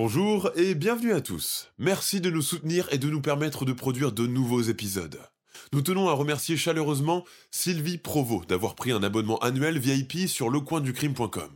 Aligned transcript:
Bonjour 0.00 0.52
et 0.54 0.76
bienvenue 0.76 1.12
à 1.12 1.20
tous. 1.20 1.72
Merci 1.76 2.20
de 2.20 2.30
nous 2.30 2.40
soutenir 2.40 2.86
et 2.92 2.98
de 2.98 3.10
nous 3.10 3.20
permettre 3.20 3.64
de 3.64 3.72
produire 3.72 4.12
de 4.12 4.28
nouveaux 4.28 4.62
épisodes. 4.62 5.18
Nous 5.72 5.82
tenons 5.82 6.08
à 6.08 6.12
remercier 6.12 6.56
chaleureusement 6.56 7.24
Sylvie 7.50 7.98
Provo 7.98 8.44
d'avoir 8.44 8.76
pris 8.76 8.92
un 8.92 9.02
abonnement 9.02 9.40
annuel 9.40 9.76
VIP 9.80 10.28
sur 10.28 10.50
lecoinducrime.com. 10.50 11.50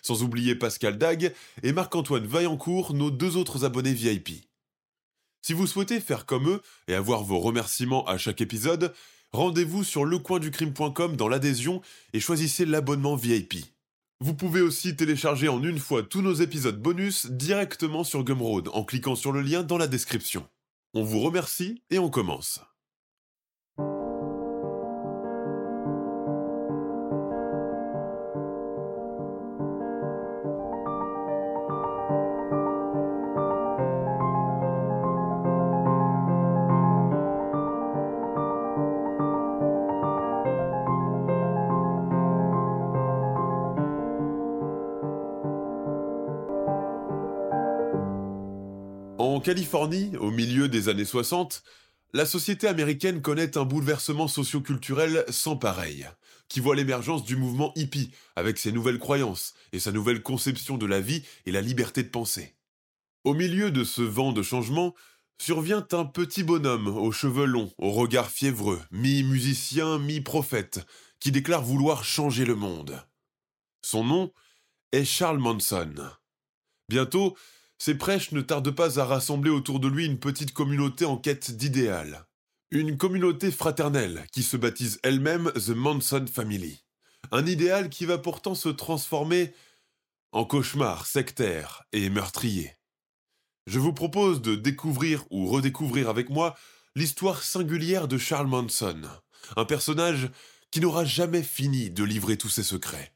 Sans 0.00 0.22
oublier 0.22 0.54
Pascal 0.54 0.96
Dag 0.96 1.34
et 1.62 1.72
Marc-Antoine 1.74 2.26
Vaillancourt, 2.26 2.94
nos 2.94 3.10
deux 3.10 3.36
autres 3.36 3.66
abonnés 3.66 3.92
VIP. 3.92 4.48
Si 5.42 5.52
vous 5.52 5.66
souhaitez 5.66 6.00
faire 6.00 6.24
comme 6.24 6.48
eux 6.48 6.62
et 6.88 6.94
avoir 6.94 7.24
vos 7.24 7.40
remerciements 7.40 8.06
à 8.06 8.16
chaque 8.16 8.40
épisode, 8.40 8.94
rendez-vous 9.32 9.84
sur 9.84 10.06
lecoinducrime.com 10.06 11.14
dans 11.14 11.28
l'adhésion 11.28 11.82
et 12.14 12.20
choisissez 12.20 12.64
l'abonnement 12.64 13.16
VIP. 13.16 13.75
Vous 14.20 14.34
pouvez 14.34 14.62
aussi 14.62 14.96
télécharger 14.96 15.48
en 15.48 15.62
une 15.62 15.78
fois 15.78 16.02
tous 16.02 16.22
nos 16.22 16.32
épisodes 16.32 16.80
bonus 16.80 17.26
directement 17.26 18.02
sur 18.02 18.24
Gumroad 18.24 18.68
en 18.72 18.82
cliquant 18.82 19.14
sur 19.14 19.30
le 19.30 19.42
lien 19.42 19.62
dans 19.62 19.76
la 19.76 19.88
description. 19.88 20.48
On 20.94 21.04
vous 21.04 21.20
remercie 21.20 21.82
et 21.90 21.98
on 21.98 22.08
commence. 22.08 22.60
Californie, 49.46 50.16
au 50.16 50.32
milieu 50.32 50.68
des 50.68 50.88
années 50.88 51.04
60, 51.04 51.62
la 52.12 52.26
société 52.26 52.66
américaine 52.66 53.22
connaît 53.22 53.56
un 53.56 53.64
bouleversement 53.64 54.26
socioculturel 54.26 55.24
sans 55.28 55.56
pareil, 55.56 56.04
qui 56.48 56.58
voit 56.58 56.74
l'émergence 56.74 57.22
du 57.22 57.36
mouvement 57.36 57.70
hippie 57.76 58.10
avec 58.34 58.58
ses 58.58 58.72
nouvelles 58.72 58.98
croyances 58.98 59.54
et 59.70 59.78
sa 59.78 59.92
nouvelle 59.92 60.20
conception 60.20 60.78
de 60.78 60.86
la 60.86 61.00
vie 61.00 61.22
et 61.46 61.52
la 61.52 61.60
liberté 61.60 62.02
de 62.02 62.08
penser. 62.08 62.56
Au 63.22 63.34
milieu 63.34 63.70
de 63.70 63.84
ce 63.84 64.02
vent 64.02 64.32
de 64.32 64.42
changement, 64.42 64.96
survient 65.40 65.86
un 65.92 66.06
petit 66.06 66.42
bonhomme 66.42 66.88
aux 66.88 67.12
cheveux 67.12 67.46
longs, 67.46 67.72
au 67.78 67.92
regard 67.92 68.30
fiévreux, 68.30 68.82
mi-musicien, 68.90 70.00
mi-prophète, 70.00 70.84
qui 71.20 71.30
déclare 71.30 71.62
vouloir 71.62 72.02
changer 72.02 72.46
le 72.46 72.56
monde. 72.56 73.00
Son 73.80 74.02
nom 74.02 74.32
est 74.90 75.04
Charles 75.04 75.38
Manson. 75.38 75.94
Bientôt, 76.88 77.36
ses 77.78 77.94
prêches 77.94 78.32
ne 78.32 78.40
tardent 78.40 78.74
pas 78.74 78.98
à 78.98 79.04
rassembler 79.04 79.50
autour 79.50 79.80
de 79.80 79.88
lui 79.88 80.06
une 80.06 80.18
petite 80.18 80.52
communauté 80.52 81.04
en 81.04 81.16
quête 81.16 81.50
d'idéal. 81.56 82.26
Une 82.70 82.96
communauté 82.96 83.50
fraternelle 83.50 84.26
qui 84.32 84.42
se 84.42 84.56
baptise 84.56 84.98
elle-même 85.02 85.52
The 85.52 85.70
Manson 85.70 86.24
Family. 86.32 86.84
Un 87.30 87.46
idéal 87.46 87.88
qui 87.90 88.06
va 88.06 88.18
pourtant 88.18 88.54
se 88.54 88.68
transformer 88.68 89.54
en 90.32 90.44
cauchemar 90.44 91.06
sectaire 91.06 91.84
et 91.92 92.10
meurtrier. 92.10 92.72
Je 93.66 93.78
vous 93.78 93.92
propose 93.92 94.42
de 94.42 94.54
découvrir 94.54 95.24
ou 95.30 95.46
redécouvrir 95.46 96.08
avec 96.08 96.30
moi 96.30 96.56
l'histoire 96.94 97.42
singulière 97.42 98.08
de 98.08 98.18
Charles 98.18 98.46
Manson, 98.46 99.02
un 99.56 99.64
personnage 99.64 100.30
qui 100.70 100.80
n'aura 100.80 101.04
jamais 101.04 101.42
fini 101.42 101.90
de 101.90 102.04
livrer 102.04 102.36
tous 102.36 102.48
ses 102.48 102.62
secrets. 102.62 103.15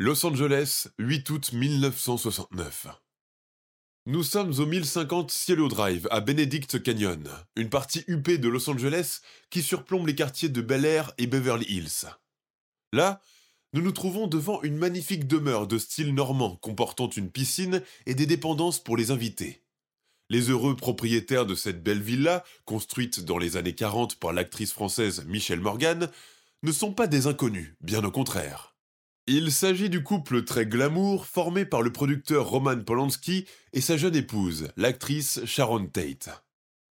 Los 0.00 0.24
Angeles, 0.24 0.86
8 1.00 1.28
août 1.30 1.52
1969. 1.52 2.86
Nous 4.06 4.22
sommes 4.22 4.52
au 4.60 4.64
1050 4.64 5.32
Cielo 5.32 5.66
Drive 5.66 6.06
à 6.12 6.20
Benedict 6.20 6.80
Canyon, 6.80 7.28
une 7.56 7.68
partie 7.68 8.04
huppée 8.06 8.38
de 8.38 8.48
Los 8.48 8.70
Angeles 8.70 9.22
qui 9.50 9.60
surplombe 9.60 10.06
les 10.06 10.14
quartiers 10.14 10.50
de 10.50 10.60
Bel 10.60 10.84
Air 10.84 11.12
et 11.18 11.26
Beverly 11.26 11.66
Hills. 11.68 12.06
Là, 12.92 13.20
nous 13.72 13.82
nous 13.82 13.90
trouvons 13.90 14.28
devant 14.28 14.62
une 14.62 14.76
magnifique 14.76 15.26
demeure 15.26 15.66
de 15.66 15.78
style 15.78 16.14
normand 16.14 16.54
comportant 16.54 17.10
une 17.10 17.32
piscine 17.32 17.82
et 18.06 18.14
des 18.14 18.26
dépendances 18.26 18.78
pour 18.78 18.96
les 18.96 19.10
invités. 19.10 19.64
Les 20.30 20.48
heureux 20.48 20.76
propriétaires 20.76 21.44
de 21.44 21.56
cette 21.56 21.82
belle 21.82 22.02
villa, 22.02 22.44
construite 22.66 23.24
dans 23.24 23.38
les 23.38 23.56
années 23.56 23.74
40 23.74 24.14
par 24.20 24.32
l'actrice 24.32 24.72
française 24.72 25.24
Michelle 25.26 25.60
Morgan, 25.60 26.08
ne 26.62 26.70
sont 26.70 26.92
pas 26.92 27.08
des 27.08 27.26
inconnus, 27.26 27.74
bien 27.80 28.04
au 28.04 28.12
contraire. 28.12 28.77
Il 29.30 29.52
s'agit 29.52 29.90
du 29.90 30.02
couple 30.02 30.42
très 30.42 30.64
glamour 30.64 31.26
formé 31.26 31.66
par 31.66 31.82
le 31.82 31.92
producteur 31.92 32.48
Roman 32.48 32.80
Polanski 32.80 33.44
et 33.74 33.82
sa 33.82 33.98
jeune 33.98 34.16
épouse, 34.16 34.68
l'actrice 34.78 35.44
Sharon 35.44 35.84
Tate. 35.84 36.30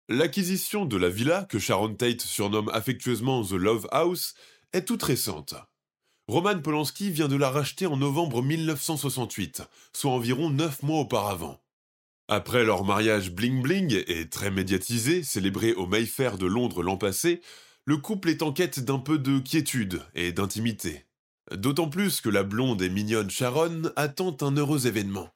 L'acquisition 0.09 0.85
de 0.85 0.97
la 0.97 1.11
villa, 1.11 1.47
que 1.49 1.61
Sharon 1.61 1.95
Tate 1.95 2.23
surnomme 2.23 2.71
affectueusement 2.71 3.45
The 3.45 3.53
Love 3.53 3.87
House, 3.93 4.35
est 4.73 4.85
toute 4.85 5.05
récente. 5.05 5.55
Roman 6.27 6.59
Polanski 6.59 7.13
vient 7.13 7.29
de 7.29 7.37
la 7.37 7.51
racheter 7.51 7.87
en 7.87 7.97
novembre 7.97 8.43
1968, 8.43 9.63
soit 9.93 10.11
environ 10.11 10.51
9 10.51 10.83
mois 10.83 11.03
auparavant. 11.03 11.63
Après 12.27 12.65
leur 12.65 12.83
mariage 12.83 13.31
bling-bling 13.31 14.03
et 14.09 14.29
très 14.29 14.51
médiatisé, 14.51 15.23
célébré 15.23 15.73
au 15.75 15.87
Mayfair 15.87 16.37
de 16.37 16.47
Londres 16.47 16.83
l'an 16.83 16.97
passé, 16.97 17.43
le 17.85 17.97
couple 17.97 18.29
est 18.29 18.43
en 18.43 18.53
quête 18.53 18.81
d'un 18.81 18.99
peu 18.99 19.21
de 19.21 19.39
quiétude 19.39 20.03
et 20.17 20.33
d'intimité. 20.33 21.05
D'autant 21.53 21.89
plus 21.89 22.21
que 22.21 22.29
la 22.29 22.43
blonde 22.43 22.83
et 22.83 22.89
mignonne 22.89 23.31
Sharon 23.31 23.91
attend 23.97 24.37
un 24.41 24.57
heureux 24.57 24.87
événement. 24.87 25.29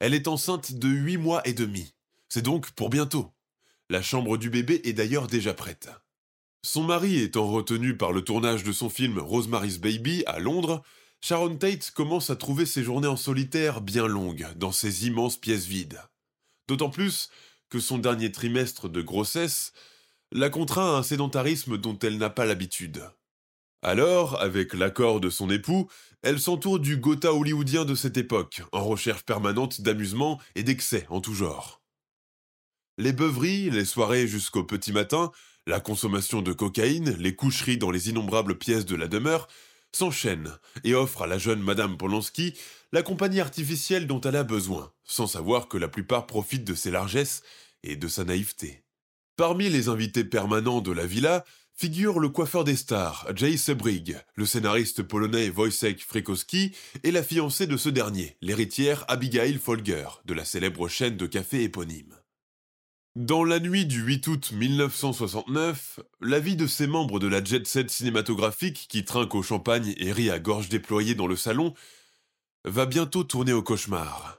Elle 0.00 0.14
est 0.14 0.28
enceinte 0.28 0.72
de 0.72 0.88
8 0.88 1.18
mois 1.18 1.46
et 1.46 1.52
demi. 1.52 1.94
C'est 2.28 2.42
donc 2.42 2.70
pour 2.72 2.88
bientôt. 2.88 3.32
La 3.90 4.02
chambre 4.02 4.38
du 4.38 4.48
bébé 4.48 4.80
est 4.84 4.94
d'ailleurs 4.94 5.26
déjà 5.26 5.52
prête. 5.54 5.90
Son 6.64 6.84
mari 6.84 7.18
étant 7.18 7.46
retenu 7.46 7.96
par 7.96 8.12
le 8.12 8.22
tournage 8.22 8.64
de 8.64 8.72
son 8.72 8.88
film 8.88 9.18
Rosemary's 9.18 9.78
Baby 9.78 10.24
à 10.26 10.38
Londres, 10.38 10.82
Sharon 11.20 11.56
Tate 11.56 11.90
commence 11.90 12.30
à 12.30 12.36
trouver 12.36 12.66
ses 12.66 12.82
journées 12.82 13.08
en 13.08 13.16
solitaire 13.16 13.80
bien 13.80 14.06
longues 14.06 14.46
dans 14.56 14.72
ces 14.72 15.06
immenses 15.06 15.36
pièces 15.36 15.66
vides. 15.66 16.00
D'autant 16.68 16.90
plus 16.90 17.30
que 17.68 17.80
son 17.80 17.98
dernier 17.98 18.32
trimestre 18.32 18.88
de 18.88 19.02
grossesse 19.02 19.72
la 20.32 20.48
contraint 20.48 20.94
à 20.94 20.98
un 20.98 21.02
sédentarisme 21.02 21.76
dont 21.76 21.98
elle 21.98 22.16
n'a 22.16 22.30
pas 22.30 22.46
l'habitude. 22.46 23.02
Alors, 23.82 24.40
avec 24.40 24.74
l'accord 24.74 25.18
de 25.18 25.28
son 25.28 25.50
époux, 25.50 25.88
elle 26.22 26.38
s'entoure 26.38 26.78
du 26.78 26.98
Gotha 26.98 27.34
hollywoodien 27.34 27.84
de 27.84 27.96
cette 27.96 28.16
époque, 28.16 28.62
en 28.70 28.84
recherche 28.84 29.24
permanente 29.24 29.80
d'amusement 29.80 30.40
et 30.54 30.62
d'excès 30.62 31.04
en 31.10 31.20
tout 31.20 31.34
genre. 31.34 31.82
Les 32.96 33.12
beuveries, 33.12 33.70
les 33.70 33.84
soirées 33.84 34.28
jusqu'au 34.28 34.62
petit 34.62 34.92
matin, 34.92 35.32
la 35.66 35.80
consommation 35.80 36.42
de 36.42 36.52
cocaïne, 36.52 37.16
les 37.18 37.34
coucheries 37.34 37.78
dans 37.78 37.90
les 37.90 38.08
innombrables 38.08 38.56
pièces 38.56 38.86
de 38.86 38.94
la 38.94 39.08
demeure 39.08 39.48
s'enchaînent 39.90 40.56
et 40.84 40.94
offrent 40.94 41.22
à 41.22 41.26
la 41.26 41.38
jeune 41.38 41.60
Madame 41.60 41.96
Polanski 41.96 42.54
la 42.92 43.02
compagnie 43.02 43.40
artificielle 43.40 44.06
dont 44.06 44.20
elle 44.20 44.36
a 44.36 44.44
besoin, 44.44 44.92
sans 45.02 45.26
savoir 45.26 45.66
que 45.66 45.78
la 45.78 45.88
plupart 45.88 46.26
profitent 46.26 46.64
de 46.64 46.74
ses 46.74 46.92
largesses 46.92 47.42
et 47.82 47.96
de 47.96 48.06
sa 48.06 48.22
naïveté. 48.22 48.84
Parmi 49.36 49.68
les 49.70 49.88
invités 49.88 50.24
permanents 50.24 50.80
de 50.80 50.92
la 50.92 51.06
villa, 51.06 51.44
figure 51.82 52.20
le 52.20 52.28
coiffeur 52.28 52.62
des 52.62 52.76
stars, 52.76 53.26
Jay 53.34 53.56
Sebrig, 53.56 54.16
le 54.36 54.46
scénariste 54.46 55.02
polonais 55.02 55.50
Wojciech 55.50 56.04
Frykowski 56.06 56.70
et 57.02 57.10
la 57.10 57.24
fiancée 57.24 57.66
de 57.66 57.76
ce 57.76 57.88
dernier, 57.88 58.36
l'héritière 58.40 59.04
Abigail 59.08 59.54
Folger, 59.54 60.06
de 60.24 60.32
la 60.32 60.44
célèbre 60.44 60.86
chaîne 60.86 61.16
de 61.16 61.26
café 61.26 61.64
éponyme. 61.64 62.14
Dans 63.16 63.42
la 63.42 63.58
nuit 63.58 63.84
du 63.84 64.00
8 64.00 64.26
août 64.28 64.52
1969, 64.52 65.98
la 66.20 66.38
vie 66.38 66.54
de 66.54 66.68
ces 66.68 66.86
membres 66.86 67.18
de 67.18 67.26
la 67.26 67.42
jet 67.42 67.66
set 67.66 67.90
cinématographique 67.90 68.86
qui 68.88 69.04
trinquent 69.04 69.34
au 69.34 69.42
champagne 69.42 69.92
et 69.96 70.12
rit 70.12 70.30
à 70.30 70.38
gorge 70.38 70.68
déployée 70.68 71.16
dans 71.16 71.26
le 71.26 71.34
salon 71.34 71.74
va 72.64 72.86
bientôt 72.86 73.24
tourner 73.24 73.54
au 73.54 73.62
cauchemar. 73.64 74.38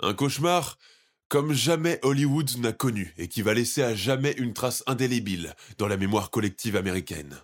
Un 0.00 0.14
cauchemar 0.14 0.78
comme 1.28 1.52
jamais 1.52 1.98
Hollywood 2.02 2.50
n'a 2.58 2.72
connu 2.72 3.14
et 3.18 3.28
qui 3.28 3.42
va 3.42 3.54
laisser 3.54 3.82
à 3.82 3.94
jamais 3.94 4.32
une 4.38 4.54
trace 4.54 4.82
indélébile 4.86 5.54
dans 5.76 5.86
la 5.86 5.96
mémoire 5.96 6.30
collective 6.30 6.76
américaine. 6.76 7.38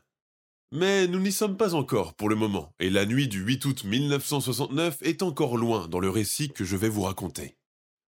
Mais 0.72 1.06
nous 1.06 1.20
n'y 1.20 1.32
sommes 1.32 1.56
pas 1.56 1.75
encore 1.75 2.14
pour 2.14 2.28
le 2.28 2.34
moment, 2.34 2.75
et 2.81 2.90
la 2.90 3.06
nuit 3.06 3.28
du 3.28 3.40
8 3.42 3.64
août 3.66 3.84
1969 3.84 5.02
est 5.02 5.22
encore 5.22 5.56
loin 5.56 5.86
dans 5.86 6.00
le 6.00 6.10
récit 6.10 6.50
que 6.50 6.64
je 6.64 6.76
vais 6.76 6.88
vous 6.88 7.02
raconter. 7.02 7.56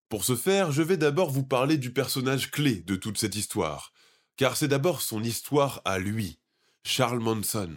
Pour 0.08 0.24
ce 0.24 0.34
faire, 0.34 0.72
je 0.72 0.82
vais 0.82 0.96
d'abord 0.96 1.30
vous 1.30 1.44
parler 1.44 1.76
du 1.76 1.92
personnage 1.92 2.50
clé 2.50 2.76
de 2.76 2.96
toute 2.96 3.18
cette 3.18 3.36
histoire, 3.36 3.92
car 4.36 4.56
c'est 4.56 4.68
d'abord 4.68 5.02
son 5.02 5.22
histoire 5.22 5.82
à 5.84 5.98
lui, 5.98 6.40
Charles 6.84 7.20
Manson. 7.20 7.74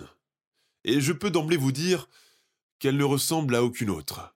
Et 0.86 1.02
je 1.02 1.14
peux 1.14 1.32
d'emblée 1.32 1.58
vous 1.58 1.72
dire 1.72 2.08
qu'elle 2.80 2.98
ne 2.98 3.04
ressemble 3.04 3.56
à 3.56 3.64
aucune 3.64 3.90
autre. 3.90 4.34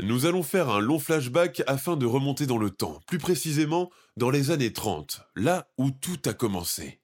Nous 0.00 0.26
allons 0.26 0.44
faire 0.44 0.68
un 0.68 0.78
long 0.78 1.00
flashback 1.00 1.62
afin 1.66 1.96
de 1.96 2.06
remonter 2.06 2.46
dans 2.46 2.58
le 2.58 2.70
temps, 2.70 3.00
plus 3.08 3.18
précisément 3.18 3.90
dans 4.16 4.30
les 4.30 4.52
années 4.52 4.72
30, 4.72 5.22
là 5.34 5.68
où 5.76 5.90
tout 5.90 6.20
a 6.26 6.34
commencé. 6.34 7.00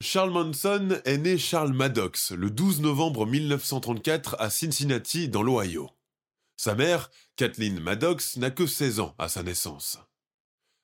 Charles 0.00 0.30
Manson 0.30 1.00
est 1.04 1.18
né 1.18 1.38
Charles 1.38 1.72
Maddox 1.72 2.30
le 2.30 2.50
12 2.50 2.82
novembre 2.82 3.26
1934 3.26 4.36
à 4.38 4.48
Cincinnati, 4.48 5.28
dans 5.28 5.42
l'Ohio. 5.42 5.90
Sa 6.56 6.76
mère, 6.76 7.10
Kathleen 7.34 7.80
Maddox, 7.80 8.36
n'a 8.36 8.52
que 8.52 8.66
16 8.66 9.00
ans 9.00 9.16
à 9.18 9.28
sa 9.28 9.42
naissance. 9.42 9.98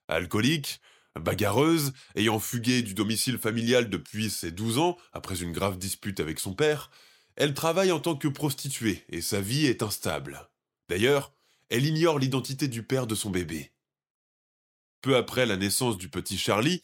Alcoolique, 0.08 0.80
bagarreuse, 1.14 1.92
ayant 2.16 2.40
fugué 2.40 2.82
du 2.82 2.94
domicile 2.94 3.38
familial 3.38 3.88
depuis 3.88 4.30
ses 4.30 4.50
12 4.50 4.78
ans, 4.78 4.96
après 5.12 5.42
une 5.42 5.52
grave 5.52 5.78
dispute 5.78 6.18
avec 6.18 6.40
son 6.40 6.54
père, 6.54 6.90
elle 7.38 7.54
travaille 7.54 7.92
en 7.92 8.00
tant 8.00 8.16
que 8.16 8.26
prostituée 8.26 9.04
et 9.10 9.20
sa 9.20 9.40
vie 9.40 9.66
est 9.66 9.84
instable. 9.84 10.50
D'ailleurs, 10.88 11.32
elle 11.70 11.86
ignore 11.86 12.18
l'identité 12.18 12.66
du 12.66 12.82
père 12.82 13.06
de 13.06 13.14
son 13.14 13.30
bébé. 13.30 13.70
Peu 15.02 15.16
après 15.16 15.46
la 15.46 15.56
naissance 15.56 15.98
du 15.98 16.08
petit 16.08 16.36
Charlie, 16.36 16.82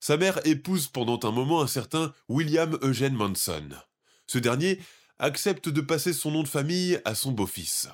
sa 0.00 0.16
mère 0.16 0.44
épouse 0.44 0.88
pendant 0.88 1.20
un 1.22 1.30
moment 1.30 1.62
un 1.62 1.68
certain 1.68 2.12
William 2.28 2.76
Eugene 2.82 3.14
Manson. 3.14 3.68
Ce 4.26 4.38
dernier 4.38 4.80
accepte 5.20 5.68
de 5.68 5.80
passer 5.80 6.12
son 6.12 6.32
nom 6.32 6.42
de 6.42 6.48
famille 6.48 7.00
à 7.04 7.14
son 7.14 7.30
beau-fils. 7.30 7.86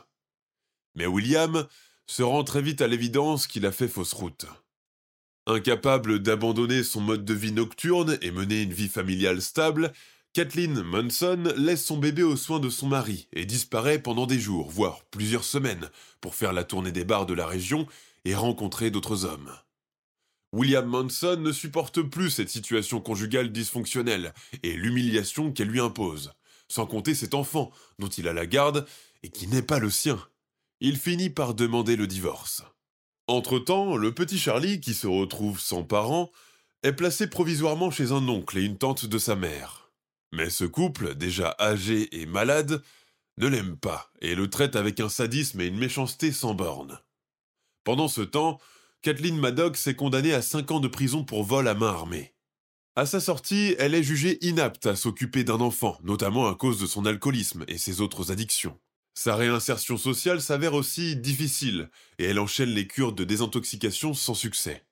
Mais 0.95 1.05
William 1.05 1.67
se 2.07 2.23
rend 2.23 2.43
très 2.43 2.63
vite 2.63 2.81
à 2.81 2.87
l'évidence 2.87 3.47
qu'il 3.47 3.67
a 3.67 3.73
fait 3.73 3.87
fausse 3.87 4.15
route. 4.15 4.47
Incapable 5.47 6.21
d'abandonner 6.23 6.85
son 6.85 7.03
mode 7.03 7.27
de 7.27 7.35
vie 7.35 7.53
nocturne 7.53 8.17
et 8.23 8.31
mener 8.31 8.63
une 8.63 8.73
vie 8.73 8.89
familiale 8.89 9.43
stable, 9.43 9.93
Kathleen 10.33 10.83
Munson 10.83 11.53
laisse 11.57 11.85
son 11.85 11.97
bébé 11.97 12.23
aux 12.23 12.37
soins 12.37 12.61
de 12.61 12.71
son 12.71 12.87
mari 12.87 13.29
et 13.33 13.45
disparaît 13.45 13.99
pendant 13.99 14.27
des 14.27 14.39
jours, 14.39 14.71
voire 14.71 15.05
plusieurs 15.11 15.45
semaines, 15.45 15.91
pour 16.21 16.35
faire 16.35 16.53
la 16.53 16.65
tournée 16.65 16.93
des 16.93 17.05
bars 17.05 17.27
de 17.27 17.35
la 17.35 17.47
région 17.47 17.87
et 18.25 18.35
rencontrer 18.35 18.91
d'autres 18.91 19.25
hommes. 19.25 19.53
William 20.53 20.87
Manson 20.87 21.37
ne 21.41 21.53
supporte 21.53 22.03
plus 22.03 22.31
cette 22.31 22.51
situation 22.51 23.01
conjugale 23.01 23.53
dysfonctionnelle 23.53 24.33
et 24.63 24.75
l'humiliation 24.75 25.53
qu'elle 25.53 25.69
lui 25.69 25.81
impose, 25.81 26.33
sans 26.69 26.87
compter 26.87 27.15
cet 27.15 27.35
enfant 27.35 27.71
dont 27.99 28.09
il 28.09 28.29
a 28.29 28.33
la 28.33 28.47
garde 28.47 28.87
et 29.23 29.31
qui 29.31 29.47
n'est 29.47 29.63
pas 29.63 29.79
le 29.79 29.91
sien 29.91 30.19
il 30.81 30.97
finit 30.97 31.31
par 31.31 31.55
demander 31.55 31.97
le 31.97 32.07
divorce. 32.07 32.63
Entre-temps, 33.27 33.97
le 33.97 34.15
petit 34.15 34.39
Charlie, 34.39 34.81
qui 34.81 34.95
se 34.95 35.07
retrouve 35.07 35.61
sans 35.61 35.83
parents, 35.83 36.31
est 36.83 36.93
placé 36.93 37.27
provisoirement 37.27 37.91
chez 37.91 38.13
un 38.13 38.29
oncle 38.29 38.59
et 38.59 38.63
une 38.63 38.79
tante 38.79 39.05
de 39.05 39.19
sa 39.19 39.35
mère. 39.35 39.88
Mais 40.33 40.51
ce 40.51 40.65
couple, 40.65 41.15
déjà 41.15 41.57
âgé 41.59 42.21
et 42.21 42.27
malade, 42.27 42.83
ne 43.39 43.47
l'aime 43.47 43.77
pas 43.77 44.11
et 44.21 44.35
le 44.35 44.51
traite 44.51 44.77
avec 44.77 45.01
un 45.01 45.09
sadisme 45.09 45.61
et 45.61 45.67
une 45.67 45.79
méchanceté 45.79 46.33
sans 46.33 46.55
borne. 46.55 46.99
Pendant 47.85 48.09
ce 48.09 48.21
temps, 48.21 48.59
Kathleen 49.03 49.39
Maddox 49.39 49.87
est 49.87 49.95
condamnée 49.95 50.35
à 50.35 50.43
5 50.43 50.71
ans 50.73 50.81
de 50.81 50.89
prison 50.89 51.25
pour 51.25 51.45
vol 51.45 51.69
à 51.69 51.75
main 51.75 51.89
armée. 51.89 52.35
À 52.97 53.07
sa 53.07 53.21
sortie, 53.21 53.77
elle 53.79 53.95
est 53.95 54.03
jugée 54.03 54.45
inapte 54.45 54.87
à 54.87 54.97
s'occuper 54.97 55.45
d'un 55.45 55.61
enfant, 55.61 55.99
notamment 56.03 56.49
à 56.49 56.57
cause 56.57 56.81
de 56.81 56.87
son 56.87 57.07
alcoolisme 57.07 57.65
et 57.69 57.79
ses 57.79 58.01
autres 58.01 58.33
addictions. 58.33 58.77
Sa 59.15 59.37
réinsertion 59.37 59.97
sociale 59.97 60.41
s'avère 60.41 60.75
aussi 60.75 61.15
difficile, 61.15 61.91
et 62.19 62.25
elle 62.25 62.41
enchaîne 62.41 62.71
les 62.71 62.89
cures 62.89 63.13
de 63.13 63.23
désintoxication 63.23 64.15
sans 64.15 64.35
succès. 64.35 64.85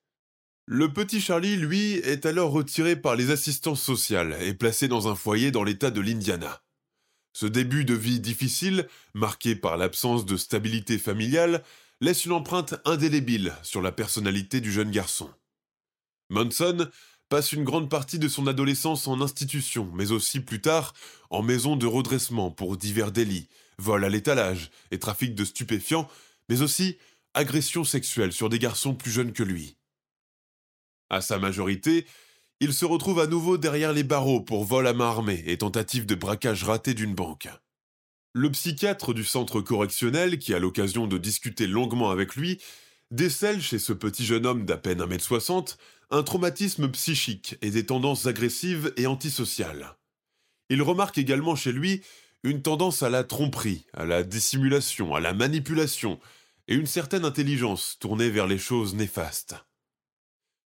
Le 0.69 0.93
petit 0.93 1.21
Charlie, 1.21 1.57
lui, 1.57 1.93
est 1.93 2.27
alors 2.27 2.51
retiré 2.51 2.97
par 2.97 3.15
les 3.15 3.31
assistances 3.31 3.81
sociales 3.81 4.37
et 4.41 4.53
placé 4.53 4.89
dans 4.89 5.07
un 5.07 5.15
foyer 5.15 5.53
dans 5.53 5.63
l'état 5.63 5.93
de 5.93 6.01
l'Indiana. 6.01 6.61
Ce 7.33 7.47
début 7.47 7.85
de 7.85 7.95
vie 7.95 8.19
difficile, 8.19 8.89
marqué 9.15 9.55
par 9.55 9.77
l'absence 9.77 10.27
de 10.27 10.37
stabilité 10.37 10.99
familiale, 10.99 11.63
laisse 12.01 12.25
une 12.25 12.33
empreinte 12.33 12.75
indélébile 12.85 13.55
sur 13.63 13.81
la 13.81 13.93
personnalité 13.93 14.61
du 14.61 14.73
jeune 14.73 14.91
garçon. 14.91 15.31
Monson 16.31 16.91
passe 17.29 17.53
une 17.53 17.63
grande 17.63 17.89
partie 17.89 18.19
de 18.19 18.27
son 18.27 18.49
adolescence 18.49 19.07
en 19.07 19.21
institution, 19.21 19.89
mais 19.95 20.11
aussi 20.11 20.41
plus 20.41 20.61
tard 20.61 20.95
en 21.31 21.43
maison 21.43 21.77
de 21.77 21.87
redressement 21.87 22.51
pour 22.51 22.77
divers 22.77 23.13
délits, 23.13 23.49
vol 23.79 24.05
à 24.05 24.09
l'étalage 24.09 24.73
et 24.91 24.99
trafic 24.99 25.37
de 25.37 25.45
stupéfiants, 25.45 26.09
mais 26.49 26.61
aussi 26.61 26.99
agression 27.35 27.85
sexuelle 27.85 28.33
sur 28.33 28.49
des 28.49 28.59
garçons 28.59 28.97
plus 28.97 29.13
jeunes 29.13 29.33
que 29.33 29.45
lui. 29.45 29.77
À 31.11 31.21
sa 31.21 31.39
majorité, 31.39 32.07
il 32.61 32.73
se 32.73 32.85
retrouve 32.85 33.21
à 33.21 33.27
nouveau 33.27 33.59
derrière 33.59 33.93
les 33.93 34.03
barreaux 34.03 34.41
pour 34.41 34.65
vol 34.65 34.87
à 34.87 34.93
main 34.93 35.09
armée 35.09 35.43
et 35.47 35.59
tentative 35.59 36.07
de 36.07 36.15
braquage 36.15 36.65
raté 36.65 36.95
d'une 36.95 37.15
banque. 37.15 37.49
Le 38.33 38.51
psychiatre 38.51 39.15
du 39.15 39.25
centre 39.25 39.61
correctionnel, 39.61 40.39
qui 40.39 40.55
a 40.55 40.59
l'occasion 40.59 41.07
de 41.07 41.19
discuter 41.19 41.67
longuement 41.67 42.11
avec 42.11 42.35
lui, 42.37 42.61
décèle 43.11 43.63
chez 43.63 43.79
ce 43.79 43.93
petit 43.93 44.25
jeune 44.25 44.47
homme 44.47 44.65
d'à 44.65 44.77
peine 44.77 45.03
1m60 45.03 45.77
un 46.11 46.23
traumatisme 46.23 46.89
psychique 46.91 47.57
et 47.63 47.71
des 47.71 47.87
tendances 47.87 48.27
agressives 48.27 48.93
et 48.97 49.07
antisociales. 49.07 49.97
Il 50.71 50.83
remarque 50.83 51.19
également 51.19 51.57
chez 51.57 51.73
lui 51.73 52.03
une 52.43 52.63
tendance 52.63 53.03
à 53.03 53.11
la 53.11 53.25
tromperie, 53.25 53.87
à 53.93 54.05
la 54.05 54.23
dissimulation, 54.23 55.15
à 55.15 55.21
la 55.21 55.35
manipulation, 55.35 56.21
et 56.69 56.75
une 56.75 56.87
certaine 56.87 57.25
intelligence 57.25 57.97
tournée 58.01 58.31
vers 58.31 58.47
les 58.47 58.59
choses 58.59 58.95
néfastes. 58.95 59.57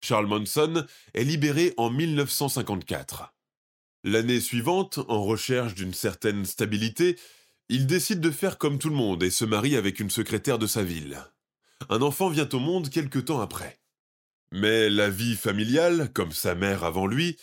Charles 0.01 0.27
Manson 0.27 0.85
est 1.13 1.23
libéré 1.23 1.73
en 1.77 1.89
1954. 1.89 3.33
L'année 4.03 4.39
suivante, 4.39 4.99
en 5.07 5.23
recherche 5.23 5.75
d'une 5.75 5.93
certaine 5.93 6.45
stabilité, 6.45 7.17
il 7.69 7.87
décide 7.87 8.21
de 8.21 8.31
faire 8.31 8.57
comme 8.57 8.79
tout 8.79 8.89
le 8.89 8.95
monde 8.95 9.23
et 9.23 9.29
se 9.29 9.43
marie 9.43 9.75
avec 9.75 9.99
une 9.99 10.09
secrétaire 10.09 10.59
de 10.59 10.67
sa 10.67 10.83
ville. 10.83 11.19
Un 11.89 12.01
enfant 12.01 12.29
vient 12.29 12.47
au 12.53 12.59
monde 12.59 12.89
quelque 12.89 13.19
temps 13.19 13.41
après. 13.41 13.79
Mais 14.51 14.89
la 14.89 15.09
vie 15.09 15.35
familiale, 15.35 16.11
comme 16.13 16.31
sa 16.31 16.55
mère 16.55 16.83
avant 16.83 17.07
lui, 17.07 17.37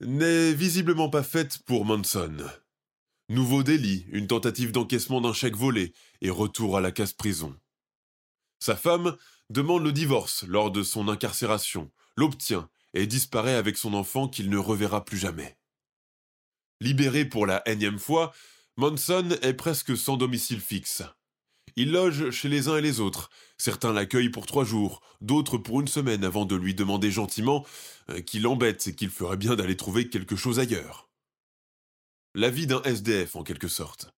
n'est 0.00 0.52
visiblement 0.52 1.10
pas 1.10 1.22
faite 1.22 1.58
pour 1.66 1.84
Manson. 1.84 2.36
Nouveau 3.28 3.62
délit, 3.62 4.06
une 4.10 4.28
tentative 4.28 4.72
d'encaissement 4.72 5.20
d'un 5.20 5.32
chèque 5.32 5.56
volé 5.56 5.92
et 6.22 6.30
retour 6.30 6.76
à 6.76 6.80
la 6.80 6.92
casse-prison. 6.92 7.54
Sa 8.58 8.76
femme 8.76 9.16
demande 9.50 9.84
le 9.84 9.92
divorce 9.92 10.44
lors 10.44 10.70
de 10.70 10.82
son 10.82 11.08
incarcération, 11.08 11.90
l'obtient 12.16 12.68
et 12.94 13.06
disparaît 13.06 13.54
avec 13.54 13.76
son 13.76 13.94
enfant 13.94 14.28
qu'il 14.28 14.50
ne 14.50 14.58
reverra 14.58 15.04
plus 15.04 15.18
jamais. 15.18 15.56
Libéré 16.80 17.24
pour 17.24 17.46
la 17.46 17.66
énième 17.68 17.98
fois, 17.98 18.32
Monson 18.76 19.36
est 19.42 19.54
presque 19.54 19.96
sans 19.96 20.16
domicile 20.16 20.60
fixe. 20.60 21.02
Il 21.76 21.92
loge 21.92 22.30
chez 22.30 22.48
les 22.48 22.68
uns 22.68 22.76
et 22.76 22.82
les 22.82 23.00
autres. 23.00 23.30
Certains 23.58 23.92
l'accueillent 23.92 24.30
pour 24.30 24.46
trois 24.46 24.64
jours, 24.64 25.02
d'autres 25.20 25.58
pour 25.58 25.80
une 25.80 25.88
semaine 25.88 26.24
avant 26.24 26.44
de 26.44 26.56
lui 26.56 26.74
demander 26.74 27.10
gentiment 27.10 27.66
euh, 28.10 28.20
qu'il 28.20 28.46
embête 28.46 28.86
et 28.86 28.94
qu'il 28.94 29.10
ferait 29.10 29.36
bien 29.36 29.56
d'aller 29.56 29.76
trouver 29.76 30.08
quelque 30.08 30.36
chose 30.36 30.58
ailleurs 30.58 31.06
la 32.36 32.50
vie 32.50 32.66
d'un 32.66 32.82
SDF 32.82 33.34
en 33.34 33.42
quelque 33.42 33.66
sorte. 33.66 34.14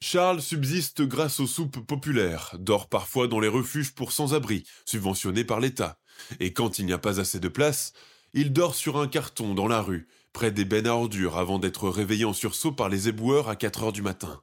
Charles 0.00 0.40
subsiste 0.40 1.02
grâce 1.02 1.40
aux 1.40 1.46
soupes 1.46 1.80
populaires, 1.80 2.54
dort 2.58 2.88
parfois 2.88 3.26
dans 3.26 3.40
les 3.40 3.48
refuges 3.48 3.94
pour 3.94 4.12
sans-abri, 4.12 4.64
subventionnés 4.84 5.44
par 5.44 5.60
l'État, 5.60 5.98
et 6.38 6.52
quand 6.52 6.78
il 6.78 6.86
n'y 6.86 6.92
a 6.92 6.98
pas 6.98 7.20
assez 7.20 7.40
de 7.40 7.48
place, 7.48 7.92
il 8.32 8.52
dort 8.52 8.74
sur 8.74 8.98
un 8.98 9.08
carton 9.08 9.54
dans 9.54 9.66
la 9.66 9.82
rue, 9.82 10.08
près 10.32 10.52
des 10.52 10.64
bennes 10.64 10.86
à 10.86 10.94
ordures, 10.94 11.36
avant 11.36 11.58
d'être 11.58 11.88
réveillé 11.88 12.24
en 12.24 12.32
sursaut 12.32 12.72
par 12.72 12.88
les 12.88 13.08
éboueurs 13.08 13.48
à 13.48 13.56
4 13.56 13.84
heures 13.84 13.92
du 13.92 14.02
matin. 14.02 14.42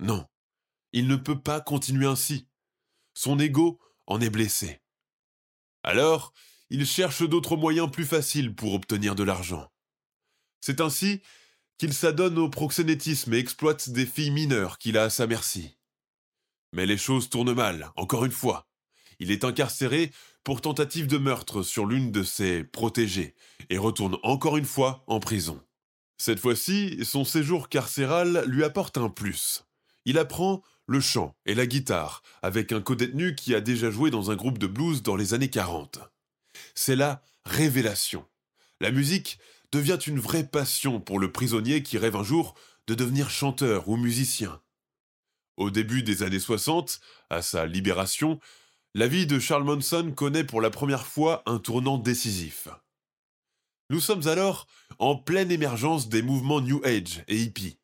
Non, 0.00 0.26
il 0.92 1.08
ne 1.08 1.16
peut 1.16 1.40
pas 1.40 1.60
continuer 1.60 2.06
ainsi. 2.06 2.48
Son 3.14 3.38
ego 3.38 3.78
en 4.06 4.20
est 4.20 4.30
blessé. 4.30 4.80
Alors, 5.82 6.32
il 6.70 6.86
cherche 6.86 7.22
d'autres 7.22 7.56
moyens 7.56 7.90
plus 7.90 8.06
faciles 8.06 8.54
pour 8.54 8.74
obtenir 8.74 9.14
de 9.14 9.24
l'argent. 9.24 9.70
C'est 10.60 10.80
ainsi 10.80 11.20
qu'il 11.78 11.94
s'adonne 11.94 12.38
au 12.38 12.48
proxénétisme 12.48 13.32
et 13.32 13.38
exploite 13.38 13.90
des 13.90 14.04
filles 14.04 14.32
mineures 14.32 14.78
qu'il 14.78 14.98
a 14.98 15.04
à 15.04 15.10
sa 15.10 15.26
merci. 15.26 15.76
Mais 16.72 16.86
les 16.86 16.98
choses 16.98 17.30
tournent 17.30 17.54
mal, 17.54 17.90
encore 17.96 18.24
une 18.24 18.32
fois. 18.32 18.68
Il 19.20 19.30
est 19.30 19.44
incarcéré 19.44 20.12
pour 20.44 20.60
tentative 20.60 21.06
de 21.06 21.18
meurtre 21.18 21.62
sur 21.62 21.86
l'une 21.86 22.12
de 22.12 22.22
ses 22.22 22.64
protégées 22.64 23.34
et 23.70 23.78
retourne 23.78 24.18
encore 24.22 24.56
une 24.56 24.64
fois 24.64 25.04
en 25.06 25.20
prison. 25.20 25.62
Cette 26.18 26.40
fois-ci, 26.40 27.04
son 27.04 27.24
séjour 27.24 27.68
carcéral 27.68 28.44
lui 28.46 28.64
apporte 28.64 28.98
un 28.98 29.08
plus. 29.08 29.64
Il 30.04 30.18
apprend 30.18 30.62
le 30.86 31.00
chant 31.00 31.36
et 31.46 31.54
la 31.54 31.66
guitare, 31.66 32.22
avec 32.42 32.72
un 32.72 32.80
codétenu 32.80 33.34
qui 33.34 33.54
a 33.54 33.60
déjà 33.60 33.90
joué 33.90 34.10
dans 34.10 34.30
un 34.30 34.36
groupe 34.36 34.58
de 34.58 34.66
blues 34.66 35.02
dans 35.02 35.16
les 35.16 35.34
années 35.34 35.50
40. 35.50 36.00
C'est 36.74 36.96
la 36.96 37.22
révélation. 37.44 38.24
La 38.80 38.90
musique 38.90 39.38
devient 39.72 39.98
une 40.06 40.18
vraie 40.18 40.46
passion 40.46 41.00
pour 41.00 41.18
le 41.18 41.32
prisonnier 41.32 41.82
qui 41.82 41.98
rêve 41.98 42.16
un 42.16 42.22
jour 42.22 42.54
de 42.86 42.94
devenir 42.94 43.30
chanteur 43.30 43.88
ou 43.88 43.96
musicien. 43.96 44.60
Au 45.56 45.70
début 45.70 46.02
des 46.02 46.22
années 46.22 46.38
60, 46.38 47.00
à 47.30 47.42
sa 47.42 47.66
libération, 47.66 48.38
la 48.94 49.06
vie 49.06 49.26
de 49.26 49.38
Charles 49.38 49.64
Manson 49.64 50.12
connaît 50.14 50.44
pour 50.44 50.60
la 50.60 50.70
première 50.70 51.06
fois 51.06 51.42
un 51.46 51.58
tournant 51.58 51.98
décisif. 51.98 52.68
Nous 53.90 54.00
sommes 54.00 54.26
alors 54.28 54.66
en 54.98 55.16
pleine 55.16 55.50
émergence 55.50 56.08
des 56.08 56.22
mouvements 56.22 56.60
New 56.60 56.80
Age 56.84 57.24
et 57.28 57.36
hippie. 57.36 57.78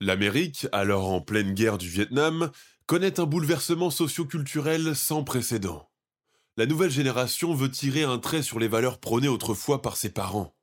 L'Amérique, 0.00 0.66
alors 0.72 1.10
en 1.10 1.20
pleine 1.20 1.54
guerre 1.54 1.78
du 1.78 1.88
Vietnam, 1.88 2.50
connaît 2.86 3.20
un 3.20 3.24
bouleversement 3.24 3.90
socio-culturel 3.90 4.96
sans 4.96 5.24
précédent. 5.24 5.88
La 6.56 6.66
nouvelle 6.66 6.90
génération 6.90 7.54
veut 7.54 7.70
tirer 7.70 8.02
un 8.02 8.18
trait 8.18 8.42
sur 8.42 8.58
les 8.58 8.68
valeurs 8.68 8.98
prônées 8.98 9.28
autrefois 9.28 9.80
par 9.80 9.96
ses 9.96 10.10
parents. 10.10 10.54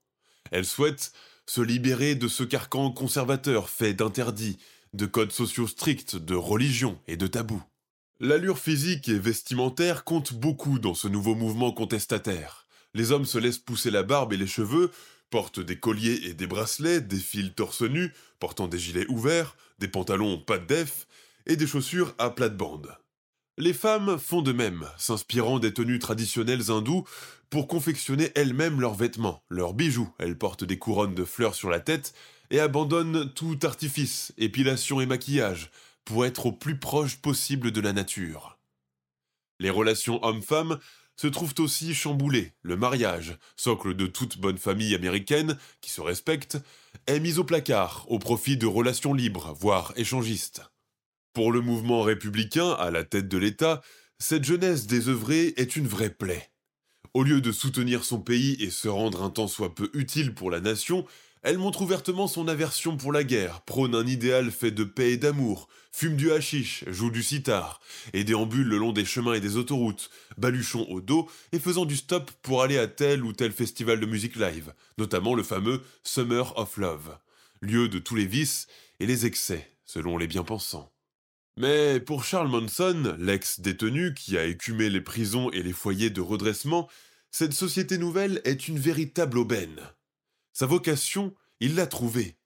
Elle 0.52 0.66
souhaite 0.66 1.12
se 1.46 1.62
libérer 1.62 2.16
de 2.16 2.28
ce 2.28 2.44
carcan 2.44 2.92
conservateur 2.92 3.70
fait 3.70 3.94
d'interdits, 3.94 4.60
de 4.94 5.06
codes 5.06 5.32
sociaux 5.32 5.68
stricts, 5.68 6.16
de 6.16 6.36
religion 6.36 7.00
et 7.08 7.18
de 7.18 7.28
tabous. 7.28 7.64
L'allure 8.20 8.60
physique 8.60 9.08
et 9.08 9.18
vestimentaire 9.18 10.04
compte 10.04 10.34
beaucoup 10.34 10.78
dans 10.78 10.94
ce 10.94 11.08
nouveau 11.08 11.36
mouvement 11.36 11.72
contestataire. 11.72 12.68
Les 12.94 13.12
hommes 13.12 13.26
se 13.26 13.38
laissent 13.38 13.60
pousser 13.60 13.92
la 13.92 14.04
barbe 14.04 14.34
et 14.34 14.38
les 14.38 14.48
cheveux, 14.48 14.92
portent 15.30 15.60
des 15.60 15.80
colliers 15.80 16.22
et 16.26 16.34
des 16.34 16.48
bracelets, 16.48 17.02
défilent 17.02 17.54
torse 17.54 17.82
nu, 17.82 18.14
portant 18.40 18.68
des 18.68 18.80
gilets 18.80 19.08
ouverts, 19.08 19.56
des 19.78 19.88
pantalons 19.88 20.38
pas 20.38 20.58
de 20.58 20.66
def 20.66 21.08
et 21.46 21.56
des 21.56 21.68
chaussures 21.68 22.14
à 22.18 22.30
plate-bande. 22.30 22.96
Les 23.58 23.74
femmes 23.74 24.18
font 24.18 24.42
de 24.42 24.54
même, 24.54 24.88
s'inspirant 24.98 25.60
des 25.60 25.74
tenues 25.74 26.00
traditionnelles 26.00 26.72
hindoues 26.72 27.04
pour 27.50 27.68
confectionner 27.68 28.32
elles-mêmes 28.36 28.80
leurs 28.80 28.94
vêtements, 28.94 29.44
leurs 29.50 29.74
bijoux. 29.74 30.14
Elles 30.20 30.38
portent 30.38 30.64
des 30.64 30.78
couronnes 30.78 31.16
de 31.16 31.26
fleurs 31.26 31.56
sur 31.56 31.70
la 31.70 31.80
tête 31.80 32.14
et 32.52 32.60
abandonnent 32.60 33.32
tout 33.34 33.60
artifice, 33.64 34.34
épilation 34.38 35.02
et 35.02 35.06
maquillage 35.06 35.72
pour 36.06 36.26
être 36.26 36.48
au 36.48 36.52
plus 36.52 36.80
proche 36.80 37.18
possible 37.18 37.72
de 37.72 37.82
la 37.82 37.94
nature. 37.94 38.58
Les 39.60 39.70
relations 39.70 40.24
hommes-femmes 40.24 40.80
se 41.16 41.28
trouvent 41.28 41.56
aussi 41.60 41.94
chamboulées. 41.94 42.54
Le 42.62 42.78
mariage, 42.78 43.38
socle 43.58 43.94
de 43.94 44.08
toute 44.08 44.38
bonne 44.38 44.58
famille 44.58 44.96
américaine 44.96 45.58
qui 45.82 45.90
se 45.90 46.00
respecte, 46.00 46.58
est 47.08 47.20
mis 47.20 47.40
au 47.40 47.44
placard 47.44 48.06
au 48.08 48.20
profit 48.20 48.56
de 48.56 48.66
relations 48.66 49.14
libres, 49.14 49.54
voire 49.60 49.92
échangistes. 49.98 50.62
Pour 51.34 51.52
le 51.52 51.62
mouvement 51.62 52.04
républicain 52.04 52.72
à 52.72 52.90
la 52.90 53.04
tête 53.04 53.28
de 53.28 53.38
l'État, 53.38 53.82
cette 54.18 54.46
jeunesse 54.46 54.88
désœuvrée 54.88 55.54
est 55.58 55.76
une 55.76 55.88
vraie 55.88 56.10
plaie. 56.10 56.50
Au 57.16 57.24
lieu 57.24 57.42
de 57.42 57.52
soutenir 57.52 58.04
son 58.04 58.20
pays 58.20 58.56
et 58.60 58.70
se 58.70 58.88
rendre 58.88 59.24
un 59.24 59.32
tant 59.32 59.48
soit 59.48 59.74
peu 59.74 59.90
utile 59.94 60.34
pour 60.34 60.52
la 60.52 60.60
nation, 60.60 61.06
elle 61.42 61.58
montre 61.58 61.82
ouvertement 61.82 62.28
son 62.28 62.48
aversion 62.48 62.98
pour 62.98 63.12
la 63.12 63.24
guerre, 63.24 63.62
prône 63.62 63.96
un 63.96 64.06
idéal 64.06 64.52
fait 64.52 64.72
de 64.72 64.84
paix 64.84 65.14
et 65.14 65.18
d'amour, 65.18 65.70
fume 65.92 66.18
du 66.18 66.32
hashish, 66.32 66.84
joue 66.88 67.10
du 67.10 67.24
sitar, 67.24 67.80
et 68.14 68.24
déambule 68.24 68.68
le 68.68 68.78
long 68.78 68.92
des 68.92 69.06
chemins 69.06 69.34
et 69.34 69.40
des 69.40 69.58
autoroutes, 69.58 70.12
baluchon 70.38 70.86
au 70.90 71.02
dos 71.02 71.30
et 71.52 71.60
faisant 71.60 71.86
du 71.86 71.96
stop 71.96 72.30
pour 72.44 72.62
aller 72.62 72.78
à 72.78 72.88
tel 72.88 73.24
ou 73.24 73.34
tel 73.34 73.54
festival 73.54 74.00
de 74.00 74.06
musique 74.06 74.36
live, 74.36 74.74
notamment 74.98 75.34
le 75.34 75.44
fameux 75.44 75.82
Summer 76.04 76.58
of 76.60 76.78
Love, 76.78 77.18
lieu 77.62 77.88
de 77.90 78.00
tous 78.00 78.16
les 78.16 78.28
vices 78.28 78.68
et 79.00 79.08
les 79.08 79.26
excès, 79.26 79.72
selon 79.86 80.18
les 80.18 80.28
bien-pensants. 80.28 80.92
Mais 81.60 82.00
pour 82.00 82.24
Charles 82.24 82.48
Manson, 82.48 83.18
l'ex-détenu 83.20 84.14
qui 84.14 84.38
a 84.38 84.46
écumé 84.46 84.90
les 84.90 85.02
prisons 85.02 85.52
et 85.52 85.62
les 85.62 85.74
foyers 85.74 86.10
de 86.10 86.22
redressement, 86.22 86.90
cette 87.32 87.52
société 87.52 87.98
nouvelle 87.98 88.40
est 88.46 88.70
une 88.70 88.80
véritable 88.80 89.38
aubaine. 89.38 89.82
Sa 90.54 90.68
vocation, 90.68 91.36
il 91.60 91.76
l'a 91.76 91.86
trouvée. 91.86 92.38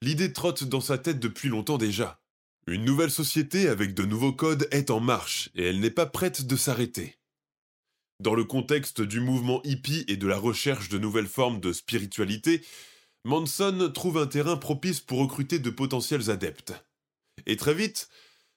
L'idée 0.00 0.32
trotte 0.32 0.64
dans 0.64 0.80
sa 0.80 0.96
tête 0.96 1.18
depuis 1.18 1.50
longtemps 1.50 1.76
déjà. 1.76 2.22
Une 2.66 2.86
nouvelle 2.86 3.10
société 3.10 3.68
avec 3.68 3.92
de 3.92 4.04
nouveaux 4.04 4.32
codes 4.32 4.66
est 4.70 4.90
en 4.90 5.00
marche 5.00 5.50
et 5.54 5.66
elle 5.66 5.80
n'est 5.80 5.90
pas 5.90 6.06
prête 6.06 6.46
de 6.46 6.56
s'arrêter. 6.56 7.18
Dans 8.20 8.34
le 8.34 8.44
contexte 8.44 9.02
du 9.02 9.20
mouvement 9.20 9.60
hippie 9.64 10.06
et 10.08 10.16
de 10.16 10.26
la 10.26 10.38
recherche 10.38 10.88
de 10.88 10.96
nouvelles 10.96 11.28
formes 11.28 11.60
de 11.60 11.74
spiritualité, 11.74 12.64
Manson 13.26 13.90
trouve 13.92 14.16
un 14.16 14.26
terrain 14.26 14.56
propice 14.56 15.00
pour 15.00 15.18
recruter 15.18 15.58
de 15.58 15.68
potentiels 15.68 16.30
adeptes. 16.30 16.72
Et 17.44 17.56
très 17.56 17.74
vite, 17.74 18.08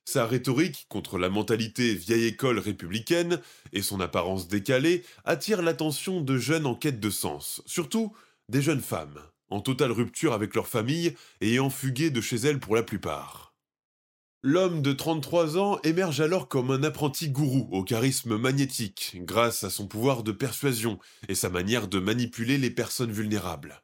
sa 0.06 0.26
rhétorique 0.26 0.86
contre 0.88 1.18
la 1.18 1.30
mentalité 1.30 1.94
vieille 1.96 2.26
école 2.26 2.60
républicaine 2.60 3.42
et 3.74 3.82
son 3.82 4.00
apparence 4.00 4.48
décalée 4.48 5.04
attire 5.26 5.62
l'attention 5.62 6.22
de 6.22 6.38
jeunes 6.38 6.68
en 6.68 6.76
quête 6.76 7.00
de 7.00 7.10
sens, 7.10 7.62
surtout 7.66 8.14
des 8.48 8.62
jeunes 8.62 8.82
femmes, 8.82 9.20
en 9.50 9.62
totale 9.62 9.92
rupture 9.92 10.34
avec 10.34 10.56
leur 10.56 10.68
famille 10.68 11.16
et 11.42 11.54
ayant 11.54 11.70
fugué 11.72 12.12
de 12.12 12.22
chez 12.22 12.38
elles 12.38 12.60
pour 12.60 12.76
la 12.76 12.84
plupart. 12.84 13.56
L'homme 14.44 14.84
de 14.84 14.94
33 14.94 15.58
ans 15.58 15.80
émerge 15.84 16.22
alors 16.22 16.48
comme 16.48 16.70
un 16.70 16.84
apprenti 16.84 17.30
gourou 17.30 17.68
au 17.72 17.84
charisme 17.84 18.38
magnétique, 18.38 19.18
grâce 19.22 19.64
à 19.64 19.72
son 19.72 19.88
pouvoir 19.88 20.22
de 20.22 20.32
persuasion 20.32 21.00
et 21.28 21.34
sa 21.34 21.50
manière 21.50 21.88
de 21.88 21.98
manipuler 21.98 22.60
les 22.60 22.70
personnes 22.70 23.12
vulnérables. 23.12 23.82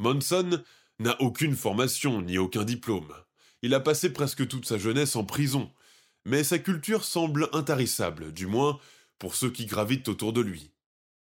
Monson 0.00 0.62
n'a 0.98 1.20
aucune 1.20 1.54
formation 1.54 2.22
ni 2.22 2.38
aucun 2.38 2.64
diplôme. 2.64 3.12
Il 3.62 3.74
a 3.74 3.80
passé 3.80 4.12
presque 4.12 4.46
toute 4.48 4.66
sa 4.66 4.76
jeunesse 4.76 5.16
en 5.16 5.24
prison, 5.24 5.70
mais 6.24 6.44
sa 6.44 6.58
culture 6.58 7.04
semble 7.04 7.48
intarissable, 7.52 8.32
du 8.32 8.46
moins 8.46 8.78
pour 9.18 9.36
ceux 9.36 9.50
qui 9.50 9.66
gravitent 9.66 10.08
autour 10.08 10.32
de 10.32 10.40
lui. 10.40 10.72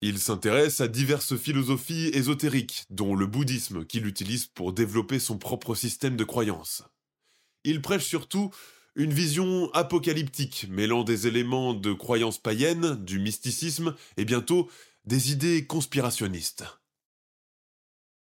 Il 0.02 0.18
s'intéresse 0.18 0.82
à 0.82 0.88
diverses 0.88 1.36
philosophies 1.36 2.10
ésotériques, 2.14 2.86
dont 2.90 3.16
le 3.16 3.28
bouddhisme 3.28 3.86
qu'il 3.86 4.08
utilise 4.08 4.48
pour 4.48 4.74
développer 4.74 5.20
son 5.20 5.38
propre 5.38 5.76
système 5.76 6.16
de 6.16 6.24
croyances. 6.24 6.84
Il 7.64 7.82
prêche 7.82 8.06
surtout 8.06 8.50
une 8.96 9.14
vision 9.14 9.72
apocalyptique, 9.74 10.66
mêlant 10.70 11.04
des 11.04 11.28
éléments 11.28 11.74
de 11.74 11.94
croyances 11.94 12.40
païennes, 12.40 12.96
du 13.04 13.20
mysticisme 13.20 13.96
et 14.18 14.26
bientôt 14.26 14.70
des 15.06 15.32
idées 15.32 15.68
conspirationnistes. 15.68 16.66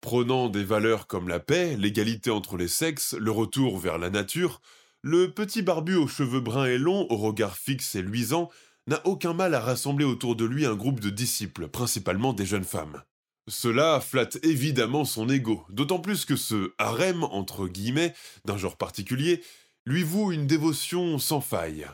Prônant 0.00 0.49
des 0.49 0.64
valeurs 0.64 1.07
comme 1.07 1.28
la 1.28 1.40
paix, 1.40 1.76
l'égalité 1.76 2.31
entre 2.31 2.57
les 2.57 2.69
sexes, 2.69 3.14
le 3.19 3.31
retour 3.31 3.78
vers 3.78 3.99
la 3.99 4.11
nature, 4.11 4.61
le 5.02 5.33
petit 5.33 5.62
barbu 5.62 5.97
aux 5.97 6.07
cheveux 6.07 6.40
bruns 6.40 6.67
et 6.67 6.78
longs, 6.78 7.07
au 7.11 7.17
regard 7.17 7.57
fixe 7.57 7.95
et 7.95 8.02
luisant, 8.02 8.49
n'a 8.87 9.00
aucun 9.07 9.35
mal 9.35 9.55
à 9.55 9.61
rassembler 9.61 10.05
autour 10.05 10.37
de 10.37 10.45
lui 10.45 10.67
un 10.67 10.75
groupe 10.75 11.00
de 11.00 11.11
disciples, 11.11 11.69
principalement 11.69 12.33
des 12.33 12.47
jeunes 12.47 12.64
femmes. 12.64 13.02
Cela 13.49 14.00
flatte 14.00 14.38
évidemment 14.45 15.05
son 15.05 15.28
ego, 15.28 15.64
d'autant 15.71 15.99
plus 15.99 16.25
que 16.25 16.37
ce 16.37 16.73
harem, 16.78 17.25
entre 17.25 17.67
guillemets, 17.67 18.14
d'un 18.45 18.57
genre 18.57 18.76
particulier, 18.76 19.43
lui 19.85 20.02
voue 20.02 20.33
une 20.33 20.47
dévotion 20.47 21.19
sans 21.19 21.40
faille. 21.40 21.87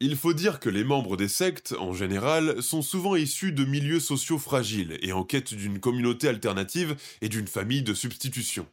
Il 0.00 0.16
faut 0.16 0.32
dire 0.32 0.60
que 0.60 0.68
les 0.68 0.84
membres 0.84 1.16
des 1.16 1.26
sectes, 1.26 1.74
en 1.76 1.92
général, 1.92 2.62
sont 2.62 2.82
souvent 2.82 3.16
issus 3.16 3.50
de 3.50 3.64
milieux 3.64 3.98
sociaux 3.98 4.38
fragiles 4.38 4.96
et 5.02 5.12
en 5.12 5.24
quête 5.24 5.54
d'une 5.54 5.80
communauté 5.80 6.28
alternative 6.28 6.96
et 7.20 7.28
d'une 7.28 7.48
famille 7.48 7.82
de 7.82 7.94
substitution. 7.94 8.68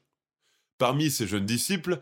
Parmi 0.78 1.10
ces 1.10 1.26
jeunes 1.26 1.48
disciples, 1.48 2.00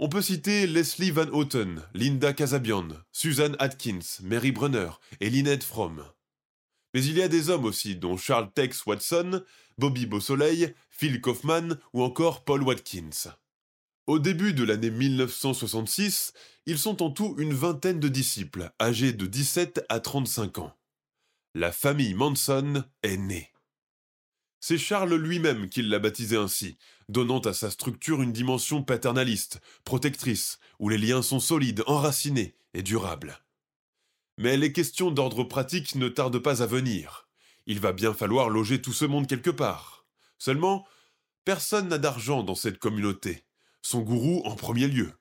on 0.00 0.08
peut 0.08 0.22
citer 0.22 0.66
Leslie 0.66 1.12
Van 1.12 1.28
Houten, 1.28 1.82
Linda 1.94 2.32
Casabian, 2.32 2.88
Suzanne 3.12 3.54
Atkins, 3.60 4.20
Mary 4.22 4.50
Brunner 4.50 4.90
et 5.20 5.30
Lynette 5.30 5.62
Fromm. 5.62 6.04
Mais 6.94 7.04
il 7.04 7.16
y 7.16 7.22
a 7.22 7.28
des 7.28 7.50
hommes 7.50 7.66
aussi, 7.66 7.94
dont 7.94 8.16
Charles 8.16 8.50
Tex 8.52 8.86
Watson, 8.86 9.44
Bobby 9.78 10.06
Beausoleil, 10.06 10.74
Phil 10.90 11.20
Kaufman 11.20 11.76
ou 11.92 12.02
encore 12.02 12.44
Paul 12.44 12.64
Watkins. 12.64 13.34
Au 14.06 14.18
début 14.18 14.52
de 14.52 14.64
l'année 14.64 14.90
1966, 14.90 16.34
ils 16.66 16.78
sont 16.78 17.02
en 17.02 17.10
tout 17.10 17.34
une 17.38 17.54
vingtaine 17.54 18.00
de 18.00 18.08
disciples, 18.08 18.70
âgés 18.78 19.14
de 19.14 19.24
17 19.24 19.86
à 19.88 19.98
35 19.98 20.58
ans. 20.58 20.76
La 21.54 21.72
famille 21.72 22.12
Manson 22.12 22.84
est 23.02 23.16
née. 23.16 23.50
C'est 24.60 24.76
Charles 24.76 25.14
lui-même 25.14 25.70
qui 25.70 25.80
l'a 25.80 25.98
baptisé 25.98 26.36
ainsi, 26.36 26.76
donnant 27.08 27.40
à 27.40 27.54
sa 27.54 27.70
structure 27.70 28.20
une 28.20 28.32
dimension 28.32 28.82
paternaliste, 28.82 29.62
protectrice, 29.84 30.58
où 30.78 30.90
les 30.90 30.98
liens 30.98 31.22
sont 31.22 31.40
solides, 31.40 31.82
enracinés 31.86 32.56
et 32.74 32.82
durables. 32.82 33.38
Mais 34.36 34.58
les 34.58 34.72
questions 34.72 35.12
d'ordre 35.12 35.44
pratique 35.44 35.94
ne 35.94 36.08
tardent 36.08 36.38
pas 36.38 36.62
à 36.62 36.66
venir. 36.66 37.26
Il 37.66 37.80
va 37.80 37.92
bien 37.92 38.12
falloir 38.12 38.50
loger 38.50 38.82
tout 38.82 38.92
ce 38.92 39.06
monde 39.06 39.26
quelque 39.26 39.50
part. 39.50 40.06
Seulement, 40.36 40.86
personne 41.46 41.88
n'a 41.88 41.98
d'argent 41.98 42.42
dans 42.42 42.54
cette 42.54 42.78
communauté, 42.78 43.43
son 43.84 44.00
gourou 44.00 44.42
en 44.44 44.56
premier 44.56 44.88
lieu. 44.88 45.12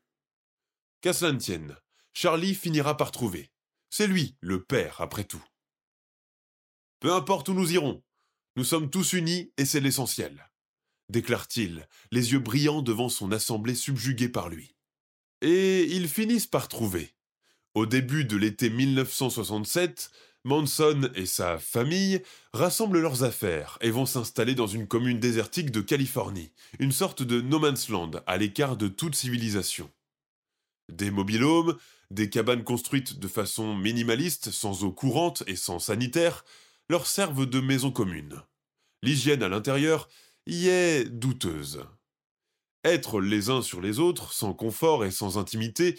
Qu'à 1.01 1.13
cela 1.13 1.31
ne 1.31 1.39
tienne, 1.39 1.77
Charlie 2.13 2.55
finira 2.55 2.97
par 2.97 3.11
trouver. 3.11 3.51
C'est 3.91 4.07
lui, 4.07 4.35
le 4.41 4.63
père, 4.63 5.01
après 5.01 5.25
tout. 5.25 5.43
Peu 6.99 7.13
importe 7.13 7.49
où 7.49 7.53
nous 7.53 7.73
irons, 7.73 8.03
nous 8.55 8.63
sommes 8.63 8.89
tous 8.89 9.13
unis 9.13 9.53
et 9.57 9.65
c'est 9.65 9.81
l'essentiel 9.81 10.49
déclare-t-il, 11.09 11.87
les 12.11 12.33
yeux 12.33 12.39
brillants 12.39 12.81
devant 12.81 13.09
son 13.09 13.31
assemblée 13.31 13.75
subjuguée 13.75 14.29
par 14.29 14.49
lui. 14.49 14.75
Et 15.41 15.83
ils 15.83 16.09
finissent 16.09 16.47
par 16.47 16.67
trouver. 16.67 17.15
Au 17.73 17.85
début 17.85 18.25
de 18.25 18.37
l'été 18.37 18.69
1967, 18.69 20.11
Manson 20.45 21.09
et 21.15 21.25
sa 21.25 21.57
famille 21.57 22.21
rassemblent 22.51 22.99
leurs 22.99 23.23
affaires 23.23 23.77
et 23.79 23.91
vont 23.91 24.05
s'installer 24.05 24.55
dans 24.55 24.67
une 24.67 24.87
commune 24.87 25.19
désertique 25.19 25.71
de 25.71 25.79
Californie, 25.79 26.51
une 26.79 26.91
sorte 26.91 27.23
de 27.23 27.39
no 27.39 27.59
man's 27.59 27.87
land 27.87 28.11
à 28.27 28.37
l'écart 28.37 28.75
de 28.75 28.89
toute 28.89 29.15
civilisation. 29.15 29.89
Des 30.91 31.11
mobilhomes, 31.11 31.77
des 32.11 32.29
cabanes 32.29 32.65
construites 32.65 33.19
de 33.19 33.27
façon 33.29 33.73
minimaliste, 33.73 34.51
sans 34.51 34.83
eau 34.83 34.91
courante 34.91 35.43
et 35.47 35.55
sans 35.55 35.79
sanitaire, 35.79 36.43
leur 36.89 37.07
servent 37.07 37.45
de 37.45 37.61
maison 37.61 37.91
commune. 37.91 38.41
L'hygiène 39.01 39.43
à 39.43 39.49
l'intérieur 39.49 40.09
y 40.45 40.67
est 40.67 41.05
douteuse. 41.05 41.85
Être 42.83 43.21
les 43.21 43.49
uns 43.49 43.61
sur 43.61 43.79
les 43.79 43.99
autres, 43.99 44.33
sans 44.33 44.53
confort 44.53 45.05
et 45.05 45.11
sans 45.11 45.37
intimité, 45.37 45.97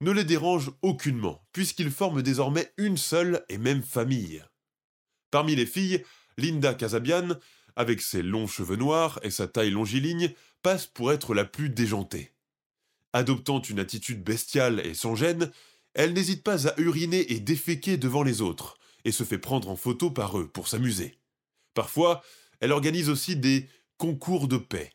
ne 0.00 0.10
les 0.10 0.24
dérange 0.24 0.70
aucunement, 0.82 1.44
puisqu'ils 1.52 1.90
forment 1.90 2.22
désormais 2.22 2.72
une 2.76 2.96
seule 2.96 3.44
et 3.48 3.58
même 3.58 3.82
famille. 3.82 4.42
Parmi 5.30 5.54
les 5.54 5.66
filles, 5.66 6.04
Linda 6.38 6.74
Casabian, 6.74 7.36
avec 7.76 8.00
ses 8.00 8.22
longs 8.22 8.46
cheveux 8.46 8.76
noirs 8.76 9.20
et 9.22 9.30
sa 9.30 9.46
taille 9.46 9.70
longiligne, 9.70 10.32
passe 10.62 10.86
pour 10.86 11.12
être 11.12 11.34
la 11.34 11.44
plus 11.44 11.70
déjantée. 11.70 12.32
Adoptant 13.12 13.60
une 13.60 13.78
attitude 13.78 14.22
bestiale 14.22 14.80
et 14.84 14.94
sans 14.94 15.14
gêne, 15.14 15.50
elle 15.94 16.12
n'hésite 16.12 16.44
pas 16.44 16.68
à 16.68 16.78
uriner 16.80 17.32
et 17.32 17.40
déféquer 17.40 17.96
devant 17.96 18.22
les 18.22 18.40
autres, 18.40 18.78
et 19.04 19.12
se 19.12 19.24
fait 19.24 19.38
prendre 19.38 19.68
en 19.68 19.76
photo 19.76 20.10
par 20.10 20.38
eux 20.38 20.46
pour 20.46 20.68
s'amuser. 20.68 21.18
Parfois, 21.74 22.22
elle 22.60 22.72
organise 22.72 23.08
aussi 23.08 23.36
des 23.36 23.68
concours 23.96 24.48
de 24.48 24.56
paix. 24.56 24.92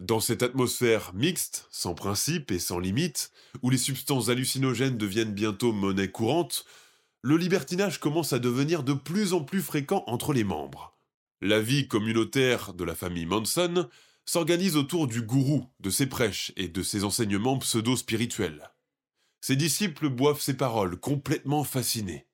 Dans 0.00 0.18
cette 0.18 0.42
atmosphère 0.42 1.12
mixte, 1.12 1.68
sans 1.70 1.94
principe 1.94 2.50
et 2.52 2.58
sans 2.58 2.78
limite, 2.78 3.32
où 3.60 3.68
les 3.68 3.76
substances 3.76 4.30
hallucinogènes 4.30 4.96
deviennent 4.96 5.34
bientôt 5.34 5.72
monnaie 5.72 6.10
courante, 6.10 6.64
le 7.20 7.36
libertinage 7.36 8.00
commence 8.00 8.32
à 8.32 8.38
devenir 8.38 8.82
de 8.82 8.94
plus 8.94 9.34
en 9.34 9.44
plus 9.44 9.60
fréquent 9.60 10.02
entre 10.06 10.32
les 10.32 10.42
membres. 10.42 10.96
La 11.42 11.60
vie 11.60 11.86
communautaire 11.86 12.72
de 12.72 12.82
la 12.82 12.94
famille 12.94 13.26
Manson 13.26 13.90
s'organise 14.24 14.78
autour 14.78 15.06
du 15.06 15.20
gourou, 15.20 15.66
de 15.80 15.90
ses 15.90 16.06
prêches 16.06 16.52
et 16.56 16.68
de 16.68 16.82
ses 16.82 17.04
enseignements 17.04 17.58
pseudo-spirituels. 17.58 18.70
Ses 19.42 19.56
disciples 19.56 20.08
boivent 20.08 20.40
ses 20.40 20.56
paroles, 20.56 20.98
complètement 20.98 21.62
fascinés. 21.62 22.26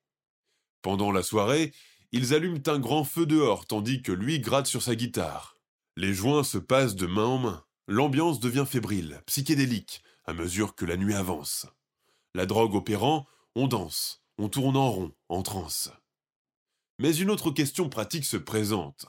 Pendant 0.81 1.11
la 1.11 1.21
soirée, 1.21 1.73
ils 2.13 2.33
allument 2.33 2.63
un 2.67 2.79
grand 2.79 3.03
feu 3.03 3.25
dehors 3.25 3.65
tandis 3.65 4.01
que 4.01 4.13
lui 4.13 4.39
gratte 4.39 4.67
sur 4.67 4.81
sa 4.81 4.95
guitare. 4.95 5.56
Les 5.99 6.13
joints 6.13 6.43
se 6.43 6.59
passent 6.59 6.95
de 6.95 7.07
main 7.07 7.25
en 7.25 7.39
main. 7.39 7.65
L'ambiance 7.87 8.39
devient 8.39 8.67
fébrile, 8.69 9.19
psychédélique, 9.25 10.03
à 10.25 10.33
mesure 10.33 10.75
que 10.75 10.85
la 10.85 10.95
nuit 10.95 11.15
avance. 11.15 11.65
La 12.35 12.45
drogue 12.45 12.75
opérant, 12.75 13.25
on 13.55 13.65
danse, 13.65 14.23
on 14.37 14.47
tourne 14.47 14.77
en 14.77 14.91
rond, 14.91 15.15
en 15.27 15.41
transe. 15.41 15.89
Mais 16.99 17.15
une 17.15 17.31
autre 17.31 17.49
question 17.49 17.89
pratique 17.89 18.25
se 18.25 18.37
présente. 18.37 19.07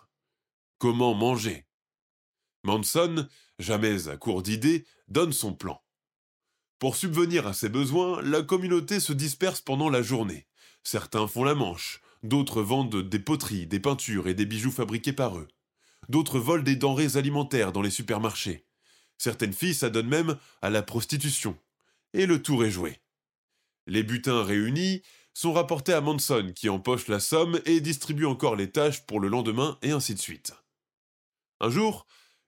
Comment 0.79 1.13
manger? 1.13 1.67
Manson, 2.65 3.29
jamais 3.59 4.09
à 4.09 4.17
court 4.17 4.43
d'idées, 4.43 4.87
donne 5.09 5.35
son 5.35 5.53
plan. 5.53 5.85
Pour 6.79 6.97
subvenir 6.97 7.47
à 7.47 7.53
ses 7.53 7.69
besoins, 7.69 8.23
la 8.23 8.41
communauté 8.41 8.99
se 8.99 9.13
disperse 9.13 9.61
pendant 9.61 9.91
la 9.91 10.01
journée. 10.01 10.47
Certains 10.85 11.29
font 11.29 11.45
la 11.45 11.55
manche, 11.55 12.01
d'autres 12.23 12.63
vendent 12.63 13.07
des 13.07 13.19
poteries, 13.19 13.67
des 13.67 13.79
peintures 13.79 14.27
et 14.27 14.33
des 14.33 14.47
bijoux 14.47 14.73
fabriqués 14.73 15.13
par 15.13 15.37
eux. 15.37 15.49
D'autres 16.09 16.39
volent 16.39 16.63
des 16.63 16.77
denrées 16.77 17.17
alimentaires 17.17 17.73
dans 17.73 17.83
les 17.83 17.91
supermarchés. 17.91 18.65
Certaines 19.19 19.53
filles 19.53 19.75
s'adonnent 19.75 20.09
même 20.09 20.39
à 20.63 20.71
la 20.71 20.83
prostitution. 20.83 21.59
Et 22.15 22.27
le 22.27 22.43
tour 22.43 22.65
est 22.65 22.71
joué. 22.71 23.01
Les 23.87 24.03
butins 24.03 24.43
réunis 24.43 25.03
sont 25.35 25.53
rapportés 25.53 25.93
à 25.93 26.01
Manson 26.01 26.53
qui 26.55 26.69
empoche 26.69 27.09
la 27.09 27.21
somme 27.21 27.61
et 27.65 27.81
distribue 27.81 28.27
encore 28.27 28.57
les 28.57 28.71
tâches 28.71 29.07
pour 29.07 29.21
le 29.21 29.29
lendemain 29.29 29.79
et 29.83 29.91
ainsi 29.91 30.15
de 30.15 30.21
suite. 30.21 30.53
Un 31.61 31.71
jour, 31.71 32.07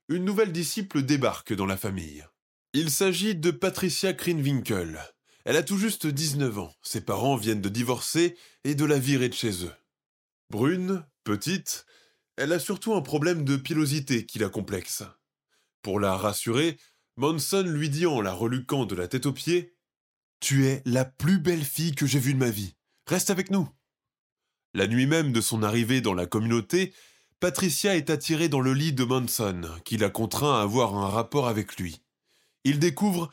une 0.09 0.25
nouvelle 0.25 0.53
disciple 0.53 1.03
débarque 1.03 1.53
dans 1.53 1.66
la 1.66 1.77
famille. 1.77 2.25
Il 2.73 2.90
s'agit 2.90 3.35
de 3.35 3.51
Patricia 3.51 4.12
Krinwinkel. 4.12 5.01
Elle 5.44 5.57
a 5.57 5.62
tout 5.62 5.79
juste 5.79 6.07
19 6.07 6.59
ans. 6.59 6.75
Ses 6.83 7.01
parents 7.01 7.37
viennent 7.37 7.61
de 7.61 7.68
divorcer 7.68 8.37
et 8.64 8.75
de 8.75 8.85
la 8.85 8.99
virer 8.99 9.29
de 9.29 9.35
chez 9.35 9.64
eux. 9.64 9.73
Brune, 10.51 11.05
petite, 11.25 11.87
elle 12.40 12.55
a 12.55 12.59
surtout 12.59 12.94
un 12.94 13.03
problème 13.03 13.44
de 13.44 13.59
pilosité 13.59 14.24
qui 14.24 14.38
la 14.38 14.48
complexe. 14.48 15.03
Pour 15.83 16.00
la 16.00 16.16
rassurer, 16.16 16.79
Monson 17.18 17.64
lui 17.66 17.90
dit 17.90 18.07
en 18.07 18.22
la 18.22 18.33
reluquant 18.33 18.87
de 18.87 18.94
la 18.94 19.09
tête 19.09 19.26
aux 19.26 19.33
pieds 19.35 19.74
Tu 20.40 20.66
es 20.66 20.81
la 20.87 21.05
plus 21.05 21.38
belle 21.38 21.62
fille 21.62 21.94
que 21.94 22.07
j'ai 22.07 22.18
vue 22.18 22.33
de 22.33 22.38
ma 22.38 22.48
vie. 22.48 22.76
Reste 23.07 23.29
avec 23.29 23.50
nous. 23.50 23.68
La 24.72 24.87
nuit 24.87 25.05
même 25.05 25.33
de 25.33 25.42
son 25.42 25.62
arrivée 25.62 26.00
dans 26.00 26.14
la 26.14 26.24
communauté, 26.24 26.94
Patricia 27.40 27.94
est 27.94 28.09
attirée 28.09 28.48
dans 28.48 28.61
le 28.61 28.72
lit 28.72 28.94
de 28.94 29.05
Monson, 29.05 29.61
qui 29.85 29.98
la 29.98 30.09
contraint 30.09 30.61
à 30.61 30.62
avoir 30.62 30.96
un 30.96 31.09
rapport 31.09 31.46
avec 31.46 31.76
lui. 31.76 32.00
Il 32.64 32.79
découvre 32.79 33.31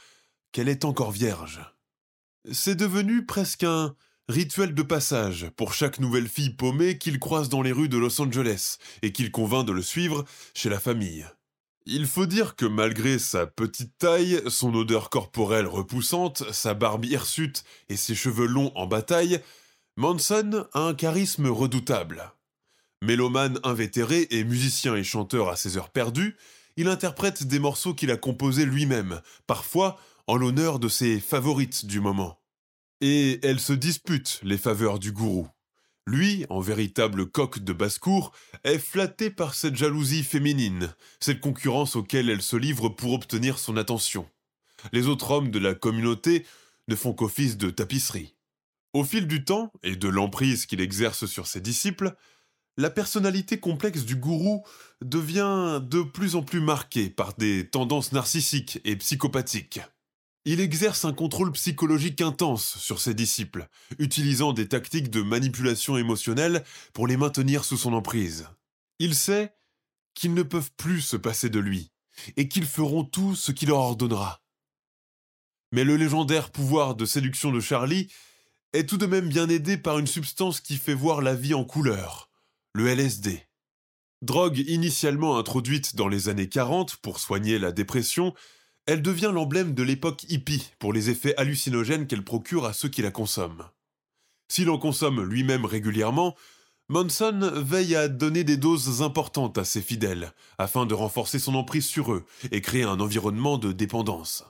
qu'elle 0.51 0.67
est 0.67 0.83
encore 0.83 1.11
vierge. 1.11 1.61
C'est 2.51 2.75
devenu 2.75 3.25
presque 3.25 3.63
un 3.63 3.95
rituel 4.29 4.73
de 4.73 4.83
passage 4.83 5.49
pour 5.55 5.73
chaque 5.73 5.99
nouvelle 5.99 6.27
fille 6.27 6.49
paumée 6.49 6.97
qu'il 6.97 7.19
croise 7.19 7.47
dans 7.47 7.61
les 7.61 7.71
rues 7.71 7.87
de 7.87 7.97
Los 7.97 8.21
Angeles 8.21 8.77
et 9.01 9.11
qu'il 9.11 9.31
convainc 9.31 9.65
de 9.65 9.71
le 9.71 9.81
suivre 9.81 10.25
chez 10.53 10.69
la 10.69 10.79
famille. 10.79 11.25
Il 11.85 12.05
faut 12.05 12.25
dire 12.25 12.57
que 12.57 12.65
malgré 12.65 13.19
sa 13.19 13.47
petite 13.47 13.97
taille, 13.97 14.41
son 14.47 14.73
odeur 14.73 15.09
corporelle 15.09 15.67
repoussante, 15.67 16.43
sa 16.51 16.73
barbe 16.73 17.05
hirsute 17.05 17.63
et 17.87 17.95
ses 17.95 18.15
cheveux 18.15 18.47
longs 18.47 18.73
en 18.75 18.87
bataille, 18.87 19.39
Manson 19.95 20.67
a 20.73 20.81
un 20.81 20.93
charisme 20.93 21.47
redoutable. 21.47 22.33
Mélomane 23.01 23.59
invétéré 23.63 24.27
et 24.31 24.43
musicien 24.43 24.95
et 24.95 25.03
chanteur 25.05 25.47
à 25.47 25.55
ses 25.55 25.77
heures 25.77 25.89
perdues, 25.89 26.35
il 26.75 26.89
interprète 26.89 27.43
des 27.45 27.59
morceaux 27.59 27.93
qu'il 27.93 28.11
a 28.11 28.17
composés 28.17 28.65
lui-même, 28.65 29.21
parfois 29.47 29.97
en 30.27 30.35
l'honneur 30.35 30.79
de 30.79 30.89
ses 30.89 31.21
favorites 31.21 31.85
du 31.85 32.01
moment. 32.01 32.37
Et 33.01 33.39
elle 33.45 33.59
se 33.59 33.73
dispute 33.73 34.39
les 34.43 34.57
faveurs 34.57 34.99
du 34.99 35.11
gourou. 35.11 35.47
Lui, 36.07 36.45
en 36.49 36.61
véritable 36.61 37.29
coq 37.29 37.59
de 37.59 37.73
basse-cour, 37.73 38.31
est 38.63 38.79
flatté 38.79 39.29
par 39.29 39.53
cette 39.53 39.75
jalousie 39.75 40.23
féminine, 40.23 40.93
cette 41.19 41.41
concurrence 41.41 41.97
auquel 41.97 42.29
elle 42.29 42.41
se 42.41 42.55
livre 42.55 42.87
pour 42.89 43.11
obtenir 43.11 43.59
son 43.59 43.75
attention. 43.75 44.27
Les 44.93 45.07
autres 45.07 45.31
hommes 45.31 45.51
de 45.51 45.59
la 45.59 45.75
communauté 45.75 46.45
ne 46.87 46.95
font 46.95 47.13
qu'office 47.13 47.57
de 47.57 47.69
tapisserie. 47.69 48.35
Au 48.93 49.03
fil 49.03 49.27
du 49.27 49.43
temps 49.43 49.71
et 49.83 49.95
de 49.95 50.07
l'emprise 50.07 50.65
qu'il 50.65 50.79
exerce 50.79 51.25
sur 51.25 51.45
ses 51.45 51.59
disciples, 51.61 52.15
la 52.77 52.89
personnalité 52.89 53.59
complexe 53.59 54.05
du 54.05 54.15
gourou 54.15 54.63
devient 55.01 55.81
de 55.83 56.03
plus 56.03 56.35
en 56.35 56.43
plus 56.43 56.61
marquée 56.61 57.09
par 57.09 57.33
des 57.33 57.67
tendances 57.69 58.11
narcissiques 58.11 58.79
et 58.85 58.95
psychopathiques. 58.95 59.81
Il 60.49 60.61
exerce 60.61 61.03
un 61.03 61.11
contrôle 61.11 61.51
psychologique 61.51 62.21
intense 62.21 62.77
sur 62.77 63.01
ses 63.01 63.13
disciples, 63.13 63.67
utilisant 63.99 64.53
des 64.53 64.69
tactiques 64.69 65.09
de 65.09 65.21
manipulation 65.21 65.97
émotionnelle 65.97 66.63
pour 66.93 67.05
les 67.05 67.17
maintenir 67.17 67.65
sous 67.65 67.75
son 67.75 67.91
emprise. 67.91 68.47
Il 68.97 69.13
sait 69.13 69.53
qu'ils 70.13 70.33
ne 70.33 70.43
peuvent 70.43 70.71
plus 70.77 71.01
se 71.01 71.17
passer 71.17 71.49
de 71.49 71.59
lui, 71.59 71.91
et 72.37 72.47
qu'ils 72.47 72.65
feront 72.65 73.03
tout 73.03 73.35
ce 73.35 73.51
qu'il 73.51 73.67
leur 73.67 73.79
ordonnera. 73.79 74.41
Mais 75.73 75.83
le 75.83 75.97
légendaire 75.97 76.49
pouvoir 76.49 76.95
de 76.95 77.05
séduction 77.05 77.51
de 77.51 77.59
Charlie 77.59 78.09
est 78.71 78.87
tout 78.87 78.97
de 78.97 79.05
même 79.05 79.27
bien 79.27 79.49
aidé 79.49 79.75
par 79.75 79.99
une 79.99 80.07
substance 80.07 80.61
qui 80.61 80.77
fait 80.77 80.93
voir 80.93 81.21
la 81.21 81.35
vie 81.35 81.55
en 81.55 81.65
couleur, 81.65 82.29
le 82.71 82.87
LSD. 82.87 83.45
Drogue 84.21 84.59
initialement 84.59 85.37
introduite 85.37 85.97
dans 85.97 86.07
les 86.07 86.29
années 86.29 86.47
40 86.47 86.95
pour 86.95 87.19
soigner 87.19 87.59
la 87.59 87.73
dépression, 87.73 88.33
elle 88.87 89.01
devient 89.01 89.31
l'emblème 89.33 89.73
de 89.73 89.83
l'époque 89.83 90.23
hippie 90.29 90.71
pour 90.79 90.93
les 90.93 91.09
effets 91.09 91.35
hallucinogènes 91.35 92.07
qu'elle 92.07 92.23
procure 92.23 92.65
à 92.65 92.73
ceux 92.73 92.87
qui 92.87 93.01
la 93.01 93.11
consomment. 93.11 93.69
S'il 94.47 94.69
en 94.69 94.77
consomme 94.77 95.23
lui-même 95.23 95.65
régulièrement, 95.65 96.35
Monson 96.87 97.51
veille 97.53 97.97
à 97.97 98.07
donner 98.07 98.45
des 98.45 98.55
doses 98.55 99.01
importantes 99.01 99.57
à 99.57 99.65
ses 99.65 99.81
fidèles, 99.81 100.31
afin 100.57 100.85
de 100.85 100.93
renforcer 100.93 101.37
son 101.37 101.53
emprise 101.55 101.85
sur 101.85 102.13
eux 102.13 102.25
et 102.51 102.61
créer 102.61 102.83
un 102.83 103.01
environnement 103.01 103.57
de 103.57 103.73
dépendance. 103.73 104.45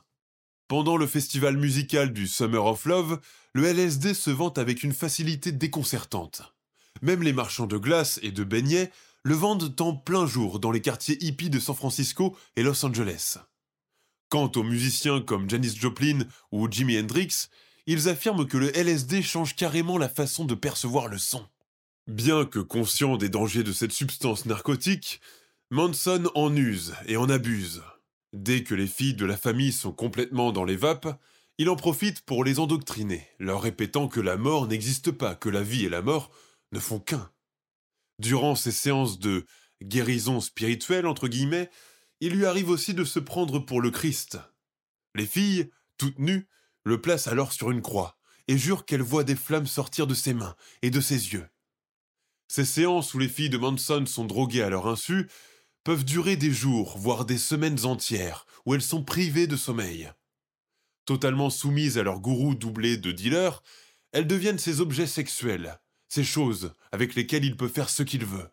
Pendant 0.68 0.98
le 0.98 1.08
festival 1.08 1.58
musical 1.58 2.14
du 2.14 2.28
Summer 2.28 2.64
of 2.64 2.86
Love, 2.86 3.20
le 3.54 3.66
LSD 3.66 4.14
se 4.14 4.30
vante 4.30 4.60
avec 4.60 4.84
une 4.84 4.94
facilité 4.94 5.52
déconcertante. 5.52 6.44
Même 7.02 7.24
les 7.24 7.34
marchands 7.34 7.66
de 7.66 7.78
glace 7.78 8.20
et 8.22 8.32
de 8.32 8.44
beignets 8.44 8.92
le 9.24 9.34
vendent 9.34 9.74
en 9.80 9.96
plein 9.96 10.28
jour 10.28 10.60
dans 10.60 10.72
les 10.72 10.82
quartiers 10.82 11.18
hippies 11.26 11.50
de 11.50 11.60
San 11.60 11.76
Francisco 11.76 12.38
et 12.56 12.62
Los 12.62 12.86
Angeles. 12.86 13.40
Quant 14.30 14.52
aux 14.56 14.64
musiciens 14.64 15.22
comme 15.22 15.50
Janis 15.50 15.76
Joplin 15.76 16.20
ou 16.52 16.70
Jimi 16.70 17.00
Hendrix, 17.00 17.48
ils 17.86 18.10
affirment 18.10 18.46
que 18.46 18.58
le 18.58 18.76
LSD 18.78 19.22
change 19.22 19.56
carrément 19.56 19.98
la 19.98 20.10
façon 20.10 20.46
de 20.46 20.56
percevoir 20.56 21.08
le 21.08 21.18
son. 21.18 21.46
Bien 22.08 22.46
que 22.46 22.60
conscient 22.60 23.18
des 23.18 23.30
dangers 23.30 23.64
de 23.64 23.72
cette 23.72 23.92
substance 23.94 24.46
narcotique, 24.46 25.22
Manson 25.70 26.30
en 26.36 26.56
use 26.56 26.94
et 27.08 27.18
en 27.18 27.30
abuse. 27.30 27.84
Dès 28.34 28.64
que 28.64 28.76
les 28.76 28.88
filles 28.88 29.16
de 29.16 29.26
la 29.26 29.38
famille 29.38 29.74
sont 29.74 29.92
complètement 29.92 30.52
dans 30.52 30.64
les 30.64 30.78
vapes, 30.78 31.20
Il 31.60 31.70
en 31.70 31.76
profite 31.76 32.22
pour 32.22 32.44
les 32.44 32.60
endoctriner, 32.60 33.28
leur 33.40 33.64
répétant 33.64 34.08
que 34.08 34.20
la 34.20 34.38
mort 34.38 34.68
n'existe 34.68 35.12
pas, 35.12 35.34
que 35.34 35.50
la 35.50 35.64
vie 35.64 35.86
et 35.86 35.90
la 35.90 36.04
mort 36.04 36.30
ne 36.72 36.80
font 36.80 37.00
qu'un. 37.00 37.32
Durant 38.20 38.54
ces 38.54 38.72
séances 38.72 39.18
de 39.18 39.44
guérison 39.82 40.40
spirituelle, 40.40 41.08
entre 41.08 41.28
guillemets, 41.28 41.72
il 42.20 42.34
lui 42.34 42.46
arrive 42.46 42.70
aussi 42.70 42.94
de 42.94 43.04
se 43.04 43.20
prendre 43.20 43.60
pour 43.60 43.82
le 43.82 43.92
Christ. 43.92 44.40
Les 45.16 45.26
filles, 45.26 45.72
toutes 45.98 46.20
nues, 46.20 46.48
le 46.84 47.02
placent 47.02 47.28
alors 47.28 47.54
sur 47.54 47.72
une 47.72 47.82
croix 47.82 48.18
et 48.48 48.58
jurent 48.58 48.86
qu'elles 48.86 49.02
voient 49.02 49.24
des 49.24 49.36
flammes 49.36 49.68
sortir 49.68 50.08
de 50.08 50.14
ses 50.14 50.34
mains 50.34 50.56
et 50.82 50.90
de 50.90 51.02
ses 51.02 51.34
yeux. 51.34 51.48
Ces 52.48 52.66
séances 52.66 53.14
où 53.14 53.20
les 53.20 53.28
filles 53.28 53.50
de 53.50 53.58
Manson 53.58 54.06
sont 54.06 54.26
droguées 54.26 54.64
à 54.64 54.70
leur 54.70 54.88
insu 54.88 55.28
peuvent 55.84 56.06
durer 56.06 56.38
des 56.38 56.52
jours, 56.52 56.98
voire 56.98 57.26
des 57.26 57.38
semaines 57.38 57.86
entières, 57.86 58.46
où 58.66 58.74
elles 58.74 58.82
sont 58.82 59.04
privées 59.04 59.48
de 59.48 59.58
sommeil. 59.58 60.12
Totalement 61.06 61.50
soumises 61.50 61.98
à 61.98 62.04
leur 62.04 62.20
gourou 62.20 62.56
doublé 62.56 62.98
de 62.98 63.12
dealer, 63.12 63.64
elles 64.12 64.28
deviennent 64.28 64.60
ces 64.60 64.82
objets 64.82 65.08
sexuels, 65.08 65.80
ces 66.10 66.24
choses 66.24 66.74
avec 66.92 67.16
lesquelles 67.16 67.46
il 67.46 67.56
peut 67.58 67.68
faire 67.68 67.90
ce 67.90 68.04
qu'il 68.04 68.26
veut. 68.26 68.50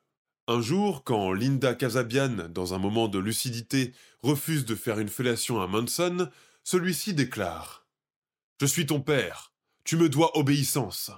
Un 0.46 0.60
jour, 0.60 1.04
quand 1.04 1.32
Linda 1.32 1.74
Casabian, 1.74 2.48
dans 2.50 2.74
un 2.74 2.78
moment 2.78 3.08
de 3.08 3.18
lucidité, 3.18 3.94
refuse 4.22 4.66
de 4.66 4.74
faire 4.74 4.98
une 4.98 5.08
fellation 5.08 5.62
à 5.62 5.66
Manson, 5.66 6.28
celui-ci 6.64 7.14
déclare 7.14 7.86
Je 8.60 8.66
suis 8.66 8.84
ton 8.84 9.00
père, 9.00 9.54
tu 9.84 9.96
me 9.96 10.10
dois 10.10 10.36
obéissance. 10.36 11.10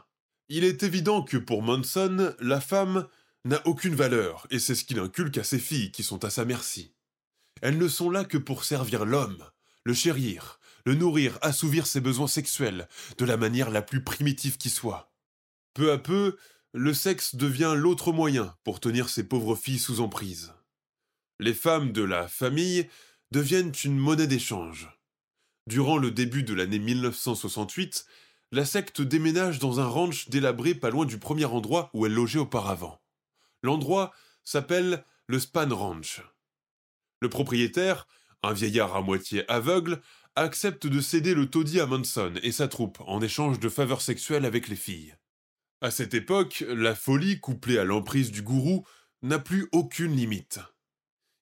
Il 0.48 0.62
est 0.62 0.84
évident 0.84 1.22
que 1.22 1.38
pour 1.38 1.62
Manson, 1.62 2.36
la 2.38 2.60
femme 2.60 3.08
n'a 3.44 3.60
aucune 3.66 3.96
valeur, 3.96 4.46
et 4.50 4.60
c'est 4.60 4.76
ce 4.76 4.84
qu'il 4.84 5.00
inculque 5.00 5.38
à 5.38 5.44
ses 5.44 5.58
filles 5.58 5.90
qui 5.90 6.04
sont 6.04 6.24
à 6.24 6.30
sa 6.30 6.44
merci. 6.44 6.94
Elles 7.62 7.78
ne 7.78 7.88
sont 7.88 8.10
là 8.10 8.24
que 8.24 8.38
pour 8.38 8.62
servir 8.62 9.04
l'homme, 9.04 9.44
le 9.82 9.94
chérir, 9.94 10.60
le 10.84 10.94
nourrir, 10.94 11.36
assouvir 11.42 11.88
ses 11.88 12.00
besoins 12.00 12.28
sexuels, 12.28 12.86
de 13.18 13.24
la 13.24 13.36
manière 13.36 13.70
la 13.70 13.82
plus 13.82 14.04
primitive 14.04 14.56
qui 14.56 14.70
soit. 14.70 15.12
Peu 15.74 15.90
à 15.90 15.98
peu, 15.98 16.36
le 16.76 16.92
sexe 16.92 17.36
devient 17.36 17.72
l'autre 17.74 18.12
moyen 18.12 18.54
pour 18.62 18.80
tenir 18.80 19.08
ces 19.08 19.24
pauvres 19.24 19.56
filles 19.56 19.78
sous 19.78 20.00
emprise. 20.00 20.52
Les 21.40 21.54
femmes 21.54 21.90
de 21.90 22.02
la 22.02 22.28
famille 22.28 22.86
deviennent 23.30 23.72
une 23.82 23.96
monnaie 23.96 24.26
d'échange. 24.26 24.90
Durant 25.66 25.96
le 25.96 26.10
début 26.10 26.42
de 26.42 26.52
l'année 26.52 26.78
1968, 26.78 28.04
la 28.52 28.66
secte 28.66 29.00
déménage 29.00 29.58
dans 29.58 29.80
un 29.80 29.86
ranch 29.86 30.28
délabré 30.28 30.74
pas 30.74 30.90
loin 30.90 31.06
du 31.06 31.16
premier 31.16 31.46
endroit 31.46 31.88
où 31.94 32.04
elle 32.04 32.12
logeait 32.12 32.40
auparavant. 32.40 33.00
L'endroit 33.62 34.12
s'appelle 34.44 35.02
le 35.28 35.40
Span 35.40 35.74
Ranch. 35.74 36.20
Le 37.22 37.30
propriétaire, 37.30 38.06
un 38.42 38.52
vieillard 38.52 38.94
à 38.94 39.00
moitié 39.00 39.50
aveugle, 39.50 40.02
accepte 40.34 40.86
de 40.86 41.00
céder 41.00 41.34
le 41.34 41.48
taudis 41.48 41.80
à 41.80 41.86
Manson 41.86 42.34
et 42.42 42.52
sa 42.52 42.68
troupe 42.68 43.00
en 43.06 43.22
échange 43.22 43.60
de 43.60 43.70
faveurs 43.70 44.02
sexuelles 44.02 44.44
avec 44.44 44.68
les 44.68 44.76
filles. 44.76 45.16
À 45.82 45.90
cette 45.90 46.14
époque, 46.14 46.64
la 46.68 46.94
folie, 46.94 47.38
couplée 47.38 47.78
à 47.78 47.84
l'emprise 47.84 48.30
du 48.30 48.40
gourou, 48.40 48.86
n'a 49.22 49.38
plus 49.38 49.68
aucune 49.72 50.16
limite. 50.16 50.60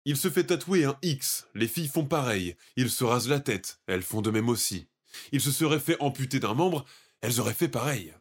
Il 0.04 0.16
se 0.16 0.28
fait 0.28 0.44
tatouer 0.44 0.84
un 0.84 0.98
X, 1.02 1.46
les 1.54 1.68
filles 1.68 1.88
font 1.88 2.04
pareil, 2.04 2.56
il 2.76 2.90
se 2.90 3.04
rasent 3.04 3.28
la 3.28 3.40
tête, 3.40 3.80
elles 3.86 4.02
font 4.02 4.22
de 4.22 4.30
même 4.30 4.48
aussi. 4.48 4.88
Il 5.32 5.40
se 5.40 5.52
serait 5.52 5.78
fait 5.78 5.96
amputer 6.00 6.40
d'un 6.40 6.54
membre, 6.54 6.84
elles 7.20 7.40
auraient 7.40 7.54
fait 7.54 7.68
pareil. 7.68 8.12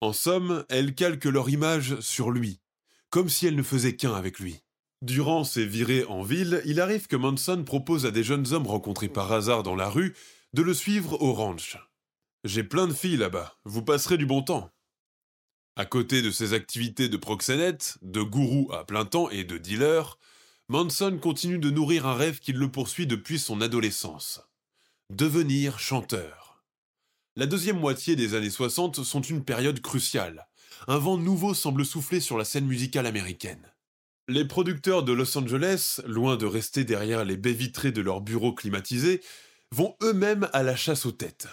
En 0.00 0.12
somme, 0.12 0.64
elles 0.68 0.94
calquent 0.94 1.24
leur 1.24 1.48
image 1.48 2.00
sur 2.00 2.30
lui, 2.30 2.60
comme 3.08 3.28
si 3.28 3.46
elles 3.46 3.56
ne 3.56 3.62
faisaient 3.62 3.96
qu'un 3.96 4.14
avec 4.14 4.40
lui. 4.40 4.60
Durant 5.00 5.44
ses 5.44 5.64
virées 5.64 6.04
en 6.06 6.22
ville, 6.22 6.60
il 6.64 6.80
arrive 6.80 7.06
que 7.06 7.16
Manson 7.16 7.62
propose 7.64 8.04
à 8.04 8.10
des 8.10 8.24
jeunes 8.24 8.52
hommes 8.52 8.66
rencontrés 8.66 9.08
par 9.08 9.32
hasard 9.32 9.62
dans 9.62 9.76
la 9.76 9.88
rue 9.88 10.14
de 10.54 10.62
le 10.62 10.74
suivre 10.74 11.22
au 11.22 11.32
ranch. 11.32 11.78
J'ai 12.44 12.64
plein 12.64 12.88
de 12.88 12.92
filles 12.92 13.16
là-bas, 13.16 13.56
vous 13.64 13.82
passerez 13.82 14.18
du 14.18 14.26
bon 14.26 14.42
temps. 14.42 14.70
À 15.78 15.84
côté 15.84 16.22
de 16.22 16.30
ses 16.30 16.54
activités 16.54 17.10
de 17.10 17.18
proxénète, 17.18 17.98
de 18.00 18.22
gourou 18.22 18.72
à 18.72 18.86
plein 18.86 19.04
temps 19.04 19.28
et 19.28 19.44
de 19.44 19.58
dealer, 19.58 20.18
Manson 20.68 21.18
continue 21.20 21.58
de 21.58 21.68
nourrir 21.68 22.06
un 22.06 22.14
rêve 22.14 22.38
qui 22.38 22.52
le 22.52 22.70
poursuit 22.72 23.06
depuis 23.06 23.38
son 23.38 23.60
adolescence. 23.60 24.40
Devenir 25.10 25.78
chanteur. 25.78 26.64
La 27.36 27.44
deuxième 27.44 27.78
moitié 27.78 28.16
des 28.16 28.34
années 28.34 28.48
60 28.48 29.04
sont 29.04 29.20
une 29.20 29.44
période 29.44 29.82
cruciale. 29.82 30.48
Un 30.88 30.96
vent 30.96 31.18
nouveau 31.18 31.52
semble 31.52 31.84
souffler 31.84 32.20
sur 32.20 32.38
la 32.38 32.46
scène 32.46 32.66
musicale 32.66 33.04
américaine. 33.04 33.70
Les 34.28 34.46
producteurs 34.46 35.02
de 35.02 35.12
Los 35.12 35.36
Angeles, 35.36 36.00
loin 36.06 36.36
de 36.36 36.46
rester 36.46 36.84
derrière 36.84 37.22
les 37.26 37.36
baies 37.36 37.52
vitrées 37.52 37.92
de 37.92 38.00
leurs 38.00 38.22
bureaux 38.22 38.54
climatisés, 38.54 39.20
vont 39.72 39.94
eux-mêmes 40.02 40.48
à 40.54 40.62
la 40.62 40.74
chasse 40.74 41.04
aux 41.04 41.12
têtes. 41.12 41.48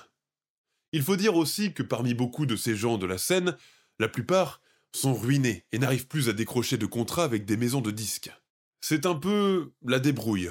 Il 0.93 1.03
faut 1.03 1.17
dire 1.17 1.35
aussi 1.35 1.73
que 1.73 1.83
parmi 1.83 2.13
beaucoup 2.13 2.45
de 2.45 2.55
ces 2.55 2.77
gens 2.77 2.97
de 2.97 3.05
la 3.05 3.17
scène, 3.17 3.57
la 3.99 4.07
plupart 4.07 4.61
sont 4.91 5.13
ruinés 5.13 5.65
et 5.71 5.79
n'arrivent 5.79 6.07
plus 6.07 6.29
à 6.29 6.33
décrocher 6.33 6.77
de 6.77 6.85
contrats 6.85 7.23
avec 7.23 7.45
des 7.45 7.57
maisons 7.57 7.81
de 7.81 7.91
disques. 7.91 8.31
C'est 8.81 9.05
un 9.05 9.15
peu 9.15 9.71
la 9.85 9.99
débrouille. 9.99 10.49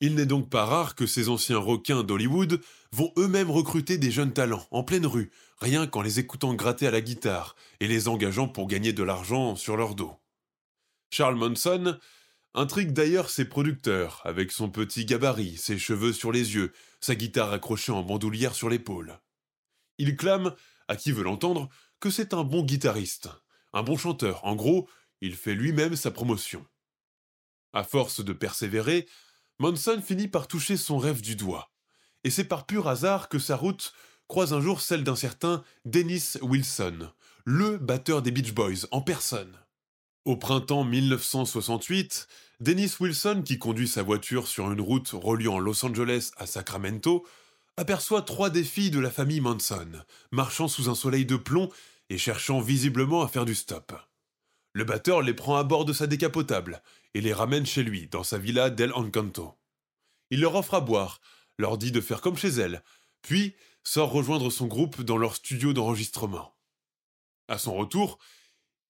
Il 0.00 0.14
n'est 0.14 0.26
donc 0.26 0.48
pas 0.48 0.64
rare 0.64 0.94
que 0.94 1.06
ces 1.06 1.28
anciens 1.28 1.58
requins 1.58 2.02
d'Hollywood 2.02 2.60
vont 2.92 3.12
eux-mêmes 3.18 3.50
recruter 3.50 3.98
des 3.98 4.10
jeunes 4.10 4.32
talents 4.32 4.66
en 4.70 4.82
pleine 4.82 5.06
rue, 5.06 5.30
rien 5.58 5.86
qu'en 5.86 6.00
les 6.00 6.18
écoutant 6.18 6.54
gratter 6.54 6.86
à 6.86 6.90
la 6.90 7.02
guitare 7.02 7.54
et 7.80 7.88
les 7.88 8.08
engageant 8.08 8.48
pour 8.48 8.66
gagner 8.66 8.92
de 8.92 9.02
l'argent 9.02 9.56
sur 9.56 9.76
leur 9.76 9.94
dos. 9.94 10.16
Charles 11.10 11.36
Manson 11.36 11.98
intrigue 12.54 12.92
d'ailleurs 12.92 13.30
ses 13.30 13.44
producteurs 13.44 14.22
avec 14.24 14.52
son 14.52 14.70
petit 14.70 15.04
gabarit, 15.04 15.56
ses 15.56 15.78
cheveux 15.78 16.12
sur 16.12 16.32
les 16.32 16.54
yeux, 16.54 16.72
sa 17.00 17.14
guitare 17.14 17.52
accrochée 17.52 17.92
en 17.92 18.02
bandoulière 18.02 18.54
sur 18.54 18.70
l'épaule. 18.70 19.20
Il 19.98 20.16
clame, 20.16 20.54
à 20.88 20.96
qui 20.96 21.12
veut 21.12 21.24
l'entendre, 21.24 21.68
que 22.00 22.10
c'est 22.10 22.34
un 22.34 22.44
bon 22.44 22.62
guitariste, 22.62 23.28
un 23.72 23.82
bon 23.82 23.96
chanteur. 23.96 24.44
En 24.44 24.56
gros, 24.56 24.88
il 25.20 25.36
fait 25.36 25.54
lui-même 25.54 25.96
sa 25.96 26.10
promotion. 26.10 26.66
À 27.72 27.84
force 27.84 28.24
de 28.24 28.32
persévérer, 28.32 29.06
Monson 29.58 30.02
finit 30.04 30.28
par 30.28 30.48
toucher 30.48 30.76
son 30.76 30.98
rêve 30.98 31.20
du 31.20 31.36
doigt. 31.36 31.70
Et 32.24 32.30
c'est 32.30 32.44
par 32.44 32.66
pur 32.66 32.88
hasard 32.88 33.28
que 33.28 33.38
sa 33.38 33.56
route 33.56 33.92
croise 34.26 34.52
un 34.52 34.60
jour 34.60 34.80
celle 34.80 35.04
d'un 35.04 35.16
certain 35.16 35.62
Dennis 35.84 36.34
Wilson, 36.40 37.10
le 37.44 37.78
batteur 37.78 38.22
des 38.22 38.30
Beach 38.30 38.52
Boys 38.52 38.86
en 38.90 39.02
personne. 39.02 39.52
Au 40.24 40.36
printemps 40.36 40.84
1968, 40.84 42.28
Dennis 42.60 42.92
Wilson, 43.00 43.42
qui 43.44 43.58
conduit 43.58 43.88
sa 43.88 44.02
voiture 44.02 44.46
sur 44.46 44.70
une 44.70 44.80
route 44.80 45.08
reliant 45.08 45.58
Los 45.58 45.84
Angeles 45.84 46.30
à 46.36 46.46
Sacramento, 46.46 47.26
aperçoit 47.80 48.20
trois 48.20 48.50
des 48.50 48.62
filles 48.62 48.90
de 48.90 49.00
la 49.00 49.10
famille 49.10 49.40
Manson, 49.40 50.04
marchant 50.32 50.68
sous 50.68 50.90
un 50.90 50.94
soleil 50.94 51.24
de 51.24 51.36
plomb 51.36 51.70
et 52.10 52.18
cherchant 52.18 52.60
visiblement 52.60 53.22
à 53.22 53.28
faire 53.28 53.46
du 53.46 53.54
stop. 53.54 53.94
Le 54.74 54.84
batteur 54.84 55.22
les 55.22 55.32
prend 55.32 55.56
à 55.56 55.64
bord 55.64 55.86
de 55.86 55.94
sa 55.94 56.06
décapotable 56.06 56.82
et 57.14 57.22
les 57.22 57.32
ramène 57.32 57.64
chez 57.64 57.82
lui, 57.82 58.06
dans 58.06 58.22
sa 58.22 58.36
villa 58.36 58.68
d'El 58.68 58.92
Encanto. 58.92 59.58
Il 60.28 60.42
leur 60.42 60.56
offre 60.56 60.74
à 60.74 60.82
boire, 60.82 61.22
leur 61.58 61.78
dit 61.78 61.90
de 61.90 62.02
faire 62.02 62.20
comme 62.20 62.36
chez 62.36 62.50
elle, 62.50 62.84
puis 63.22 63.54
sort 63.82 64.10
rejoindre 64.10 64.50
son 64.50 64.66
groupe 64.66 65.00
dans 65.00 65.16
leur 65.16 65.34
studio 65.34 65.72
d'enregistrement. 65.72 66.54
À 67.48 67.56
son 67.56 67.74
retour, 67.74 68.18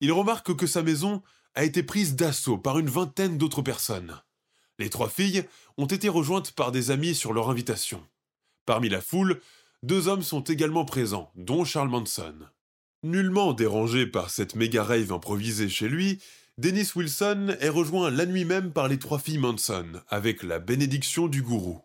il 0.01 0.11
remarque 0.11 0.57
que 0.57 0.67
sa 0.67 0.83
maison 0.83 1.23
a 1.55 1.63
été 1.63 1.85
prise 1.85 2.17
d'assaut 2.17 2.59
par 2.59 2.81
une 2.81 2.91
vingtaine 2.91 3.39
d'autres 3.39 3.63
personnes. 3.63 4.21
Les 4.81 4.91
trois 4.91 5.09
filles 5.09 5.45
ont 5.77 5.87
été 5.87 6.09
rejointes 6.09 6.51
par 6.51 6.73
des 6.73 6.91
amis 6.91 7.15
sur 7.15 7.33
leur 7.33 7.51
invitation. 7.51 8.05
Parmi 8.71 8.89
la 8.89 9.01
foule, 9.01 9.41
deux 9.83 10.07
hommes 10.07 10.23
sont 10.23 10.43
également 10.43 10.85
présents, 10.85 11.33
dont 11.35 11.65
Charles 11.65 11.89
Manson. 11.89 12.37
Nullement 13.03 13.53
dérangé 13.53 14.07
par 14.07 14.31
cette 14.31 14.55
méga 14.55 14.85
rave 14.85 15.11
improvisée 15.11 15.69
chez 15.69 15.89
lui, 15.89 16.21
Dennis 16.57 16.93
Wilson 16.95 17.57
est 17.59 17.69
rejoint 17.69 18.13
la 18.13 18.27
nuit 18.27 18.45
même 18.45 18.71
par 18.71 18.87
les 18.87 19.01
trois 19.01 19.19
filles 19.19 19.39
Manson, 19.39 20.01
avec 20.07 20.45
la 20.45 20.61
bénédiction 20.61 21.27
du 21.27 21.43
gourou. 21.43 21.81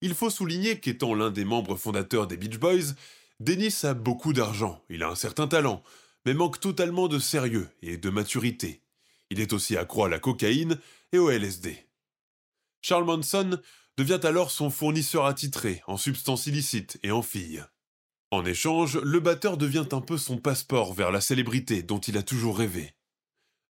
Il 0.00 0.14
faut 0.14 0.30
souligner 0.30 0.80
qu'étant 0.80 1.14
l'un 1.14 1.30
des 1.30 1.44
membres 1.44 1.76
fondateurs 1.76 2.26
des 2.26 2.38
Beach 2.38 2.58
Boys, 2.58 2.94
Dennis 3.38 3.80
a 3.82 3.92
beaucoup 3.92 4.32
d'argent, 4.32 4.82
il 4.88 5.02
a 5.02 5.10
un 5.10 5.16
certain 5.16 5.48
talent, 5.48 5.82
mais 6.24 6.32
manque 6.32 6.60
totalement 6.60 7.08
de 7.08 7.18
sérieux 7.18 7.68
et 7.82 7.98
de 7.98 8.08
maturité. 8.08 8.80
Il 9.28 9.38
est 9.38 9.52
aussi 9.52 9.76
accro 9.76 10.06
à 10.06 10.08
la 10.08 10.18
cocaïne 10.18 10.78
et 11.12 11.18
au 11.18 11.28
LSD. 11.28 11.76
Charles 12.80 13.04
Manson 13.04 13.60
devient 13.96 14.20
alors 14.24 14.50
son 14.50 14.70
fournisseur 14.70 15.26
attitré 15.26 15.82
en 15.86 15.96
substances 15.96 16.46
illicites 16.46 16.98
et 17.02 17.10
en 17.10 17.22
filles. 17.22 17.64
En 18.30 18.44
échange, 18.44 18.98
le 18.98 19.20
batteur 19.20 19.56
devient 19.56 19.86
un 19.92 20.00
peu 20.00 20.18
son 20.18 20.38
passeport 20.38 20.92
vers 20.92 21.10
la 21.10 21.20
célébrité 21.20 21.82
dont 21.82 22.00
il 22.00 22.18
a 22.18 22.22
toujours 22.22 22.58
rêvé. 22.58 22.94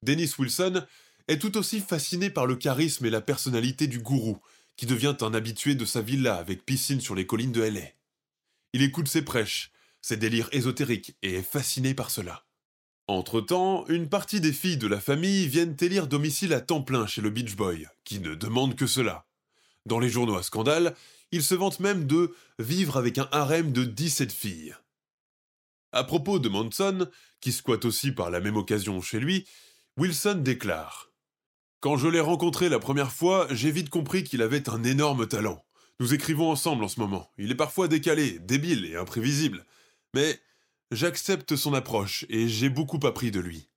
Dennis 0.03 0.33
Wilson 0.39 0.85
est 1.29 1.41
tout 1.41 1.57
aussi 1.57 1.81
fasciné 1.81 2.31
par 2.31 2.47
le 2.47 2.57
charisme 2.57 3.07
et 3.07 3.11
la 3.11 3.21
personnalité 3.21 3.87
du 3.87 3.99
gourou, 3.99 4.39
qui 4.77 4.87
devient 4.87 5.17
un 5.21 5.35
habitué 5.35 5.75
de 5.75 5.85
sa 5.85 6.03
villa 6.03 6.37
avec 6.37 6.65
piscine 6.65 7.01
sur 7.01 7.15
les 7.15 7.27
collines 7.27 7.53
de 7.53 7.63
LA. 7.63 7.81
Il 8.73 8.83
écoute 8.83 9.09
ses 9.09 9.23
prêches, 9.23 9.73
ses 10.03 10.17
délires 10.17 10.49
ésotériques 10.53 11.17
et 11.23 11.35
est 11.35 11.43
fasciné 11.43 11.95
par 11.95 12.11
cela. 12.11 12.45
Entre-temps, 13.07 13.87
une 13.89 14.09
partie 14.09 14.41
des 14.41 14.53
filles 14.53 14.79
de 14.79 14.87
la 14.87 15.01
famille 15.01 15.47
viennent 15.47 15.77
élire 15.81 16.07
domicile 16.07 16.55
à 16.55 16.61
temps 16.61 16.83
plein 16.83 17.07
chez 17.07 17.21
le 17.21 17.31
Beach 17.31 17.55
Boy, 17.55 17.87
qui 18.05 18.19
ne 18.19 18.35
demande 18.35 18.77
que 18.77 18.87
cela. 18.87 19.27
Dans 19.87 19.99
les 19.99 20.09
journaux 20.09 20.37
à 20.37 20.43
scandale, 20.43 20.95
Il 21.33 21.43
se 21.43 21.55
vante 21.57 21.81
même 21.81 22.07
de 22.07 22.33
vivre 22.61 22.97
avec 22.97 23.19
un 23.19 23.29
harem 23.33 23.73
de 23.73 23.85
17 23.85 24.31
filles. 24.31 24.77
À 25.91 26.05
propos 26.05 26.39
de 26.39 26.49
Manson, 26.49 27.09
qui 27.41 27.51
squatte 27.51 27.85
aussi 27.85 28.13
par 28.13 28.31
la 28.31 28.39
même 28.39 28.57
occasion 28.57 29.01
chez 29.01 29.19
lui, 29.19 29.45
Wilson 29.97 30.41
déclare 30.43 31.11
Quand 31.81 31.97
je 31.97 32.07
l'ai 32.07 32.21
rencontré 32.21 32.69
la 32.69 32.79
première 32.79 33.11
fois, 33.11 33.49
j'ai 33.51 33.73
vite 33.73 33.91
compris 33.91 34.23
qu'il 34.23 34.43
avait 34.43 34.69
un 34.69 34.85
énorme 34.85 35.27
talent. 35.27 35.65
Nous 35.99 36.15
écrivons 36.15 36.51
ensemble 36.51 36.85
en 36.85 36.89
ce 36.89 37.01
moment. 37.01 37.31
Il 37.37 37.51
est 37.51 37.57
parfois 37.57 37.89
décalé, 37.89 38.39
débile 38.39 38.85
et 38.87 38.97
imprévisible. 38.97 39.65
Mais 40.15 40.41
j'accepte 40.93 41.57
son 41.57 41.75
approche 41.75 42.27
et 42.29 42.49
j'ai 42.49 42.69
beaucoup 42.69 43.05
appris 43.05 43.31
de 43.31 43.41
lui. 43.41 43.69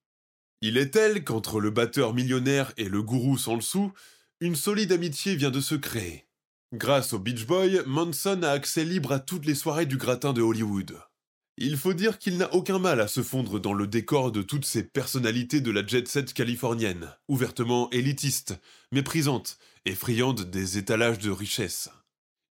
Il 0.61 0.77
est 0.77 0.91
tel 0.91 1.23
qu'entre 1.23 1.59
le 1.59 1.69
batteur 1.69 2.13
millionnaire 2.13 2.73
et 2.77 2.89
le 2.89 3.03
gourou 3.03 3.37
sans 3.37 3.55
le 3.55 3.61
sou, 3.61 3.93
une 4.39 4.55
solide 4.55 4.91
amitié 4.91 5.35
vient 5.35 5.49
de 5.49 5.61
se 5.61 5.75
créer. 5.75 6.27
Grâce 6.73 7.13
au 7.13 7.19
Beach 7.19 7.45
Boy, 7.47 7.81
Manson 7.85 8.43
a 8.43 8.49
accès 8.49 8.83
libre 8.83 9.11
à 9.11 9.19
toutes 9.19 9.45
les 9.45 9.55
soirées 9.55 9.85
du 9.85 9.97
gratin 9.97 10.33
de 10.33 10.41
Hollywood. 10.41 10.99
Il 11.57 11.75
faut 11.75 11.93
dire 11.93 12.19
qu'il 12.19 12.37
n'a 12.37 12.53
aucun 12.53 12.77
mal 12.77 13.01
à 13.01 13.07
se 13.07 13.23
fondre 13.23 13.59
dans 13.59 13.73
le 13.73 13.87
décor 13.87 14.31
de 14.31 14.43
toutes 14.43 14.65
ces 14.65 14.83
personnalités 14.83 15.59
de 15.59 15.71
la 15.71 15.85
jet 15.85 16.07
set 16.07 16.33
californienne, 16.33 17.11
ouvertement 17.27 17.89
élitiste, 17.89 18.59
méprisante 18.91 19.57
et 19.85 19.95
friande 19.95 20.51
des 20.51 20.77
étalages 20.77 21.17
de 21.17 21.31
richesse. 21.31 21.89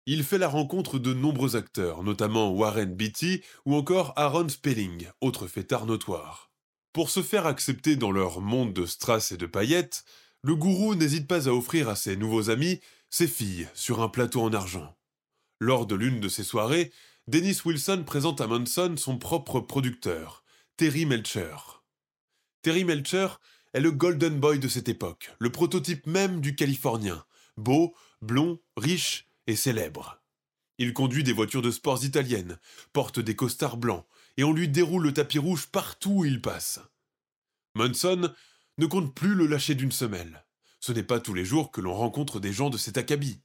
Il 0.07 0.25
fait 0.25 0.39
la 0.39 0.49
rencontre 0.49 0.99
de 0.99 1.15
nombreux 1.15 1.55
acteurs, 1.55 2.03
notamment 2.03 2.51
Warren 2.51 2.95
Beatty 2.95 3.43
ou 3.65 3.77
encore 3.77 4.13
Aaron 4.17 4.49
Spelling, 4.49 5.09
autre 5.21 5.47
fêtard 5.47 5.87
notoire. 5.87 6.51
Pour 6.93 7.11
se 7.11 7.23
faire 7.23 7.47
accepter 7.47 7.95
dans 7.95 8.11
leur 8.11 8.41
monde 8.41 8.73
de 8.73 8.87
strass 8.87 9.31
et 9.31 9.37
de 9.37 9.47
paillettes, 9.47 10.05
le 10.47 10.55
gourou 10.55 10.95
n'hésite 10.95 11.27
pas 11.27 11.49
à 11.49 11.53
offrir 11.53 11.89
à 11.89 11.97
ses 11.97 12.15
nouveaux 12.17 12.51
amis 12.51 12.79
ses 13.11 13.27
filles 13.27 13.69
sur 13.75 14.01
un 14.01 14.09
plateau 14.09 14.43
en 14.43 14.53
argent. 14.53 14.97
Lors 15.59 15.87
de 15.87 15.97
l'une 15.97 16.21
de 16.21 16.29
ces 16.29 16.45
soirées, 16.45 16.93
Dennis 17.27 17.63
Wilson 17.65 18.05
présente 18.07 18.41
à 18.41 18.47
Manson 18.47 18.95
son 18.97 19.19
propre 19.19 19.59
producteur, 19.59 20.45
Terry 20.77 21.05
Melcher. 21.05 21.57
Terry 22.63 22.85
Melcher 22.85 23.27
est 23.73 23.81
le 23.81 23.91
golden 23.91 24.39
boy 24.39 24.61
de 24.61 24.69
cette 24.69 24.89
époque, 24.89 25.35
le 25.41 25.51
prototype 25.51 26.07
même 26.07 26.41
du 26.41 26.55
Californien, 26.55 27.25
beau, 27.57 27.97
blond, 28.23 28.61
riche 28.77 29.27
et 29.49 29.57
célèbre. 29.57 30.23
Il 30.79 30.93
conduit 30.93 31.25
des 31.25 31.33
voitures 31.33 31.63
de 31.63 31.73
sports 31.73 32.05
italiennes, 32.05 32.57
porte 32.93 33.19
des 33.19 33.35
costards 33.35 33.79
blancs, 33.79 34.07
et 34.37 34.45
on 34.45 34.53
lui 34.53 34.69
déroule 34.69 35.03
le 35.03 35.13
tapis 35.13 35.41
rouge 35.41 35.67
partout 35.67 36.19
où 36.19 36.25
il 36.25 36.41
passe. 36.41 36.79
Manson 37.75 38.33
ne 38.79 38.87
compte 38.87 39.15
plus 39.15 39.35
le 39.35 39.47
lâcher 39.47 39.75
d'une 39.75 39.93
semelle. 39.93 40.45
Ce 40.81 40.93
n'est 40.93 41.03
pas 41.03 41.21
tous 41.21 41.35
les 41.35 41.45
jours 41.45 41.71
que 41.71 41.81
l'on 41.81 41.95
rencontre 41.95 42.41
des 42.41 42.53
gens 42.53 42.71
de 42.71 42.79
cet 42.79 42.99
acabit. 42.99 43.41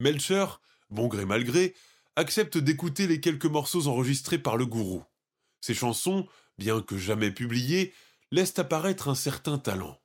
Melcher, 0.00 0.46
bon 0.90 1.06
gré 1.06 1.24
mal 1.24 1.44
gré, 1.44 1.74
accepte 2.16 2.58
d'écouter 2.58 3.06
les 3.06 3.20
quelques 3.20 3.46
morceaux 3.46 3.86
enregistrés 3.86 4.38
par 4.38 4.56
le 4.56 4.66
gourou. 4.66 5.04
Ces 5.60 5.74
chansons, 5.74 6.26
bien 6.58 6.82
que 6.82 6.98
jamais 6.98 7.30
publiées, 7.30 7.94
laissent 8.30 8.58
apparaître 8.58 9.08
un 9.08 9.14
certain 9.14 9.58
talent. 9.58 9.98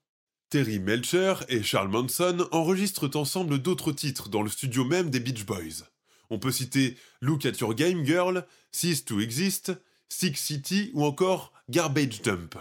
Terry 0.50 0.80
Melcher 0.80 1.36
et 1.50 1.64
Charles 1.64 1.90
Manson 1.90 2.48
enregistrent 2.52 3.18
ensemble 3.18 3.60
d'autres 3.60 3.92
titres 3.92 4.30
dans 4.30 4.44
le 4.44 4.50
studio 4.50 4.86
même 4.86 5.10
des 5.10 5.20
Beach 5.20 5.46
Boys. 5.46 5.84
On 6.30 6.40
peut 6.40 6.52
citer 6.52 6.98
Look 7.22 7.46
at 7.46 7.58
Your 7.60 7.74
Game 7.74 8.06
Girl, 8.06 8.46
Cease 8.72 9.04
to 9.04 9.20
Exist, 9.20 9.74
Six 10.10 10.36
City 10.36 10.92
ou 10.94 11.04
encore 11.04 11.52
Garbage 11.70 12.22
Dump. 12.22 12.56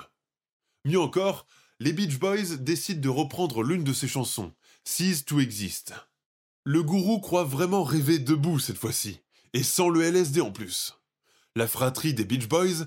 Mieux 0.84 1.00
encore, 1.00 1.46
les 1.78 1.92
Beach 1.92 2.18
Boys 2.18 2.56
décident 2.58 3.00
de 3.00 3.08
reprendre 3.08 3.62
l'une 3.62 3.84
de 3.84 3.92
ces 3.92 4.08
chansons, 4.08 4.52
Cease 4.84 5.24
to 5.24 5.40
Exist. 5.40 5.92
Le 6.64 6.82
gourou 6.82 7.20
croit 7.20 7.44
vraiment 7.44 7.84
rêver 7.84 8.18
debout 8.18 8.58
cette 8.58 8.78
fois-ci 8.78 9.20
et 9.52 9.62
sans 9.62 9.88
le 9.88 10.02
LSD 10.02 10.40
en 10.40 10.52
plus. 10.52 10.94
La 11.54 11.68
fratrie 11.68 12.14
des 12.14 12.24
Beach 12.24 12.48
Boys 12.48 12.86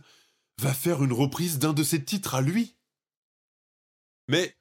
va 0.60 0.74
faire 0.74 1.04
une 1.04 1.14
reprise 1.14 1.60
d'un 1.60 1.74
de 1.74 1.84
ses 1.84 2.04
titres 2.04 2.36
à 2.36 2.42
lui. 2.42 2.76
Mais, 4.28 4.56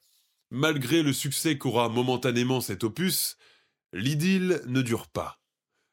malgré 0.50 1.02
le 1.02 1.12
succès 1.12 1.58
qu'aura 1.58 1.88
momentanément 1.88 2.60
cet 2.60 2.84
opus, 2.84 3.36
l'idylle 3.92 4.62
ne 4.66 4.82
dure 4.82 5.08
pas. 5.08 5.40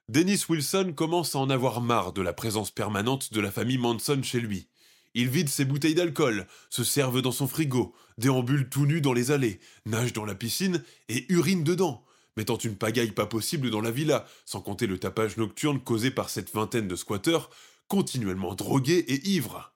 Dennis 0.07 0.43
Wilson 0.47 0.93
commence 0.95 1.35
à 1.35 1.39
en 1.39 1.49
avoir 1.49 1.81
marre 1.81 2.13
de 2.13 2.21
la 2.21 2.33
présence 2.33 2.69
permanente 2.69 3.33
de 3.33 3.41
la 3.41 3.51
famille 3.51 3.79
Manson 3.79 4.21
chez 4.21 4.39
lui. 4.39 4.69
Il 5.15 5.29
vide 5.29 5.47
ses 5.47 5.63
bouteilles 5.63 5.95
d'alcool, 5.95 6.45
se 6.69 6.83
serve 6.83 7.21
dans 7.21 7.31
son 7.31 7.47
frigo, 7.47 7.95
déambule 8.17 8.67
tout 8.67 8.85
nu 8.85 8.99
dans 8.99 9.13
les 9.13 9.31
allées, 9.31 9.61
nage 9.85 10.11
dans 10.11 10.25
la 10.25 10.35
piscine 10.35 10.83
et 11.07 11.25
urine 11.29 11.63
dedans, 11.63 12.05
mettant 12.35 12.57
une 12.57 12.75
pagaille 12.75 13.13
pas 13.13 13.25
possible 13.25 13.69
dans 13.69 13.79
la 13.79 13.91
villa, 13.91 14.27
sans 14.43 14.59
compter 14.59 14.87
le 14.87 14.99
tapage 14.99 15.37
nocturne 15.37 15.79
causé 15.79 16.11
par 16.11 16.29
cette 16.29 16.53
vingtaine 16.53 16.89
de 16.89 16.97
squatteurs, 16.97 17.49
continuellement 17.87 18.55
drogués 18.55 19.05
et 19.07 19.29
ivres. 19.29 19.73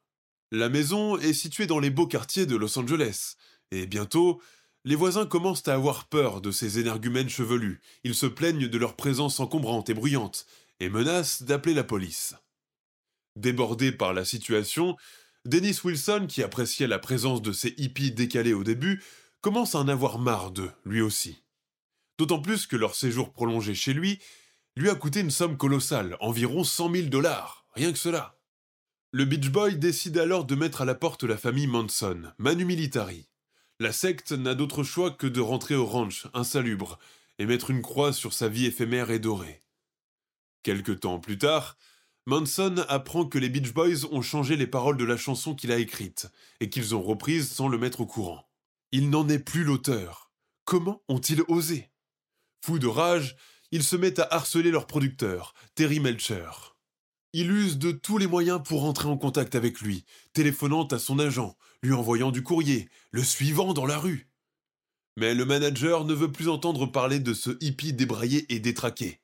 La 0.51 0.67
maison 0.67 1.17
est 1.17 1.31
située 1.31 1.67
dans 1.67 1.79
les 1.79 1.89
beaux 1.89 2.07
quartiers 2.07 2.45
de 2.45 2.57
Los 2.57 2.77
Angeles, 2.77 3.35
et 3.71 3.85
bientôt, 3.85 4.41
les 4.83 4.95
voisins 4.95 5.25
commencent 5.25 5.67
à 5.69 5.73
avoir 5.73 6.09
peur 6.09 6.41
de 6.41 6.51
ces 6.51 6.79
énergumènes 6.79 7.29
chevelus, 7.29 7.79
ils 8.03 8.15
se 8.15 8.25
plaignent 8.25 8.67
de 8.67 8.77
leur 8.77 8.97
présence 8.97 9.39
encombrante 9.39 9.89
et 9.89 9.93
bruyante, 9.93 10.45
et 10.81 10.89
menacent 10.89 11.43
d'appeler 11.43 11.73
la 11.73 11.85
police. 11.85 12.35
Débordé 13.37 13.93
par 13.93 14.13
la 14.13 14.25
situation, 14.25 14.97
Dennis 15.45 15.79
Wilson, 15.83 16.27
qui 16.27 16.43
appréciait 16.43 16.87
la 16.87 16.99
présence 16.99 17.41
de 17.41 17.51
ces 17.51 17.73
hippies 17.77 18.11
décalés 18.11 18.53
au 18.53 18.63
début, 18.63 19.01
commence 19.41 19.75
à 19.75 19.79
en 19.79 19.87
avoir 19.87 20.19
marre 20.19 20.51
d'eux, 20.51 20.71
lui 20.85 21.01
aussi. 21.01 21.41
D'autant 22.17 22.41
plus 22.41 22.67
que 22.67 22.75
leur 22.75 22.95
séjour 22.95 23.31
prolongé 23.31 23.73
chez 23.73 23.93
lui 23.93 24.19
lui 24.75 24.89
a 24.89 24.95
coûté 24.95 25.21
une 25.21 25.31
somme 25.31 25.57
colossale, 25.57 26.17
environ 26.19 26.63
100 26.63 26.91
000 26.91 27.07
dollars, 27.07 27.65
rien 27.73 27.91
que 27.91 27.97
cela. 27.97 28.37
Le 29.11 29.25
Beach 29.25 29.49
Boy 29.49 29.77
décide 29.77 30.17
alors 30.17 30.45
de 30.45 30.55
mettre 30.55 30.81
à 30.81 30.85
la 30.85 30.95
porte 30.95 31.23
la 31.23 31.37
famille 31.37 31.67
Manson, 31.67 32.31
Manu 32.37 32.65
Militari. 32.65 33.27
La 33.79 33.91
secte 33.91 34.33
n'a 34.33 34.55
d'autre 34.55 34.83
choix 34.83 35.11
que 35.11 35.25
de 35.25 35.41
rentrer 35.41 35.75
au 35.75 35.85
ranch, 35.85 36.27
insalubre, 36.33 36.99
et 37.39 37.45
mettre 37.45 37.71
une 37.71 37.81
croix 37.81 38.13
sur 38.13 38.33
sa 38.33 38.49
vie 38.49 38.65
éphémère 38.65 39.09
et 39.09 39.19
dorée. 39.19 39.63
Quelque 40.63 40.91
temps 40.91 41.19
plus 41.19 41.37
tard, 41.37 41.77
Manson 42.25 42.85
apprend 42.87 43.25
que 43.25 43.39
les 43.39 43.49
Beach 43.49 43.73
Boys 43.73 44.05
ont 44.11 44.21
changé 44.21 44.55
les 44.55 44.67
paroles 44.67 44.97
de 44.97 45.05
la 45.05 45.17
chanson 45.17 45.55
qu'il 45.55 45.71
a 45.71 45.77
écrite, 45.77 46.27
et 46.59 46.69
qu'ils 46.69 46.93
ont 46.95 47.01
reprises 47.01 47.51
sans 47.51 47.67
le 47.67 47.77
mettre 47.77 48.01
au 48.01 48.05
courant. 48.05 48.47
Il 48.91 49.09
n'en 49.09 49.27
est 49.29 49.39
plus 49.39 49.63
l'auteur. 49.63 50.31
Comment 50.65 51.01
ont-ils 51.07 51.43
osé? 51.47 51.89
Fou 52.63 52.77
de 52.77 52.87
rage, 52.87 53.35
ils 53.71 53.83
se 53.83 53.95
mettent 53.95 54.19
à 54.19 54.27
harceler 54.31 54.71
leur 54.71 54.87
producteur, 54.87 55.53
Terry 55.75 55.99
Melcher. 55.99 56.49
Il 57.33 57.51
use 57.51 57.77
de 57.77 57.91
tous 57.91 58.17
les 58.17 58.27
moyens 58.27 58.61
pour 58.63 58.85
entrer 58.85 59.07
en 59.07 59.17
contact 59.17 59.53
avec 59.53 59.81
lui, 59.81 60.05
téléphonant 60.33 60.87
à 60.87 60.97
son 60.97 61.19
agent, 61.19 61.55
lui 61.83 61.93
envoyant 61.93 62.31
du 62.31 62.41
courrier, 62.41 62.89
le 63.11 63.23
suivant 63.23 63.73
dans 63.73 63.85
la 63.85 63.99
rue. 63.99 64.29
Mais 65.17 65.35
le 65.35 65.45
manager 65.45 66.05
ne 66.05 66.13
veut 66.13 66.31
plus 66.31 66.49
entendre 66.49 66.87
parler 66.87 67.19
de 67.19 67.33
ce 67.33 67.51
hippie 67.61 67.93
débraillé 67.93 68.51
et 68.53 68.59
détraqué. 68.59 69.21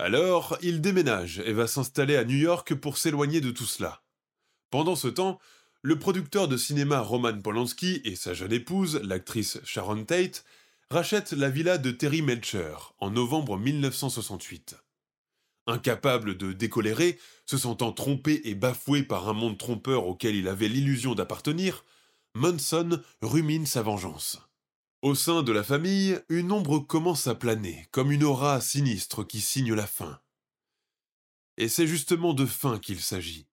Alors, 0.00 0.56
il 0.62 0.80
déménage 0.80 1.40
et 1.40 1.52
va 1.52 1.66
s'installer 1.66 2.14
à 2.14 2.24
New 2.24 2.36
York 2.36 2.72
pour 2.74 2.98
s'éloigner 2.98 3.40
de 3.40 3.50
tout 3.50 3.66
cela. 3.66 4.04
Pendant 4.70 4.94
ce 4.94 5.08
temps, 5.08 5.40
le 5.82 5.98
producteur 5.98 6.46
de 6.46 6.56
cinéma 6.56 7.00
Roman 7.00 7.40
Polanski 7.40 8.00
et 8.04 8.14
sa 8.14 8.32
jeune 8.32 8.52
épouse, 8.52 9.00
l'actrice 9.02 9.58
Sharon 9.64 10.04
Tate, 10.04 10.44
rachète 10.88 11.32
la 11.32 11.50
villa 11.50 11.78
de 11.78 11.90
Terry 11.90 12.22
Melcher 12.22 12.76
en 13.00 13.10
novembre 13.10 13.58
1968. 13.58 14.76
Incapable 15.66 16.36
de 16.36 16.52
décolérer, 16.52 17.18
se 17.44 17.58
sentant 17.58 17.90
trompé 17.90 18.42
et 18.44 18.54
bafoué 18.54 19.02
par 19.02 19.28
un 19.28 19.32
monde 19.32 19.58
trompeur 19.58 20.06
auquel 20.06 20.36
il 20.36 20.46
avait 20.46 20.68
l'illusion 20.68 21.16
d'appartenir, 21.16 21.84
Munson 22.36 23.02
rumine 23.20 23.66
sa 23.66 23.82
vengeance. 23.82 24.47
Au 25.00 25.14
sein 25.14 25.44
de 25.44 25.52
la 25.52 25.62
famille, 25.62 26.20
une 26.28 26.50
ombre 26.50 26.80
commence 26.80 27.28
à 27.28 27.36
planer, 27.36 27.86
comme 27.92 28.10
une 28.10 28.24
aura 28.24 28.60
sinistre 28.60 29.22
qui 29.24 29.40
signe 29.40 29.72
la 29.72 29.86
fin. 29.86 30.20
Et 31.56 31.68
c'est 31.68 31.86
justement 31.86 32.34
de 32.34 32.44
fin 32.44 32.80
qu'il 32.80 33.00
s'agit. 33.00 33.46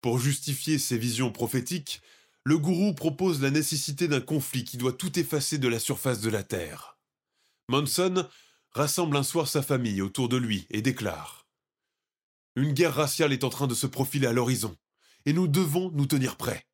Pour 0.00 0.20
justifier 0.20 0.78
ses 0.78 0.96
visions 0.96 1.32
prophétiques, 1.32 2.02
le 2.44 2.56
gourou 2.56 2.94
propose 2.94 3.42
la 3.42 3.50
nécessité 3.50 4.06
d'un 4.06 4.20
conflit 4.20 4.62
qui 4.62 4.76
doit 4.76 4.92
tout 4.92 5.18
effacer 5.18 5.58
de 5.58 5.66
la 5.66 5.80
surface 5.80 6.20
de 6.20 6.30
la 6.30 6.44
Terre. 6.44 6.96
Manson 7.68 8.28
rassemble 8.70 9.16
un 9.16 9.24
soir 9.24 9.48
sa 9.48 9.62
famille 9.62 10.02
autour 10.02 10.28
de 10.28 10.36
lui 10.36 10.68
et 10.70 10.82
déclare 10.82 11.48
Une 12.54 12.72
guerre 12.72 12.94
raciale 12.94 13.32
est 13.32 13.42
en 13.42 13.50
train 13.50 13.66
de 13.66 13.74
se 13.74 13.88
profiler 13.88 14.28
à 14.28 14.32
l'horizon, 14.32 14.76
et 15.24 15.32
nous 15.32 15.48
devons 15.48 15.90
nous 15.90 16.06
tenir 16.06 16.36
prêts. 16.36 16.65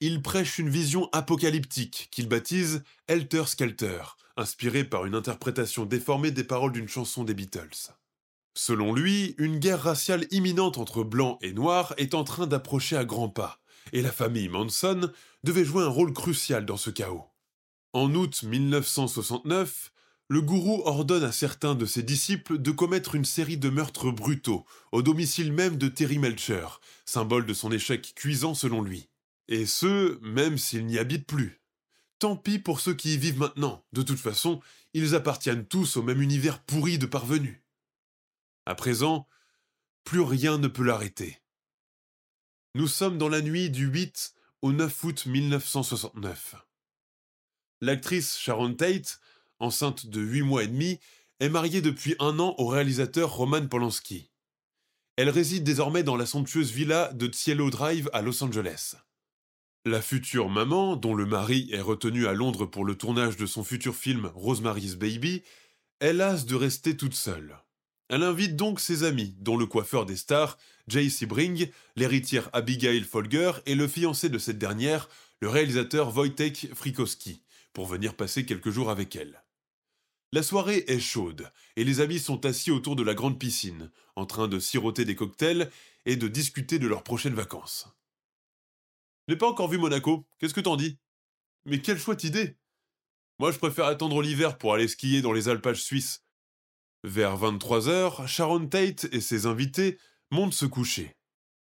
Il 0.00 0.22
prêche 0.22 0.58
une 0.58 0.68
vision 0.68 1.08
apocalyptique 1.12 2.08
qu'il 2.10 2.28
baptise 2.28 2.82
Helter 3.06 3.44
Skelter, 3.46 4.02
inspirée 4.36 4.84
par 4.84 5.06
une 5.06 5.14
interprétation 5.14 5.86
déformée 5.86 6.30
des 6.30 6.44
paroles 6.44 6.72
d'une 6.72 6.88
chanson 6.88 7.24
des 7.24 7.34
Beatles. 7.34 7.92
Selon 8.54 8.92
lui, 8.92 9.34
une 9.38 9.58
guerre 9.58 9.82
raciale 9.82 10.26
imminente 10.30 10.78
entre 10.78 11.02
blancs 11.02 11.38
et 11.42 11.52
noirs 11.52 11.94
est 11.96 12.14
en 12.14 12.24
train 12.24 12.46
d'approcher 12.46 12.96
à 12.96 13.04
grands 13.04 13.28
pas 13.28 13.60
et 13.92 14.02
la 14.02 14.12
famille 14.12 14.48
Manson 14.48 15.10
devait 15.42 15.64
jouer 15.64 15.84
un 15.84 15.88
rôle 15.88 16.12
crucial 16.12 16.66
dans 16.66 16.76
ce 16.76 16.90
chaos. 16.90 17.24
En 17.92 18.14
août 18.14 18.42
1969, 18.42 19.92
le 20.28 20.40
gourou 20.40 20.82
ordonne 20.84 21.22
à 21.22 21.32
certains 21.32 21.74
de 21.74 21.86
ses 21.86 22.02
disciples 22.02 22.58
de 22.58 22.70
commettre 22.70 23.14
une 23.14 23.24
série 23.24 23.58
de 23.58 23.68
meurtres 23.68 24.10
brutaux 24.10 24.64
au 24.90 25.02
domicile 25.02 25.52
même 25.52 25.76
de 25.76 25.88
Terry 25.88 26.18
Melcher, 26.18 26.66
symbole 27.04 27.46
de 27.46 27.54
son 27.54 27.70
échec 27.70 28.14
cuisant 28.16 28.54
selon 28.54 28.82
lui. 28.82 29.08
Et 29.48 29.66
ce, 29.66 30.18
même 30.22 30.58
s'il 30.58 30.86
n'y 30.86 30.98
habite 30.98 31.26
plus. 31.26 31.60
Tant 32.18 32.36
pis 32.36 32.58
pour 32.58 32.80
ceux 32.80 32.94
qui 32.94 33.14
y 33.14 33.18
vivent 33.18 33.38
maintenant, 33.38 33.84
de 33.92 34.02
toute 34.02 34.18
façon, 34.18 34.60
ils 34.94 35.14
appartiennent 35.14 35.66
tous 35.66 35.96
au 35.96 36.02
même 36.02 36.22
univers 36.22 36.62
pourri 36.62 36.98
de 36.98 37.06
parvenus. 37.06 37.60
À 38.66 38.74
présent, 38.74 39.28
plus 40.04 40.20
rien 40.20 40.58
ne 40.58 40.68
peut 40.68 40.84
l'arrêter. 40.84 41.42
Nous 42.74 42.88
sommes 42.88 43.18
dans 43.18 43.28
la 43.28 43.42
nuit 43.42 43.70
du 43.70 43.86
8 43.86 44.34
au 44.62 44.72
9 44.72 45.04
août 45.04 45.26
1969. 45.26 46.56
L'actrice 47.80 48.38
Sharon 48.38 48.74
Tate, 48.74 49.20
enceinte 49.58 50.06
de 50.06 50.20
8 50.20 50.42
mois 50.42 50.64
et 50.64 50.68
demi, 50.68 50.98
est 51.40 51.48
mariée 51.48 51.82
depuis 51.82 52.16
un 52.18 52.38
an 52.38 52.54
au 52.58 52.66
réalisateur 52.66 53.34
Roman 53.34 53.66
Polanski. 53.66 54.30
Elle 55.16 55.30
réside 55.30 55.64
désormais 55.64 56.02
dans 56.02 56.16
la 56.16 56.26
somptueuse 56.26 56.70
villa 56.70 57.12
de 57.12 57.30
Cielo 57.32 57.70
Drive 57.70 58.08
à 58.12 58.22
Los 58.22 58.42
Angeles. 58.42 58.96
La 59.86 60.00
future 60.00 60.48
maman, 60.48 60.96
dont 60.96 61.14
le 61.14 61.26
mari 61.26 61.68
est 61.70 61.82
retenu 61.82 62.26
à 62.26 62.32
Londres 62.32 62.64
pour 62.64 62.86
le 62.86 62.94
tournage 62.94 63.36
de 63.36 63.44
son 63.44 63.62
futur 63.62 63.94
film 63.94 64.32
Rosemary's 64.34 64.94
Baby, 64.94 65.42
est 66.00 66.14
lasse 66.14 66.46
de 66.46 66.54
rester 66.54 66.96
toute 66.96 67.12
seule. 67.12 67.58
Elle 68.08 68.22
invite 68.22 68.56
donc 68.56 68.80
ses 68.80 69.04
amis, 69.04 69.36
dont 69.40 69.58
le 69.58 69.66
coiffeur 69.66 70.06
des 70.06 70.16
stars, 70.16 70.56
Jay 70.88 71.10
Sebring, 71.10 71.68
l'héritière 71.96 72.48
Abigail 72.54 73.02
Folger 73.02 73.52
et 73.66 73.74
le 73.74 73.86
fiancé 73.86 74.30
de 74.30 74.38
cette 74.38 74.56
dernière, 74.56 75.10
le 75.40 75.50
réalisateur 75.50 76.16
Wojtek 76.16 76.70
Frikowski, 76.74 77.42
pour 77.74 77.84
venir 77.84 78.14
passer 78.14 78.46
quelques 78.46 78.70
jours 78.70 78.88
avec 78.88 79.14
elle. 79.16 79.42
La 80.32 80.42
soirée 80.42 80.84
est 80.88 80.98
chaude, 80.98 81.52
et 81.76 81.84
les 81.84 82.00
amis 82.00 82.20
sont 82.20 82.46
assis 82.46 82.70
autour 82.70 82.96
de 82.96 83.02
la 83.02 83.12
grande 83.12 83.38
piscine, 83.38 83.90
en 84.16 84.24
train 84.24 84.48
de 84.48 84.58
siroter 84.58 85.04
des 85.04 85.14
cocktails 85.14 85.70
et 86.06 86.16
de 86.16 86.26
discuter 86.26 86.78
de 86.78 86.88
leurs 86.88 87.02
prochaines 87.02 87.34
vacances. 87.34 87.94
N'ai 89.28 89.36
pas 89.36 89.48
encore 89.48 89.68
vu 89.68 89.78
Monaco, 89.78 90.26
qu'est-ce 90.38 90.54
que 90.54 90.60
t'en 90.60 90.76
dis? 90.76 90.98
Mais 91.64 91.80
quelle 91.80 91.98
chouette 91.98 92.24
idée 92.24 92.58
Moi 93.38 93.52
je 93.52 93.58
préfère 93.58 93.86
attendre 93.86 94.20
l'hiver 94.20 94.58
pour 94.58 94.74
aller 94.74 94.88
skier 94.88 95.22
dans 95.22 95.32
les 95.32 95.48
alpages 95.48 95.82
suisses. 95.82 96.24
Vers 97.04 97.36
23h, 97.38 98.26
Sharon 98.26 98.66
Tate 98.66 99.06
et 99.12 99.20
ses 99.20 99.46
invités 99.46 99.98
montent 100.30 100.54
se 100.54 100.66
coucher. 100.66 101.16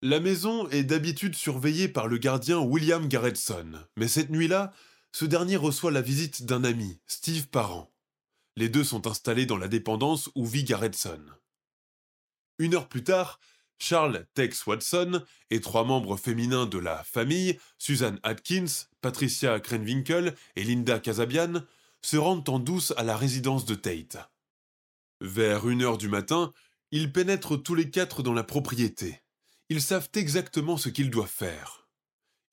La 0.02 0.20
maison 0.20 0.68
est 0.70 0.84
d'habitude 0.84 1.36
surveillée 1.36 1.88
par 1.88 2.08
le 2.08 2.18
gardien 2.18 2.60
William 2.60 3.08
Garretson, 3.08 3.72
mais 3.96 4.08
cette 4.08 4.30
nuit-là, 4.30 4.74
ce 5.12 5.26
dernier 5.26 5.56
reçoit 5.56 5.92
la 5.92 6.02
visite 6.02 6.46
d'un 6.46 6.64
ami, 6.64 7.00
Steve 7.08 7.48
Parent. 7.48 7.92
Les 8.56 8.70
deux 8.70 8.84
sont 8.84 9.08
installés 9.08 9.46
dans 9.46 9.58
la 9.58 9.68
dépendance 9.68 10.30
où 10.36 10.46
vit 10.46 10.64
Garretson. 10.64 11.24
Une 12.60 12.76
heure 12.76 12.88
plus 12.88 13.04
tard, 13.04 13.40
Charles 13.80 14.26
Tex 14.34 14.66
Watson 14.66 15.24
et 15.52 15.62
trois 15.62 15.84
membres 15.84 16.18
féminins 16.18 16.66
de 16.66 16.78
la 16.78 17.04
famille, 17.04 17.60
Susan 17.78 18.16
Atkins, 18.24 18.88
Patricia 19.02 19.60
Krenwinkel 19.60 20.36
et 20.56 20.64
Linda 20.64 21.00
Casabian, 21.00 21.62
se 22.02 22.18
rendent 22.18 22.48
en 22.50 22.60
douce 22.60 22.94
à 22.98 23.04
la 23.04 23.18
résidence 23.18 23.66
de 23.66 23.76
Tate. 23.76 24.18
Vers 25.22 25.68
une 25.68 25.82
heure 25.82 25.98
du 25.98 26.08
matin, 26.08 26.52
ils 26.92 27.12
pénètrent 27.12 27.62
tous 27.62 27.76
les 27.76 27.90
quatre 27.90 28.24
dans 28.24 28.34
la 28.34 28.44
propriété. 28.44 29.22
Ils 29.70 29.82
savent 29.82 30.10
exactement 30.14 30.78
ce 30.78 30.90
qu'ils 30.90 31.10
doivent 31.10 31.28
faire. 31.28 31.88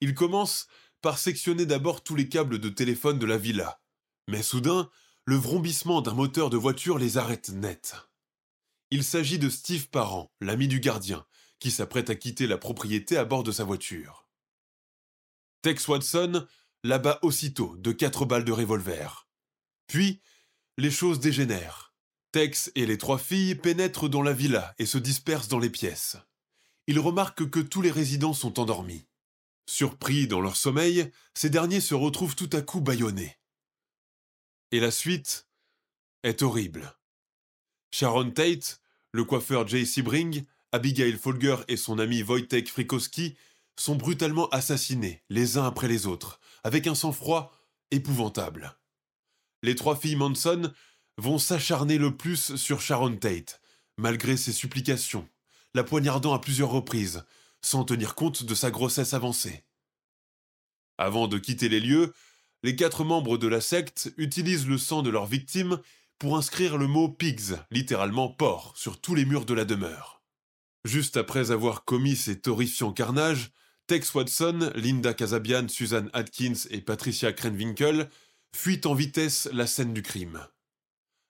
Ils 0.01 0.15
commencent 0.15 0.67
par 1.01 1.19
sectionner 1.19 1.65
d'abord 1.65 2.03
tous 2.03 2.15
les 2.15 2.29
câbles 2.29 2.59
de 2.59 2.69
téléphone 2.69 3.19
de 3.19 3.25
la 3.25 3.37
villa. 3.37 3.79
Mais 4.27 4.41
soudain, 4.41 4.89
le 5.25 5.35
vrombissement 5.35 6.01
d'un 6.01 6.13
moteur 6.13 6.49
de 6.49 6.57
voiture 6.57 6.97
les 6.97 7.17
arrête 7.17 7.49
net. 7.49 7.95
Il 8.95 9.03
s'agit 9.03 9.39
de 9.39 9.49
Steve 9.49 9.89
Parent, 9.89 10.31
l'ami 10.39 10.67
du 10.67 10.79
gardien, 10.79 11.25
qui 11.57 11.71
s'apprête 11.71 12.11
à 12.11 12.15
quitter 12.15 12.45
la 12.45 12.59
propriété 12.59 13.17
à 13.17 13.25
bord 13.25 13.41
de 13.41 13.51
sa 13.51 13.63
voiture. 13.63 14.29
Tex 15.63 15.87
Watson 15.87 16.45
l'abat 16.83 17.17
aussitôt 17.23 17.75
de 17.77 17.91
quatre 17.91 18.25
balles 18.25 18.45
de 18.45 18.51
revolver. 18.51 19.27
Puis, 19.87 20.21
les 20.77 20.91
choses 20.91 21.19
dégénèrent. 21.19 21.95
Tex 22.33 22.71
et 22.75 22.85
les 22.85 22.99
trois 22.99 23.17
filles 23.17 23.55
pénètrent 23.55 24.09
dans 24.09 24.21
la 24.21 24.31
villa 24.31 24.75
et 24.77 24.85
se 24.85 24.99
dispersent 24.99 25.47
dans 25.47 25.57
les 25.57 25.71
pièces. 25.71 26.17
Ils 26.85 26.99
remarquent 26.99 27.49
que 27.49 27.61
tous 27.61 27.81
les 27.81 27.89
résidents 27.89 28.35
sont 28.35 28.59
endormis. 28.59 29.07
Surpris 29.67 30.27
dans 30.27 30.39
leur 30.39 30.55
sommeil, 30.55 31.11
ces 31.33 31.49
derniers 31.49 31.81
se 31.81 31.95
retrouvent 31.95 32.35
tout 32.35 32.49
à 32.53 32.61
coup 32.61 32.79
bâillonnés. 32.79 33.39
Et 34.69 34.79
la 34.79 34.91
suite 34.91 35.47
est 36.21 36.43
horrible. 36.43 36.95
Sharon 37.91 38.29
Tate, 38.29 38.82
le 39.13 39.23
coiffeur 39.23 39.67
Jay 39.67 39.85
Sebring, 39.85 40.43
Abigail 40.71 41.13
Folger 41.13 41.57
et 41.67 41.77
son 41.77 41.99
ami 41.99 42.23
Wojtek 42.23 42.67
Frikowski 42.67 43.35
sont 43.77 43.95
brutalement 43.95 44.49
assassinés, 44.49 45.21
les 45.29 45.57
uns 45.57 45.65
après 45.65 45.87
les 45.87 46.07
autres, 46.07 46.39
avec 46.63 46.87
un 46.87 46.95
sang-froid 46.95 47.51
épouvantable. 47.91 48.75
Les 49.61 49.75
trois 49.75 49.95
filles 49.95 50.15
Manson 50.15 50.73
vont 51.17 51.37
s'acharner 51.37 51.99
le 51.99 52.17
plus 52.17 52.55
sur 52.55 52.81
Sharon 52.81 53.15
Tate, 53.15 53.61
malgré 53.97 54.35
ses 54.35 54.51
supplications, 54.51 55.29
la 55.75 55.83
poignardant 55.83 56.33
à 56.33 56.39
plusieurs 56.39 56.71
reprises, 56.71 57.23
sans 57.61 57.83
tenir 57.85 58.15
compte 58.15 58.43
de 58.43 58.55
sa 58.55 58.71
grossesse 58.71 59.13
avancée. 59.13 59.63
Avant 60.97 61.27
de 61.27 61.37
quitter 61.37 61.69
les 61.69 61.79
lieux, 61.79 62.13
les 62.63 62.75
quatre 62.75 63.03
membres 63.03 63.37
de 63.37 63.47
la 63.47 63.61
secte 63.61 64.11
utilisent 64.17 64.67
le 64.67 64.79
sang 64.79 65.03
de 65.03 65.11
leurs 65.11 65.27
victimes 65.27 65.79
pour 66.23 66.37
inscrire 66.37 66.77
le 66.77 66.87
mot 66.87 67.09
pigs, 67.09 67.57
littéralement 67.69 68.29
porc, 68.29 68.77
sur 68.77 69.01
tous 69.01 69.13
les 69.13 69.25
murs 69.25 69.43
de 69.43 69.53
la 69.53 69.65
demeure. 69.65 70.23
Juste 70.85 71.17
après 71.17 71.51
avoir 71.51 71.83
commis 71.83 72.15
ces 72.15 72.39
horrifiants 72.47 72.93
carnages, 72.93 73.51
Tex 73.87 74.13
Watson, 74.13 74.71
Linda 74.73 75.13
Casabian, 75.13 75.67
Susan 75.67 76.05
Atkins 76.13 76.69
et 76.69 76.79
Patricia 76.79 77.33
Krenwinkel 77.33 78.09
fuient 78.55 78.79
en 78.85 78.93
vitesse 78.93 79.49
la 79.51 79.67
scène 79.67 79.93
du 79.93 80.01
crime. 80.01 80.47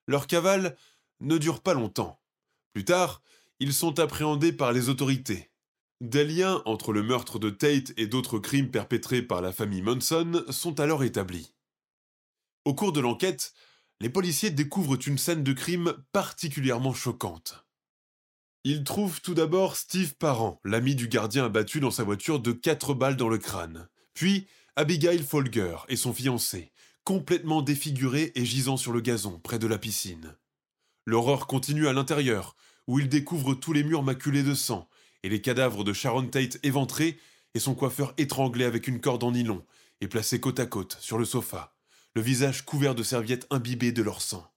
Leur 0.08 0.28
cavale 0.28 0.78
ne 1.22 1.40
dure 1.40 1.64
pas 1.64 1.74
longtemps. 1.74 2.22
Plus 2.74 2.86
tard, 2.86 3.24
ils 3.60 3.74
sont 3.74 4.00
appréhendés 4.00 4.54
par 4.54 4.74
les 4.74 4.90
autorités. 4.90 5.50
Des 6.02 6.24
liens 6.24 6.62
entre 6.66 6.94
le 6.94 7.02
meurtre 7.02 7.40
de 7.40 7.50
Tate 7.50 7.94
et 7.98 8.06
d'autres 8.06 8.38
crimes 8.38 8.70
perpétrés 8.70 9.24
par 9.24 9.42
la 9.42 9.54
famille 9.54 9.82
Monson 9.82 10.46
sont 10.52 10.80
alors 10.80 11.04
établis. 11.04 11.56
Au 12.64 12.76
cours 12.76 12.94
de 12.94 13.00
l'enquête, 13.00 13.56
les 14.00 14.10
policiers 14.10 14.50
découvrent 14.52 14.98
une 15.08 15.18
scène 15.18 15.44
de 15.44 15.54
crime 15.54 15.94
particulièrement 16.12 16.94
choquante. 16.94 17.66
Ils 18.66 18.84
trouvent 18.84 19.22
tout 19.22 19.34
d'abord 19.34 19.76
Steve 19.76 20.16
Parent, 20.16 20.60
l'ami 20.64 20.96
du 20.96 21.08
gardien 21.08 21.46
abattu 21.46 21.80
dans 21.80 21.92
sa 21.92 22.04
voiture 22.04 22.40
de 22.40 22.52
quatre 22.52 22.94
balles 22.94 23.18
dans 23.18 23.30
le 23.30 23.38
crâne, 23.38 23.90
puis 24.14 24.48
Abigail 24.76 25.22
Folger 25.22 25.78
et 25.90 25.96
son 25.96 26.14
fiancé, 26.14 26.72
complètement 27.04 27.62
défigurés 27.62 28.32
et 28.36 28.46
gisant 28.46 28.78
sur 28.78 28.94
le 28.94 29.02
gazon 29.02 29.40
près 29.40 29.60
de 29.60 29.68
la 29.68 29.78
piscine. 29.78 30.36
L'horreur 31.06 31.48
continue 31.48 31.88
à 31.88 31.94
l'intérieur, 31.94 32.56
où 32.88 33.00
ils 33.00 33.10
découvrent 33.10 33.54
tous 33.54 33.74
les 33.74 33.84
murs 33.84 34.04
maculés 34.04 34.44
de 34.44 34.54
sang, 34.54 34.90
et 35.24 35.30
les 35.30 35.42
cadavres 35.42 35.84
de 35.84 35.94
Sharon 35.94 36.28
Tate 36.28 36.60
éventrés 36.64 37.18
et 37.54 37.60
son 37.60 37.76
coiffeur 37.76 38.14
étranglé 38.18 38.66
avec 38.66 38.88
une 38.88 39.00
corde 39.00 39.24
en 39.24 39.32
nylon 39.32 39.66
et 40.02 40.08
placé 40.08 40.40
côte 40.40 40.60
à 40.60 40.66
côte 40.66 40.98
sur 41.00 41.18
le 41.18 41.26
sofa, 41.26 41.76
le 42.15 42.21
visage 42.21 42.63
couvert 42.63 42.95
de 42.95 43.04
serviettes 43.04 43.47
imbibées 43.49 43.91
de 43.91 44.04
leur 44.04 44.21
sang. 44.21 44.52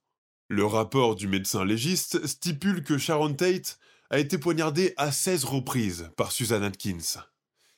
Le 0.47 0.65
rapport 0.65 1.15
du 1.15 1.27
médecin 1.27 1.65
légiste 1.65 2.25
stipule 2.25 2.83
que 2.83 2.97
Sharon 2.97 3.33
Tate 3.33 3.79
a 4.09 4.19
été 4.19 4.37
poignardée 4.37 4.93
à 4.97 5.11
16 5.11 5.43
reprises 5.43 6.09
par 6.15 6.31
Susan 6.31 6.61
Atkins. 6.61 7.21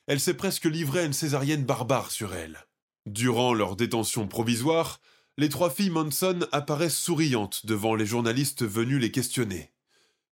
Elle 0.06 0.20
s'est 0.20 0.34
presque 0.34 0.66
livrée 0.66 1.00
à 1.00 1.04
une 1.04 1.12
césarienne 1.12 1.64
barbare 1.64 2.10
sur 2.10 2.34
elle. 2.34 2.66
Durant 3.06 3.54
leur 3.54 3.74
détention 3.74 4.28
provisoire, 4.28 5.00
les 5.38 5.48
trois 5.48 5.70
filles 5.70 5.90
Manson 5.90 6.40
apparaissent 6.52 6.98
souriantes 6.98 7.64
devant 7.64 7.94
les 7.94 8.06
journalistes 8.06 8.64
venus 8.64 9.00
les 9.00 9.10
questionner. 9.10 9.72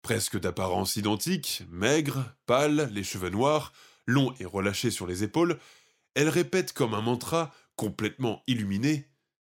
Presque 0.02 0.38
d'apparence 0.38 0.96
identique, 0.96 1.62
maigre, 1.70 2.24
pâle, 2.46 2.90
les 2.92 3.02
cheveux 3.02 3.30
noirs, 3.30 3.72
longs 4.06 4.34
et 4.38 4.44
relâchés 4.44 4.90
sur 4.90 5.06
les 5.06 5.24
épaules, 5.24 5.58
elle 6.14 6.28
répète 6.28 6.72
comme 6.72 6.94
un 6.94 7.00
mantra, 7.00 7.52
complètement 7.74 8.42
illuminé 8.46 9.08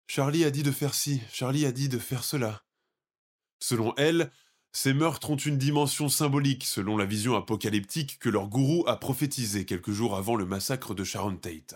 Charlie 0.07 0.45
a 0.45 0.51
dit 0.51 0.63
de 0.63 0.71
faire 0.71 0.93
ci, 0.93 1.21
Charlie 1.31 1.65
a 1.65 1.71
dit 1.71 1.89
de 1.89 1.99
faire 1.99 2.23
cela. 2.23 2.63
Selon 3.59 3.93
elle, 3.97 4.31
ces 4.71 4.93
meurtres 4.93 5.29
ont 5.29 5.37
une 5.37 5.57
dimension 5.57 6.09
symbolique 6.09 6.65
selon 6.65 6.97
la 6.97 7.05
vision 7.05 7.35
apocalyptique 7.35 8.19
que 8.19 8.29
leur 8.29 8.47
gourou 8.47 8.83
a 8.87 8.97
prophétisée 8.97 9.65
quelques 9.65 9.91
jours 9.91 10.15
avant 10.15 10.35
le 10.35 10.45
massacre 10.45 10.93
de 10.93 11.03
Sharon 11.03 11.37
Tate. 11.37 11.75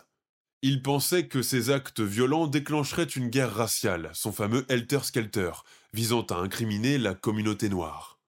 Il 0.61 0.81
pensait 0.83 1.27
que 1.27 1.41
ces 1.41 1.69
actes 1.69 2.01
violents 2.01 2.47
déclencheraient 2.47 3.03
une 3.03 3.29
guerre 3.29 3.55
raciale, 3.55 4.11
son 4.13 4.33
fameux 4.33 4.65
Helter 4.67 4.99
Skelter, 5.03 5.51
visant 5.93 6.23
à 6.23 6.35
incriminer 6.35 6.97
la 6.97 7.15
communauté 7.15 7.69
noire. 7.69 8.19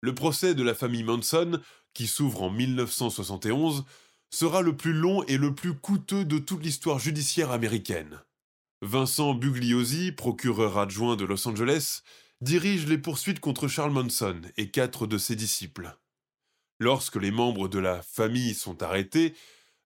Le 0.00 0.14
procès 0.14 0.54
de 0.54 0.62
la 0.62 0.74
famille 0.74 1.02
Manson, 1.02 1.60
qui 1.92 2.06
s'ouvre 2.06 2.44
en 2.44 2.50
1971, 2.50 3.84
sera 4.30 4.62
le 4.62 4.76
plus 4.76 4.92
long 4.92 5.24
et 5.24 5.36
le 5.36 5.54
plus 5.54 5.74
coûteux 5.74 6.24
de 6.24 6.38
toute 6.38 6.62
l'histoire 6.62 7.00
judiciaire 7.00 7.50
américaine. 7.50 8.20
Vincent 8.82 9.32
Bugliosi, 9.32 10.12
procureur 10.12 10.76
adjoint 10.76 11.16
de 11.16 11.24
Los 11.24 11.48
Angeles, 11.48 12.02
dirige 12.42 12.86
les 12.86 12.98
poursuites 12.98 13.40
contre 13.40 13.68
Charles 13.68 13.92
Manson 13.92 14.42
et 14.58 14.70
quatre 14.70 15.06
de 15.06 15.16
ses 15.16 15.34
disciples. 15.34 15.96
Lorsque 16.78 17.16
les 17.16 17.30
membres 17.30 17.68
de 17.68 17.78
la 17.78 18.02
famille 18.02 18.52
sont 18.52 18.82
arrêtés, 18.82 19.34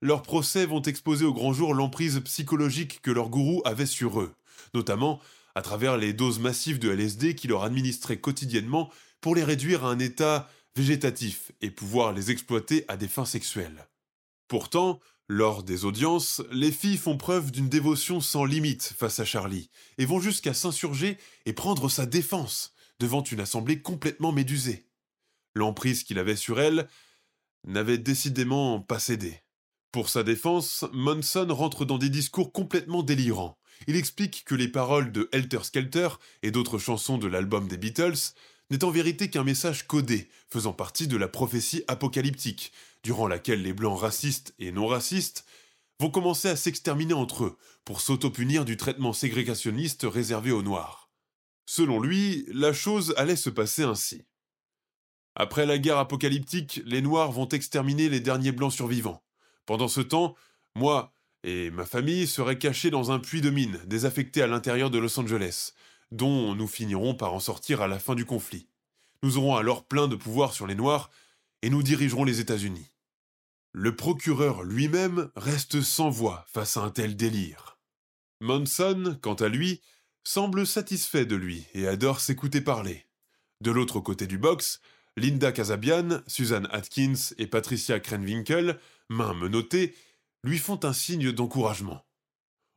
leurs 0.00 0.22
procès 0.22 0.66
vont 0.66 0.82
exposer 0.82 1.24
au 1.24 1.32
grand 1.32 1.52
jour 1.52 1.72
l'emprise 1.72 2.20
psychologique 2.24 3.00
que 3.00 3.12
leur 3.12 3.28
gourou 3.28 3.62
avait 3.64 3.86
sur 3.86 4.20
eux, 4.20 4.34
notamment 4.74 5.20
à 5.54 5.62
travers 5.62 5.96
les 5.96 6.12
doses 6.12 6.40
massives 6.40 6.80
de 6.80 6.90
LSD 6.90 7.36
qu'il 7.36 7.50
leur 7.50 7.62
administrait 7.62 8.18
quotidiennement 8.18 8.90
pour 9.20 9.36
les 9.36 9.44
réduire 9.44 9.84
à 9.84 9.90
un 9.90 10.00
état 10.00 10.48
végétatif 10.74 11.52
et 11.60 11.70
pouvoir 11.70 12.12
les 12.12 12.32
exploiter 12.32 12.84
à 12.88 12.96
des 12.96 13.08
fins 13.08 13.24
sexuelles. 13.24 13.86
Pourtant, 14.48 14.98
lors 15.32 15.62
des 15.62 15.84
audiences, 15.84 16.42
les 16.50 16.72
filles 16.72 16.96
font 16.96 17.16
preuve 17.16 17.52
d'une 17.52 17.68
dévotion 17.68 18.20
sans 18.20 18.44
limite 18.44 18.82
face 18.98 19.20
à 19.20 19.24
Charlie 19.24 19.70
et 19.96 20.04
vont 20.04 20.18
jusqu'à 20.18 20.54
s'insurger 20.54 21.18
et 21.46 21.52
prendre 21.52 21.88
sa 21.88 22.04
défense 22.04 22.74
devant 22.98 23.22
une 23.22 23.38
assemblée 23.38 23.80
complètement 23.80 24.32
médusée. 24.32 24.88
L'emprise 25.54 26.02
qu'il 26.02 26.18
avait 26.18 26.34
sur 26.34 26.60
elle 26.60 26.88
n'avait 27.64 27.96
décidément 27.96 28.80
pas 28.80 28.98
cédé. 28.98 29.40
Pour 29.92 30.08
sa 30.08 30.24
défense, 30.24 30.84
Monson 30.92 31.46
rentre 31.50 31.84
dans 31.84 31.98
des 31.98 32.10
discours 32.10 32.52
complètement 32.52 33.04
délirants. 33.04 33.56
Il 33.86 33.94
explique 33.94 34.42
que 34.44 34.56
les 34.56 34.66
paroles 34.66 35.12
de 35.12 35.28
Helter 35.30 35.62
Skelter 35.62 36.08
et 36.42 36.50
d'autres 36.50 36.78
chansons 36.78 37.18
de 37.18 37.28
l'album 37.28 37.68
des 37.68 37.76
Beatles 37.76 38.34
n'est 38.70 38.84
en 38.84 38.90
vérité 38.90 39.28
qu'un 39.30 39.44
message 39.44 39.86
codé, 39.86 40.28
faisant 40.48 40.72
partie 40.72 41.08
de 41.08 41.16
la 41.16 41.28
prophétie 41.28 41.82
apocalyptique, 41.88 42.72
durant 43.02 43.26
laquelle 43.26 43.62
les 43.62 43.72
blancs 43.72 43.98
racistes 43.98 44.54
et 44.58 44.72
non 44.72 44.86
racistes 44.86 45.44
vont 45.98 46.10
commencer 46.10 46.48
à 46.48 46.56
s'exterminer 46.56 47.14
entre 47.14 47.44
eux 47.44 47.58
pour 47.84 48.00
s'auto-punir 48.00 48.64
du 48.64 48.76
traitement 48.76 49.12
ségrégationniste 49.12 50.06
réservé 50.08 50.50
aux 50.50 50.62
noirs. 50.62 51.10
Selon 51.66 52.00
lui, 52.00 52.46
la 52.52 52.72
chose 52.72 53.14
allait 53.16 53.36
se 53.36 53.50
passer 53.50 53.82
ainsi. 53.82 54.24
Après 55.34 55.66
la 55.66 55.78
guerre 55.78 55.98
apocalyptique, 55.98 56.80
les 56.84 57.02
noirs 57.02 57.32
vont 57.32 57.48
exterminer 57.48 58.08
les 58.08 58.20
derniers 58.20 58.52
blancs 58.52 58.72
survivants. 58.72 59.22
Pendant 59.66 59.88
ce 59.88 60.00
temps, 60.00 60.34
moi 60.74 61.12
et 61.42 61.70
ma 61.70 61.86
famille 61.86 62.26
seraient 62.26 62.58
cachés 62.58 62.90
dans 62.90 63.12
un 63.12 63.18
puits 63.18 63.40
de 63.40 63.50
mine 63.50 63.78
désaffecté 63.86 64.42
à 64.42 64.46
l'intérieur 64.46 64.90
de 64.90 64.98
Los 64.98 65.18
Angeles, 65.18 65.72
dont 66.10 66.54
nous 66.54 66.66
finirons 66.66 67.14
par 67.14 67.34
en 67.34 67.40
sortir 67.40 67.82
à 67.82 67.88
la 67.88 67.98
fin 67.98 68.14
du 68.14 68.24
conflit. 68.24 68.68
Nous 69.22 69.38
aurons 69.38 69.56
alors 69.56 69.84
plein 69.84 70.08
de 70.08 70.16
pouvoir 70.16 70.52
sur 70.52 70.66
les 70.66 70.74
Noirs 70.74 71.10
et 71.62 71.70
nous 71.70 71.82
dirigerons 71.82 72.24
les 72.24 72.40
États-Unis. 72.40 72.92
Le 73.72 73.94
procureur 73.94 74.62
lui-même 74.64 75.30
reste 75.36 75.82
sans 75.82 76.10
voix 76.10 76.44
face 76.48 76.76
à 76.76 76.80
un 76.80 76.90
tel 76.90 77.16
délire. 77.16 77.78
Monson, 78.40 79.18
quant 79.20 79.34
à 79.34 79.48
lui, 79.48 79.80
semble 80.24 80.66
satisfait 80.66 81.26
de 81.26 81.36
lui 81.36 81.66
et 81.74 81.86
adore 81.86 82.20
s'écouter 82.20 82.60
parler. 82.60 83.06
De 83.60 83.70
l'autre 83.70 84.00
côté 84.00 84.26
du 84.26 84.38
box, 84.38 84.80
Linda 85.16 85.52
Casabian, 85.52 86.22
Suzanne 86.26 86.68
Atkins 86.72 87.34
et 87.36 87.46
Patricia 87.46 88.00
Krenwinkel, 88.00 88.78
mains 89.08 89.34
menottées, 89.34 89.94
lui 90.42 90.58
font 90.58 90.80
un 90.84 90.92
signe 90.92 91.32
d'encouragement. 91.32 92.04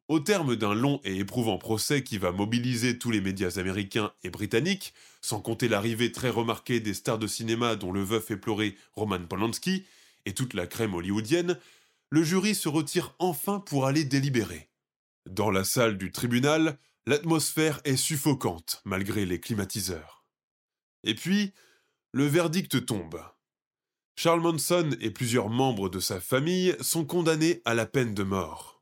Au 0.10 0.20
terme 0.20 0.58
d'un 0.58 0.74
long 0.74 1.00
et 1.06 1.18
éprouvant 1.18 1.58
procès 1.58 2.04
qui 2.04 2.18
va 2.18 2.32
mobiliser 2.32 3.00
tous 3.00 3.10
les 3.10 3.22
médias 3.22 3.58
américains 3.58 4.12
et 4.24 4.30
britanniques, 4.30 4.94
sans 5.22 5.40
compter 5.40 5.70
l'arrivée 5.70 6.12
très 6.12 6.30
remarquée 6.30 6.82
des 6.82 6.94
stars 6.94 7.20
de 7.20 7.28
cinéma 7.28 7.78
dont 7.78 7.94
le 7.94 8.04
veuf 8.04 8.30
éploré 8.30 8.76
Roman 8.94 9.26
Polanski 9.26 9.86
et 10.26 10.34
toute 10.34 10.54
la 10.54 10.68
crème 10.68 10.94
hollywoodienne, 10.94 11.58
le 12.10 12.24
jury 12.24 12.54
se 12.54 12.68
retire 12.68 13.16
enfin 13.20 13.60
pour 13.60 13.86
aller 13.86 14.04
délibérer. 14.04 14.70
Dans 15.30 15.50
la 15.50 15.64
salle 15.64 15.98
du 15.98 16.12
tribunal, 16.12 16.78
l'atmosphère 17.06 17.80
est 17.86 17.96
suffocante 17.96 18.82
malgré 18.84 19.26
les 19.26 19.40
climatiseurs. 19.40 20.26
Et 21.04 21.16
puis, 21.16 21.54
le 22.12 22.26
verdict 22.26 22.86
tombe. 22.86 23.22
Charles 24.16 24.42
Manson 24.42 24.96
et 25.00 25.12
plusieurs 25.12 25.50
membres 25.50 25.90
de 25.90 26.00
sa 26.00 26.20
famille 26.20 26.76
sont 26.82 27.06
condamnés 27.06 27.62
à 27.66 27.74
la 27.74 27.86
peine 27.86 28.14
de 28.14 28.24
mort. 28.24 28.73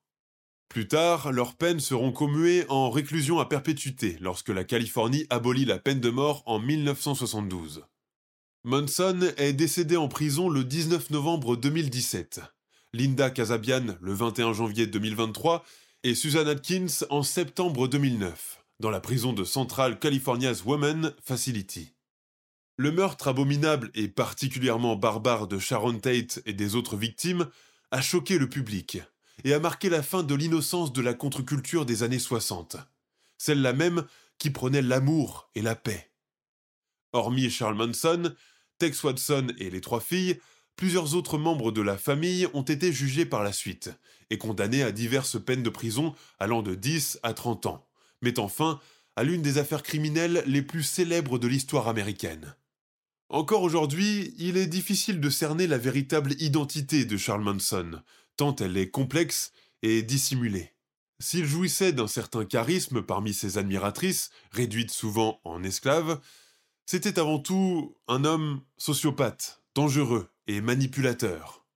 Plus 0.71 0.87
tard, 0.87 1.33
leurs 1.33 1.55
peines 1.55 1.81
seront 1.81 2.13
commuées 2.13 2.63
en 2.69 2.89
réclusion 2.89 3.41
à 3.41 3.45
perpétuité 3.45 4.15
lorsque 4.21 4.47
la 4.47 4.63
Californie 4.63 5.25
abolit 5.29 5.65
la 5.65 5.79
peine 5.79 5.99
de 5.99 6.09
mort 6.09 6.43
en 6.45 6.59
1972. 6.59 7.83
Monson 8.63 9.33
est 9.35 9.51
décédé 9.51 9.97
en 9.97 10.07
prison 10.07 10.47
le 10.47 10.63
19 10.63 11.09
novembre 11.09 11.57
2017. 11.57 12.39
Linda 12.93 13.29
Casabian 13.29 13.97
le 13.99 14.13
21 14.13 14.53
janvier 14.53 14.87
2023 14.87 15.65
et 16.05 16.15
Susan 16.15 16.47
Atkins 16.47 17.05
en 17.09 17.21
septembre 17.21 17.89
2009, 17.89 18.63
dans 18.79 18.91
la 18.91 19.01
prison 19.01 19.33
de 19.33 19.43
Central 19.43 19.99
California's 19.99 20.63
Women 20.63 21.11
Facility. 21.21 21.91
Le 22.77 22.93
meurtre 22.93 23.27
abominable 23.27 23.91
et 23.93 24.07
particulièrement 24.07 24.95
barbare 24.95 25.47
de 25.47 25.59
Sharon 25.59 25.99
Tate 25.99 26.41
et 26.45 26.53
des 26.53 26.77
autres 26.77 26.95
victimes 26.95 27.49
a 27.91 28.01
choqué 28.01 28.37
le 28.37 28.47
public 28.47 29.01
et 29.43 29.53
a 29.53 29.59
marqué 29.59 29.89
la 29.89 30.03
fin 30.03 30.23
de 30.23 30.35
l'innocence 30.35 30.93
de 30.93 31.01
la 31.01 31.13
contre-culture 31.13 31.85
des 31.85 32.03
années 32.03 32.19
60, 32.19 32.77
celle-là 33.37 33.73
même 33.73 34.05
qui 34.37 34.49
prenait 34.49 34.81
l'amour 34.81 35.49
et 35.55 35.61
la 35.61 35.75
paix. 35.75 36.11
Hormis 37.13 37.49
Charles 37.49 37.75
Manson, 37.75 38.33
Tex 38.77 39.03
Watson 39.03 39.47
et 39.57 39.69
les 39.69 39.81
trois 39.81 39.99
filles, 39.99 40.39
plusieurs 40.75 41.15
autres 41.15 41.37
membres 41.37 41.71
de 41.71 41.81
la 41.81 41.97
famille 41.97 42.47
ont 42.53 42.61
été 42.63 42.91
jugés 42.91 43.25
par 43.25 43.43
la 43.43 43.53
suite 43.53 43.91
et 44.29 44.37
condamnés 44.37 44.83
à 44.83 44.91
diverses 44.91 45.39
peines 45.43 45.63
de 45.63 45.69
prison 45.69 46.15
allant 46.39 46.61
de 46.61 46.73
10 46.73 47.19
à 47.21 47.33
30 47.33 47.67
ans, 47.67 47.87
mettant 48.21 48.47
fin 48.47 48.79
à 49.15 49.23
l'une 49.23 49.41
des 49.41 49.57
affaires 49.57 49.83
criminelles 49.83 50.43
les 50.47 50.61
plus 50.61 50.83
célèbres 50.83 51.37
de 51.37 51.47
l'histoire 51.47 51.87
américaine. 51.87 52.55
Encore 53.29 53.61
aujourd'hui, 53.61 54.33
il 54.39 54.57
est 54.57 54.67
difficile 54.67 55.21
de 55.21 55.29
cerner 55.29 55.67
la 55.67 55.77
véritable 55.77 56.33
identité 56.39 57.05
de 57.05 57.15
Charles 57.17 57.43
Manson, 57.43 58.01
tant 58.41 58.55
elle 58.55 58.75
est 58.75 58.89
complexe 58.89 59.51
et 59.83 60.01
dissimulée. 60.01 60.73
S'il 61.19 61.45
jouissait 61.45 61.93
d'un 61.93 62.07
certain 62.07 62.43
charisme 62.43 63.03
parmi 63.03 63.35
ses 63.35 63.59
admiratrices, 63.59 64.31
réduites 64.49 64.89
souvent 64.89 65.39
en 65.43 65.61
esclaves, 65.63 66.19
c'était 66.87 67.19
avant 67.19 67.37
tout 67.37 67.95
un 68.07 68.25
homme 68.25 68.61
sociopathe, 68.79 69.61
dangereux 69.75 70.27
et 70.47 70.59
manipulateur. 70.59 71.67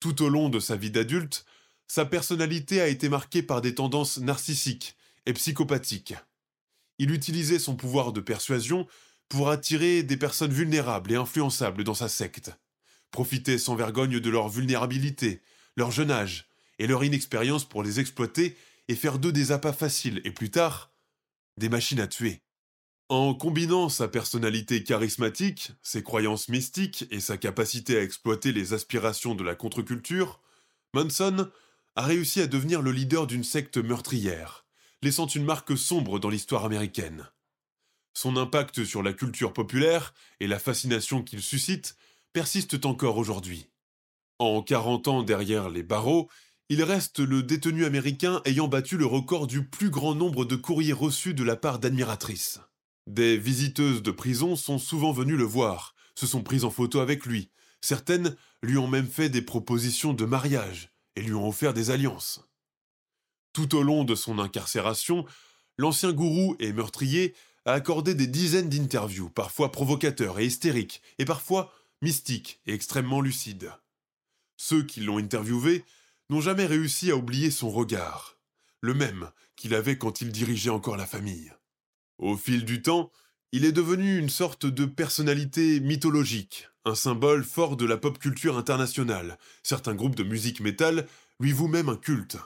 Tout 0.00 0.24
au 0.24 0.28
long 0.28 0.48
de 0.48 0.58
sa 0.58 0.74
vie 0.74 0.90
d'adulte, 0.90 1.46
sa 1.86 2.04
personnalité 2.04 2.80
a 2.80 2.88
été 2.88 3.08
marquée 3.08 3.44
par 3.44 3.60
des 3.60 3.76
tendances 3.76 4.18
narcissiques 4.18 4.96
et 5.26 5.32
psychopathiques. 5.34 6.16
Il 6.98 7.12
utilisait 7.12 7.60
son 7.60 7.76
pouvoir 7.76 8.12
de 8.12 8.20
persuasion 8.20 8.88
pour 9.28 9.50
attirer 9.50 10.02
des 10.02 10.16
personnes 10.16 10.52
vulnérables 10.52 11.12
et 11.12 11.16
influençables 11.16 11.84
dans 11.84 11.94
sa 11.94 12.08
secte, 12.08 12.50
profiter 13.12 13.56
sans 13.56 13.76
vergogne 13.76 14.18
de 14.18 14.30
leur 14.30 14.48
vulnérabilité 14.48 15.42
leur 15.76 15.90
jeune 15.90 16.10
âge 16.10 16.48
et 16.78 16.86
leur 16.86 17.04
inexpérience 17.04 17.64
pour 17.64 17.82
les 17.82 18.00
exploiter 18.00 18.56
et 18.88 18.94
faire 18.94 19.18
d'eux 19.18 19.32
des 19.32 19.52
appâts 19.52 19.72
faciles 19.72 20.20
et 20.24 20.30
plus 20.30 20.50
tard, 20.50 20.90
des 21.56 21.68
machines 21.68 22.00
à 22.00 22.06
tuer. 22.06 22.42
En 23.08 23.34
combinant 23.34 23.88
sa 23.88 24.08
personnalité 24.08 24.84
charismatique, 24.84 25.72
ses 25.82 26.02
croyances 26.02 26.48
mystiques 26.48 27.06
et 27.10 27.20
sa 27.20 27.36
capacité 27.36 27.98
à 27.98 28.02
exploiter 28.02 28.52
les 28.52 28.72
aspirations 28.72 29.34
de 29.34 29.44
la 29.44 29.54
contre-culture, 29.54 30.40
Manson 30.94 31.50
a 31.94 32.02
réussi 32.02 32.40
à 32.40 32.46
devenir 32.46 32.80
le 32.80 32.90
leader 32.90 33.26
d'une 33.26 33.44
secte 33.44 33.76
meurtrière, 33.76 34.64
laissant 35.02 35.26
une 35.26 35.44
marque 35.44 35.76
sombre 35.76 36.18
dans 36.18 36.30
l'histoire 36.30 36.64
américaine. 36.64 37.28
Son 38.14 38.36
impact 38.36 38.84
sur 38.84 39.02
la 39.02 39.12
culture 39.12 39.52
populaire 39.52 40.14
et 40.40 40.46
la 40.46 40.58
fascination 40.58 41.22
qu'il 41.22 41.42
suscite 41.42 41.96
persistent 42.32 42.84
encore 42.86 43.18
aujourd'hui. 43.18 43.68
En 44.42 44.60
40 44.60 45.06
ans 45.06 45.22
derrière 45.22 45.70
les 45.70 45.84
barreaux, 45.84 46.28
il 46.68 46.82
reste 46.82 47.20
le 47.20 47.44
détenu 47.44 47.84
américain 47.84 48.42
ayant 48.44 48.66
battu 48.66 48.96
le 48.96 49.06
record 49.06 49.46
du 49.46 49.64
plus 49.64 49.88
grand 49.88 50.16
nombre 50.16 50.44
de 50.44 50.56
courriers 50.56 50.92
reçus 50.92 51.32
de 51.32 51.44
la 51.44 51.54
part 51.54 51.78
d'admiratrices. 51.78 52.58
Des 53.06 53.36
visiteuses 53.36 54.02
de 54.02 54.10
prison 54.10 54.56
sont 54.56 54.80
souvent 54.80 55.12
venues 55.12 55.36
le 55.36 55.44
voir, 55.44 55.94
se 56.16 56.26
sont 56.26 56.42
prises 56.42 56.64
en 56.64 56.72
photo 56.72 56.98
avec 56.98 57.24
lui. 57.24 57.52
Certaines 57.82 58.34
lui 58.64 58.78
ont 58.78 58.88
même 58.88 59.06
fait 59.06 59.28
des 59.28 59.42
propositions 59.42 60.12
de 60.12 60.24
mariage 60.24 60.90
et 61.14 61.22
lui 61.22 61.34
ont 61.34 61.46
offert 61.46 61.72
des 61.72 61.90
alliances. 61.90 62.44
Tout 63.52 63.76
au 63.76 63.84
long 63.84 64.02
de 64.02 64.16
son 64.16 64.40
incarcération, 64.40 65.24
l'ancien 65.78 66.12
gourou 66.12 66.56
et 66.58 66.72
meurtrier 66.72 67.36
a 67.64 67.74
accordé 67.74 68.16
des 68.16 68.26
dizaines 68.26 68.70
d'interviews, 68.70 69.30
parfois 69.30 69.70
provocateurs 69.70 70.40
et 70.40 70.46
hystériques, 70.46 71.00
et 71.20 71.24
parfois 71.24 71.72
mystiques 72.00 72.60
et 72.66 72.74
extrêmement 72.74 73.20
lucides. 73.20 73.70
Ceux 74.64 74.84
qui 74.84 75.00
l'ont 75.00 75.18
interviewé 75.18 75.84
n'ont 76.30 76.40
jamais 76.40 76.66
réussi 76.66 77.10
à 77.10 77.16
oublier 77.16 77.50
son 77.50 77.68
regard, 77.68 78.38
le 78.80 78.94
même 78.94 79.32
qu'il 79.56 79.74
avait 79.74 79.98
quand 79.98 80.20
il 80.20 80.30
dirigeait 80.30 80.70
encore 80.70 80.96
la 80.96 81.04
famille. 81.04 81.52
Au 82.18 82.36
fil 82.36 82.64
du 82.64 82.80
temps, 82.80 83.10
il 83.50 83.64
est 83.64 83.72
devenu 83.72 84.16
une 84.16 84.30
sorte 84.30 84.66
de 84.66 84.84
personnalité 84.84 85.80
mythologique, 85.80 86.68
un 86.84 86.94
symbole 86.94 87.42
fort 87.42 87.76
de 87.76 87.84
la 87.84 87.96
pop 87.96 88.20
culture 88.20 88.56
internationale. 88.56 89.36
Certains 89.64 89.96
groupes 89.96 90.14
de 90.14 90.22
musique 90.22 90.60
métal 90.60 91.08
lui 91.40 91.50
vouent 91.50 91.66
même 91.66 91.88
un 91.88 91.96
culte. 91.96 92.36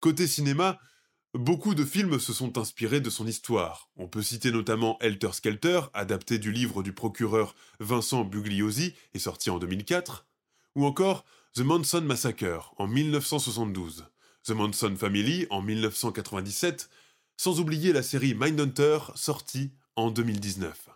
Côté 0.00 0.26
cinéma, 0.26 0.78
Beaucoup 1.32 1.74
de 1.74 1.84
films 1.84 2.18
se 2.18 2.32
sont 2.32 2.56
inspirés 2.56 3.00
de 3.00 3.10
son 3.10 3.26
histoire. 3.26 3.90
On 3.96 4.06
peut 4.06 4.22
citer 4.22 4.50
notamment 4.50 4.98
Helter 5.00 5.32
Skelter, 5.32 5.80
adapté 5.92 6.38
du 6.38 6.50
livre 6.50 6.82
du 6.82 6.94
procureur 6.94 7.54
Vincent 7.78 8.24
Bugliosi 8.24 8.94
et 9.12 9.18
sorti 9.18 9.50
en 9.50 9.58
2004, 9.58 10.26
ou 10.76 10.84
encore 10.84 11.24
The 11.54 11.60
Manson 11.60 12.02
Massacre 12.02 12.74
en 12.76 12.86
1972, 12.86 14.04
The 14.44 14.50
Manson 14.50 14.94
Family 14.94 15.46
en 15.50 15.62
1997, 15.62 16.88
sans 17.36 17.58
oublier 17.60 17.92
la 17.92 18.02
série 18.02 18.34
Mindhunter 18.34 18.98
sortie 19.14 19.72
en 19.96 20.10
2019. 20.10 20.95